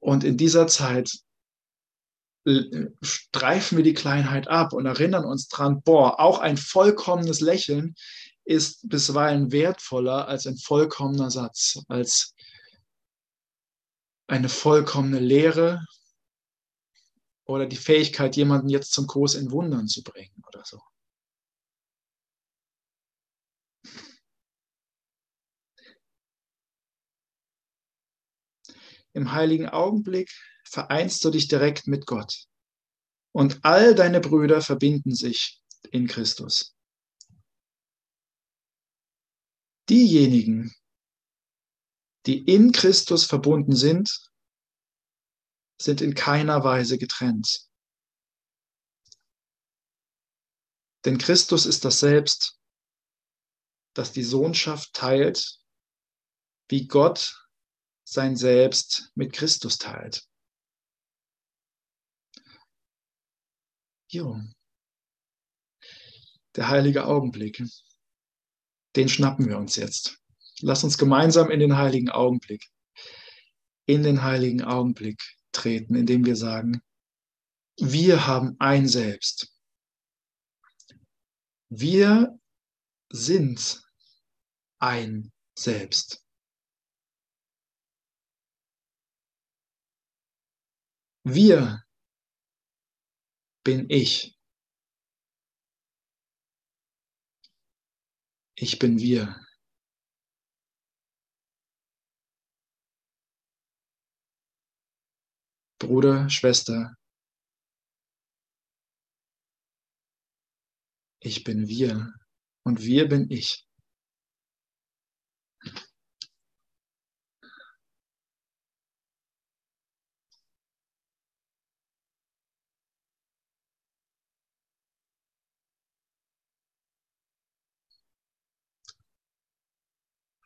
Und 0.00 0.24
in 0.24 0.38
dieser 0.38 0.66
Zeit 0.66 1.12
streifen 3.02 3.76
wir 3.76 3.84
die 3.84 3.92
Kleinheit 3.92 4.48
ab 4.48 4.72
und 4.72 4.86
erinnern 4.86 5.26
uns 5.26 5.46
dran, 5.48 5.82
boah, 5.82 6.18
auch 6.18 6.38
ein 6.38 6.56
vollkommenes 6.56 7.40
Lächeln 7.40 7.96
ist 8.46 8.88
bisweilen 8.88 9.52
wertvoller 9.52 10.26
als 10.26 10.46
ein 10.46 10.56
vollkommener 10.56 11.30
Satz, 11.30 11.78
als 11.88 12.34
eine 14.32 14.48
vollkommene 14.48 15.18
Lehre 15.20 15.84
oder 17.44 17.66
die 17.66 17.76
Fähigkeit, 17.76 18.34
jemanden 18.34 18.70
jetzt 18.70 18.92
zum 18.92 19.06
Kurs 19.06 19.34
in 19.34 19.50
Wundern 19.50 19.88
zu 19.88 20.02
bringen 20.02 20.42
oder 20.46 20.64
so. 20.64 20.80
Im 29.12 29.32
heiligen 29.32 29.68
Augenblick 29.68 30.30
vereinst 30.64 31.22
du 31.26 31.30
dich 31.30 31.48
direkt 31.48 31.86
mit 31.86 32.06
Gott. 32.06 32.46
Und 33.32 33.62
all 33.62 33.94
deine 33.94 34.20
Brüder 34.20 34.62
verbinden 34.62 35.14
sich 35.14 35.60
in 35.90 36.06
Christus. 36.06 36.74
Diejenigen, 39.90 40.74
die 42.26 42.44
in 42.44 42.72
Christus 42.72 43.24
verbunden 43.24 43.74
sind, 43.74 44.30
sind 45.80 46.00
in 46.00 46.14
keiner 46.14 46.62
Weise 46.64 46.98
getrennt. 46.98 47.68
Denn 51.04 51.18
Christus 51.18 51.66
ist 51.66 51.84
das 51.84 51.98
Selbst, 51.98 52.58
das 53.94 54.12
die 54.12 54.22
Sohnschaft 54.22 54.92
teilt, 54.92 55.58
wie 56.68 56.86
Gott 56.86 57.48
sein 58.04 58.36
Selbst 58.36 59.10
mit 59.14 59.32
Christus 59.32 59.78
teilt. 59.78 60.26
Jo. 64.08 64.40
Der 66.54 66.68
heilige 66.68 67.06
Augenblick, 67.06 67.62
den 68.94 69.08
schnappen 69.08 69.48
wir 69.48 69.58
uns 69.58 69.76
jetzt. 69.76 70.21
Lass 70.62 70.84
uns 70.84 70.96
gemeinsam 70.96 71.50
in 71.50 71.60
den 71.60 71.76
heiligen 71.76 72.08
Augenblick, 72.08 72.70
in 73.86 74.02
den 74.02 74.22
heiligen 74.22 74.62
Augenblick 74.62 75.20
treten, 75.50 75.96
indem 75.96 76.24
wir 76.24 76.36
sagen, 76.36 76.82
wir 77.78 78.26
haben 78.26 78.56
ein 78.60 78.86
Selbst. 78.86 79.52
Wir 81.68 82.38
sind 83.10 83.82
ein 84.78 85.32
Selbst. 85.58 86.24
Wir 91.24 91.84
bin 93.64 93.88
ich. 93.88 94.36
Ich 98.54 98.78
bin 98.78 98.98
wir. 98.98 99.44
Bruder, 105.82 106.30
Schwester, 106.30 106.94
ich 111.18 111.42
bin 111.42 111.66
wir 111.66 112.14
und 112.64 112.82
wir 112.82 113.08
bin 113.08 113.28
ich. 113.30 113.66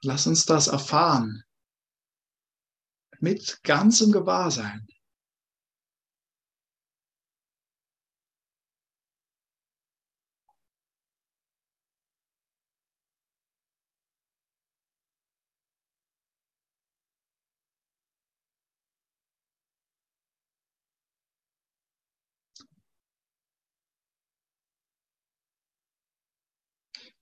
Lass 0.02 0.26
uns 0.26 0.46
das 0.46 0.68
erfahren 0.68 1.44
mit 3.20 3.62
ganzem 3.64 4.12
Gewahrsein. 4.12 4.86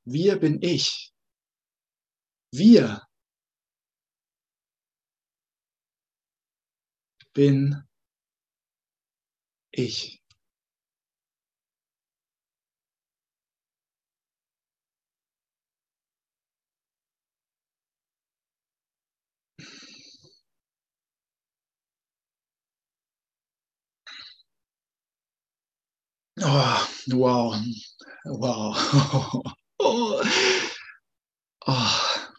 Wir 0.07 0.37
bin 0.39 0.61
ich. 0.63 1.13
Wir 2.53 3.03
bin 7.35 7.85
ich. 9.73 10.21
Oh, 26.43 26.89
wow. 27.13 27.55
Wow. 28.27 29.43
Oh. 29.81 30.23
Oh. 31.67 32.31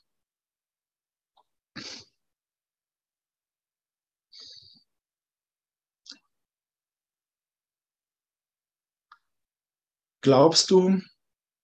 Glaubst 10.22 10.72
du, 10.72 11.02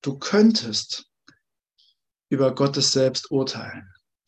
du 0.03 0.19
könntest 0.19 1.05
über 2.30 2.53
Gottes 2.53 2.91
Selbst 2.91 3.32
urteilen? 3.32 3.89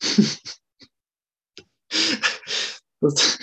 das, 3.00 3.38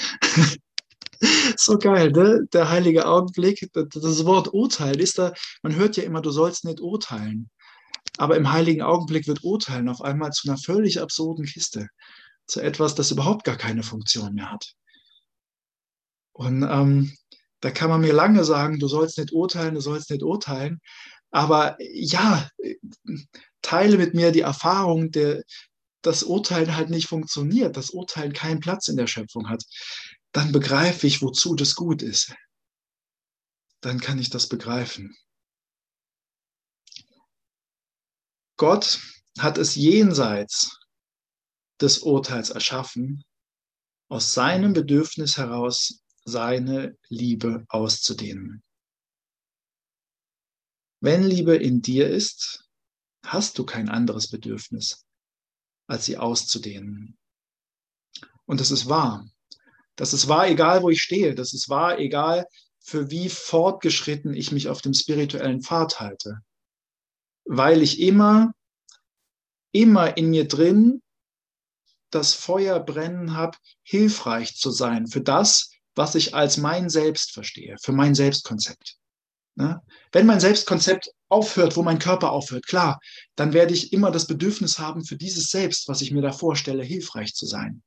so 1.58 1.78
geil, 1.78 2.12
ne? 2.12 2.46
Der 2.52 2.70
heilige 2.70 3.06
Augenblick, 3.06 3.70
das 3.74 4.26
Wort 4.26 4.54
urteilen 4.54 5.00
ist 5.00 5.18
da, 5.18 5.34
man 5.62 5.76
hört 5.76 5.96
ja 5.98 6.04
immer, 6.04 6.22
du 6.22 6.32
sollst 6.32 6.66
nicht 6.66 6.82
urteilen. 6.82 7.50
Aber 8.18 8.38
im 8.38 8.52
heiligen 8.52 8.82
Augenblick 8.82 9.28
wird 9.28 9.44
urteilen 9.44 9.90
auf 9.90 10.02
einmal 10.02 10.32
zu 10.32 10.48
einer 10.48 10.58
völlig 10.58 11.02
absurden 11.02 11.46
Kiste, 11.46 11.88
zu 12.46 12.62
etwas, 12.62 12.96
das 12.96 13.12
überhaupt 13.12 13.44
gar 13.44 13.58
keine 13.58 13.84
Funktion 13.84 14.34
mehr 14.34 14.52
hat. 14.52 14.74
Und 16.34 16.64
ähm, 16.64 17.16
da 17.62 17.72
kann 17.72 17.90
man 17.90 18.02
mir 18.02 18.14
lange 18.14 18.44
sagen, 18.44 18.80
du 18.80 18.88
sollst 18.88 19.18
nicht 19.18 19.32
urteilen, 19.32 19.76
du 19.76 19.82
sollst 19.82 20.10
nicht 20.10 20.24
urteilen. 20.24 20.82
Aber 21.30 21.78
ja, 21.80 22.50
teile 23.62 23.98
mit 23.98 24.14
mir 24.14 24.32
die 24.32 24.42
Erfahrung, 24.42 25.12
der, 25.12 25.44
das 26.02 26.24
Urteilen 26.24 26.76
halt 26.76 26.90
nicht 26.90 27.08
funktioniert, 27.08 27.78
das 27.78 27.92
Urteilen 27.92 28.34
keinen 28.34 28.60
Platz 28.60 28.88
in 28.88 28.98
der 28.98 29.08
Schöpfung 29.08 29.50
hat 29.50 29.64
dann 30.32 30.52
begreife 30.52 31.08
ich, 31.08 31.22
wozu 31.22 31.56
das 31.56 31.76
gut 31.76 32.02
ist. 32.02 32.34
Dann 33.82 34.00
kann 34.00 34.20
ich 34.20 34.30
das 34.30 34.48
begreifen. 34.48 35.16
Gott 38.62 39.00
hat 39.40 39.58
es 39.58 39.74
jenseits 39.74 40.78
des 41.82 41.98
Urteils 42.04 42.52
erschaffen, 42.52 43.24
aus 44.08 44.36
seinem 44.36 44.74
Bedürfnis 44.74 45.38
heraus 45.38 46.04
seine 46.26 46.96
Liebe 47.10 47.66
auszudehnen. 47.70 48.62
Wenn 51.00 51.24
Liebe 51.24 51.56
in 51.56 51.82
dir 51.82 52.08
ist, 52.08 52.70
hast 53.26 53.58
du 53.58 53.66
kein 53.66 53.90
anderes 53.90 54.30
Bedürfnis, 54.30 55.08
als 55.88 56.06
sie 56.06 56.20
auszudehnen. 56.20 57.18
Und 58.46 58.60
das 58.60 58.70
ist 58.70 58.88
wahr. 58.88 59.28
Das 59.96 60.14
ist 60.14 60.28
wahr, 60.28 60.48
egal 60.48 60.84
wo 60.84 60.92
ich 60.92 61.02
stehe. 61.02 61.34
Das 61.34 61.56
ist 61.56 61.68
wahr, 61.68 61.98
egal 61.98 62.46
für 62.80 63.10
wie 63.10 63.28
fortgeschritten 63.28 64.36
ich 64.36 64.52
mich 64.52 64.70
auf 64.70 64.84
dem 64.84 64.94
spirituellen 64.94 65.64
Pfad 65.64 66.00
halte. 66.00 66.44
Weil 67.46 67.82
ich 67.82 68.00
immer, 68.00 68.54
immer 69.72 70.18
in 70.18 70.30
mir 70.30 70.48
drin 70.48 71.02
das 72.12 72.34
Feuer 72.34 72.80
brennen 72.80 73.36
habe, 73.36 73.58
hilfreich 73.84 74.56
zu 74.56 74.72
sein 74.72 75.08
für 75.08 75.22
das, 75.22 75.72
was 75.96 76.16
ich 76.16 76.36
als 76.36 76.58
mein 76.58 76.90
Selbst 76.90 77.32
verstehe, 77.32 77.78
für 77.82 77.94
mein 77.94 78.16
Selbstkonzept. 78.16 78.98
Ne? 79.56 79.82
Wenn 80.12 80.26
mein 80.26 80.40
Selbstkonzept 80.40 81.10
aufhört, 81.30 81.76
wo 81.76 81.84
mein 81.84 82.00
Körper 82.00 82.32
aufhört, 82.32 82.66
klar, 82.68 83.00
dann 83.36 83.54
werde 83.54 83.74
ich 83.74 83.94
immer 83.94 84.12
das 84.12 84.28
Bedürfnis 84.28 84.80
haben, 84.80 85.04
für 85.04 85.18
dieses 85.18 85.50
Selbst, 85.50 85.88
was 85.88 86.02
ich 86.02 86.12
mir 86.12 86.22
da 86.22 86.32
vorstelle, 86.32 86.84
hilfreich 86.84 87.34
zu 87.34 87.46
sein. 87.46 87.84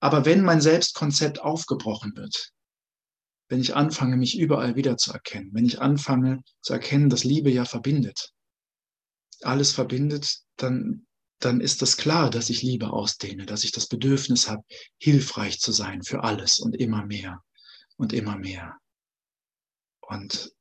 Aber 0.00 0.24
wenn 0.24 0.42
mein 0.42 0.60
Selbstkonzept 0.60 1.40
aufgebrochen 1.40 2.16
wird, 2.16 2.52
wenn 3.48 3.60
ich 3.60 3.74
anfange, 3.74 4.16
mich 4.16 4.38
überall 4.38 4.76
wieder 4.76 4.96
zu 4.96 5.12
erkennen, 5.12 5.50
wenn 5.52 5.66
ich 5.66 5.80
anfange 5.80 6.42
zu 6.62 6.72
erkennen, 6.72 7.10
dass 7.10 7.24
Liebe 7.24 7.50
ja 7.50 7.64
verbindet, 7.64 8.32
alles 9.44 9.72
verbindet, 9.72 10.38
dann, 10.56 11.06
dann 11.38 11.60
ist 11.60 11.82
das 11.82 11.96
klar, 11.96 12.30
dass 12.30 12.50
ich 12.50 12.62
Liebe 12.62 12.92
ausdehne, 12.92 13.46
dass 13.46 13.64
ich 13.64 13.72
das 13.72 13.86
Bedürfnis 13.86 14.48
habe, 14.48 14.62
hilfreich 14.98 15.60
zu 15.60 15.72
sein 15.72 16.02
für 16.02 16.22
alles 16.24 16.58
und 16.58 16.74
immer 16.76 17.04
mehr 17.06 17.42
und 17.96 18.12
immer 18.12 18.36
mehr. 18.36 18.78
Und, 20.00 20.52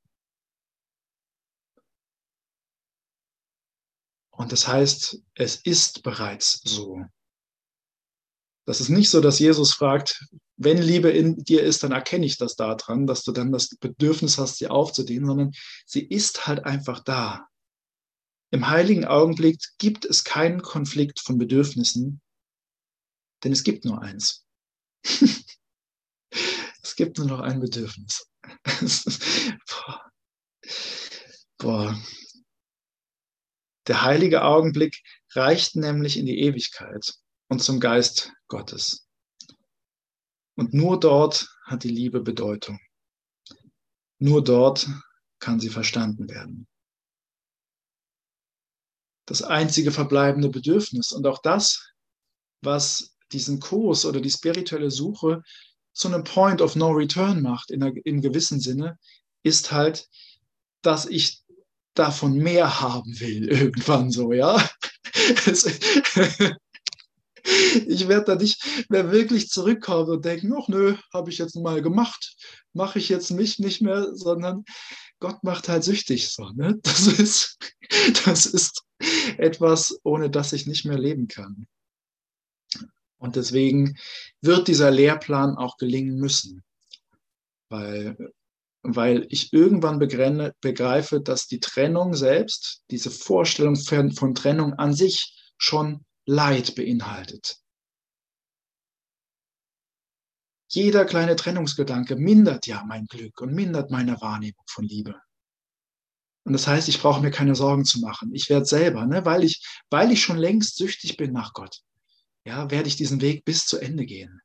und 4.32 4.52
das 4.52 4.68
heißt, 4.68 5.22
es 5.36 5.56
ist 5.58 6.04
bereits 6.04 6.62
so. 6.64 7.02
Das 8.66 8.82
ist 8.82 8.90
nicht 8.90 9.10
so, 9.10 9.20
dass 9.20 9.40
Jesus 9.40 9.74
fragt, 9.74 10.24
wenn 10.58 10.78
Liebe 10.78 11.10
in 11.10 11.44
dir 11.44 11.64
ist, 11.64 11.82
dann 11.84 11.92
erkenne 11.92 12.26
ich 12.26 12.38
das 12.38 12.56
daran, 12.56 13.08
dass 13.08 13.24
du 13.24 13.32
dann 13.32 13.52
das 13.52 13.70
Bedürfnis 13.80 14.38
hast, 14.38 14.58
sie 14.58 14.68
aufzudienen, 14.68 15.26
sondern 15.26 15.52
sie 15.86 16.06
ist 16.06 16.46
halt 16.46 16.66
einfach 16.66 17.04
da. 17.04 17.49
Im 18.52 18.68
heiligen 18.70 19.06
Augenblick 19.06 19.62
gibt 19.78 20.06
es 20.06 20.24
keinen 20.24 20.62
Konflikt 20.62 21.20
von 21.20 21.38
Bedürfnissen, 21.38 22.22
denn 23.44 23.52
es 23.52 23.64
gibt 23.64 23.86
nur 23.86 24.02
eins. 24.02 24.46
es 25.04 26.96
gibt 26.96 27.18
nur 27.18 27.28
noch 27.28 27.42
ein 27.42 27.60
Bedürfnis. 27.60 28.28
Boah. 29.70 30.12
Boah. 31.58 32.04
Der 33.88 34.02
heilige 34.02 34.44
Augenblick 34.44 35.02
reicht 35.32 35.76
nämlich 35.76 36.18
in 36.18 36.26
die 36.26 36.40
Ewigkeit 36.40 37.14
und 37.50 37.62
zum 37.62 37.80
Geist 37.80 38.32
Gottes. 38.48 39.08
Und 40.56 40.74
nur 40.74 41.00
dort 41.00 41.48
hat 41.66 41.84
die 41.84 41.90
Liebe 41.90 42.22
Bedeutung. 42.22 42.80
Nur 44.18 44.44
dort 44.44 44.88
kann 45.40 45.60
sie 45.60 45.70
verstanden 45.70 46.30
werden. 46.30 46.68
Das 49.30 49.44
einzige 49.44 49.92
verbleibende 49.92 50.50
Bedürfnis 50.50 51.12
und 51.12 51.28
auch 51.28 51.38
das, 51.44 51.92
was 52.62 53.12
diesen 53.32 53.60
Kurs 53.60 54.04
oder 54.06 54.22
die 54.22 54.32
spirituelle 54.32 54.90
Suche 54.90 55.44
zu 55.94 56.08
einem 56.08 56.24
Point 56.24 56.64
of 56.64 56.76
No 56.76 56.90
Return 56.90 57.44
macht, 57.44 57.70
in, 57.70 57.84
einer, 57.84 57.94
in 58.06 58.22
gewissem 58.22 58.60
Sinne, 58.60 58.98
ist 59.44 59.72
halt, 59.72 60.08
dass 60.82 61.06
ich 61.06 61.44
davon 61.94 62.38
mehr 62.38 62.82
haben 62.82 63.20
will, 63.20 63.48
irgendwann 63.50 64.10
so, 64.10 64.34
ja. 64.34 64.68
ich 67.88 68.08
werde 68.08 68.26
da 68.26 68.36
nicht 68.36 68.66
mehr 68.90 69.12
wirklich 69.12 69.50
zurückkommen 69.50 70.10
und 70.10 70.26
denken, 70.26 70.52
ach 70.60 70.70
nö, 70.70 70.96
habe 71.14 71.30
ich 71.30 71.38
jetzt 71.38 71.56
mal 71.56 71.84
gemacht, 71.84 72.36
mache 72.74 72.98
ich 72.98 73.10
jetzt 73.10 73.30
mich 73.30 73.60
nicht 73.60 73.82
mehr, 73.82 74.16
sondern 74.16 74.66
Gott 75.20 75.44
macht 75.44 75.70
halt 75.70 75.84
süchtig 75.84 76.32
so. 76.32 76.50
Ne? 76.50 76.80
Das, 76.82 77.06
ist, 77.06 77.60
das 78.26 78.48
ist 78.48 78.84
etwas, 79.38 80.00
ohne 80.04 80.30
das 80.30 80.54
ich 80.54 80.68
nicht 80.68 80.86
mehr 80.86 80.98
leben 80.98 81.28
kann. 81.28 81.68
Und 83.18 83.36
deswegen 83.36 83.98
wird 84.42 84.68
dieser 84.68 84.92
Lehrplan 84.92 85.56
auch 85.56 85.78
gelingen 85.78 86.18
müssen, 86.18 86.64
weil, 87.70 88.18
weil 88.82 89.28
ich 89.30 89.52
irgendwann 89.52 90.00
begrenne, 90.00 90.56
begreife, 90.62 91.20
dass 91.20 91.48
die 91.48 91.60
Trennung 91.60 92.14
selbst, 92.14 92.82
diese 92.92 93.12
Vorstellung 93.12 93.76
von, 93.76 94.14
von 94.14 94.36
Trennung 94.36 94.74
an 94.74 94.94
sich 94.94 95.36
schon 95.58 96.06
Leid 96.26 96.76
beinhaltet. 96.76 97.58
Jeder 100.72 101.04
kleine 101.04 101.36
Trennungsgedanke 101.36 102.16
mindert 102.16 102.68
ja 102.68 102.84
mein 102.86 103.08
Glück 103.08 103.42
und 103.42 103.54
mindert 103.54 103.90
meine 103.90 104.22
Wahrnehmung 104.22 104.64
von 104.68 104.86
Liebe. 104.86 105.20
Und 106.50 106.54
das 106.54 106.66
heißt, 106.66 106.90
ich 106.90 107.00
brauche 107.00 107.22
mir 107.22 107.30
keine 107.30 107.54
Sorgen 107.54 107.86
zu 107.86 108.00
machen. 108.00 108.34
Ich 108.34 108.50
werde 108.50 108.66
selber, 108.66 109.06
ne, 109.06 109.24
weil, 109.24 109.44
ich, 109.44 109.64
weil 109.92 110.12
ich 110.12 110.24
schon 110.24 110.40
längst 110.40 110.78
süchtig 110.78 111.16
bin 111.16 111.32
nach 111.32 111.54
Gott, 111.54 111.82
ja, 112.44 112.72
werde 112.72 112.88
ich 112.88 112.96
diesen 112.96 113.22
Weg 113.22 113.46
bis 113.46 113.68
zu 113.68 113.78
Ende 113.78 114.04
gehen. 114.04 114.42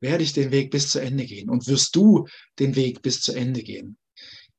Werde 0.00 0.22
ich 0.22 0.34
den 0.34 0.50
Weg 0.50 0.70
bis 0.70 0.90
zu 0.90 0.98
Ende 0.98 1.24
gehen. 1.24 1.48
Und 1.48 1.66
wirst 1.66 1.96
du 1.96 2.26
den 2.58 2.76
Weg 2.76 3.00
bis 3.00 3.22
zu 3.22 3.32
Ende 3.32 3.62
gehen. 3.62 3.96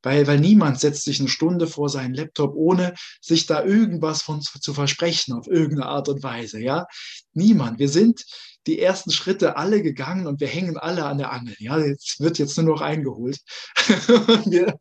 Weil, 0.01 0.25
weil 0.25 0.39
niemand 0.39 0.79
setzt 0.79 1.03
sich 1.03 1.19
eine 1.19 1.29
Stunde 1.29 1.67
vor 1.67 1.89
seinen 1.89 2.15
Laptop, 2.15 2.55
ohne 2.55 2.95
sich 3.21 3.45
da 3.45 3.63
irgendwas 3.63 4.23
von 4.23 4.41
zu, 4.41 4.73
versprechen, 4.73 5.33
auf 5.33 5.45
irgendeine 5.45 5.91
Art 5.91 6.09
und 6.09 6.23
Weise. 6.23 6.59
Ja, 6.59 6.87
niemand. 7.33 7.77
Wir 7.77 7.89
sind 7.89 8.25
die 8.65 8.79
ersten 8.79 9.11
Schritte 9.11 9.57
alle 9.57 9.83
gegangen 9.83 10.25
und 10.25 10.39
wir 10.39 10.47
hängen 10.47 10.77
alle 10.79 11.05
an 11.05 11.19
der 11.19 11.31
Angel. 11.31 11.55
Ja, 11.59 11.77
jetzt 11.77 12.19
wird 12.19 12.39
jetzt 12.39 12.57
nur 12.57 12.65
noch 12.65 12.81
eingeholt. 12.81 13.37
wir, 14.47 14.79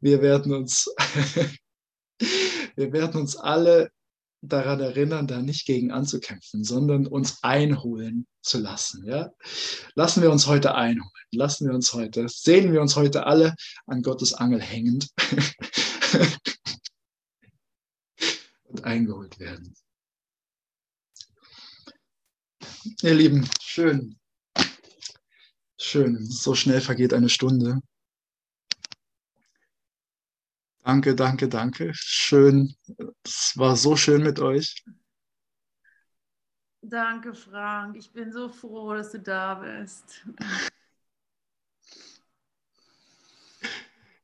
wir 0.00 0.22
werden 0.22 0.52
uns 0.54 0.88
wir 2.76 2.92
werden 2.92 3.20
uns 3.20 3.36
alle 3.36 3.90
daran 4.40 4.80
erinnern, 4.80 5.26
da 5.26 5.42
nicht 5.42 5.66
gegen 5.66 5.90
anzukämpfen, 5.90 6.62
sondern 6.62 7.06
uns 7.06 7.42
einholen 7.42 8.26
zu 8.40 8.58
lassen. 8.58 9.04
Ja? 9.04 9.32
Lassen 9.94 10.22
wir 10.22 10.30
uns 10.30 10.46
heute 10.46 10.74
einholen. 10.74 11.10
Lassen 11.32 11.66
wir 11.68 11.74
uns 11.74 11.92
heute, 11.92 12.28
sehen 12.28 12.72
wir 12.72 12.80
uns 12.80 12.94
heute 12.96 13.26
alle 13.26 13.54
an 13.86 14.02
Gottes 14.02 14.34
Angel 14.34 14.62
hängend 14.62 15.08
und 18.64 18.84
eingeholt 18.84 19.38
werden. 19.40 19.74
Ihr 23.02 23.14
Lieben, 23.14 23.48
schön. 23.60 24.18
Schön. 25.80 26.24
So 26.26 26.54
schnell 26.54 26.80
vergeht 26.80 27.12
eine 27.12 27.28
Stunde. 27.28 27.80
Danke, 30.88 31.14
danke, 31.14 31.50
danke. 31.50 31.90
Schön. 31.92 32.74
Es 33.22 33.52
war 33.56 33.76
so 33.76 33.94
schön 33.94 34.22
mit 34.22 34.40
euch. 34.40 34.82
Danke, 36.80 37.34
Frank. 37.34 37.94
Ich 37.94 38.10
bin 38.10 38.32
so 38.32 38.48
froh, 38.48 38.94
dass 38.94 39.12
du 39.12 39.20
da 39.20 39.56
bist. 39.56 40.26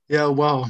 Ja, 0.08 0.34
wow. 0.34 0.66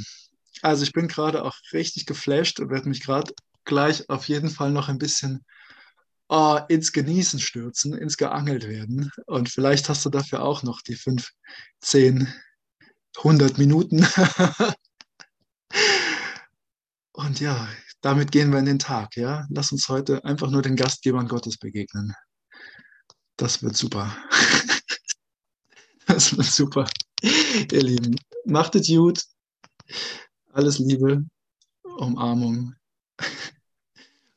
Also 0.63 0.83
ich 0.83 0.93
bin 0.93 1.07
gerade 1.07 1.45
auch 1.45 1.55
richtig 1.73 2.07
geflasht 2.07 2.59
und 2.59 2.71
werde 2.71 2.89
mich 2.89 3.01
gerade 3.01 3.33
gleich 3.65 4.11
auf 4.11 4.27
jeden 4.27 4.51
Fall 4.51 4.73
noch 4.73 4.89
ein 4.89 4.99
bisschen 4.99 5.45
oh, 6.29 6.59
ins 6.67 6.91
Genießen 6.91 7.39
stürzen, 7.39 7.97
ins 7.97 8.17
Geangelt 8.17 8.67
werden. 8.67 9.13
Und 9.27 9.49
vielleicht 9.49 9.89
hast 9.89 10.05
du 10.05 10.11
dafür 10.11 10.43
auch 10.43 10.65
noch 10.65 10.83
die 10.83 10.97
fünf, 10.97 11.31
zehn, 11.79 12.35
hundert 13.23 13.59
Minuten. 13.59 14.05
Und 17.25 17.41
ja, 17.41 17.69
damit 18.03 18.33
gehen 18.33 18.53
wir 18.53 18.59
in 18.59 18.67
den 18.67 18.79
Tag. 18.79 19.17
Ja, 19.17 19.47
lass 19.49 19.73
uns 19.73 19.89
heute 19.89 20.23
einfach 20.27 20.51
nur 20.51 20.61
den 20.61 20.77
Gastgebern 20.77 21.27
Gottes 21.27 21.57
begegnen. 21.57 22.15
Das 23.37 23.63
wird 23.63 23.77
super. 23.77 24.15
Das 26.07 26.37
wird 26.37 26.47
super. 26.47 26.87
Ihr 27.23 27.83
Lieben, 27.83 28.15
macht 28.45 28.75
es 28.75 28.89
gut. 28.89 29.25
Alles 30.53 30.79
Liebe, 30.79 31.25
Umarmung. 31.83 32.75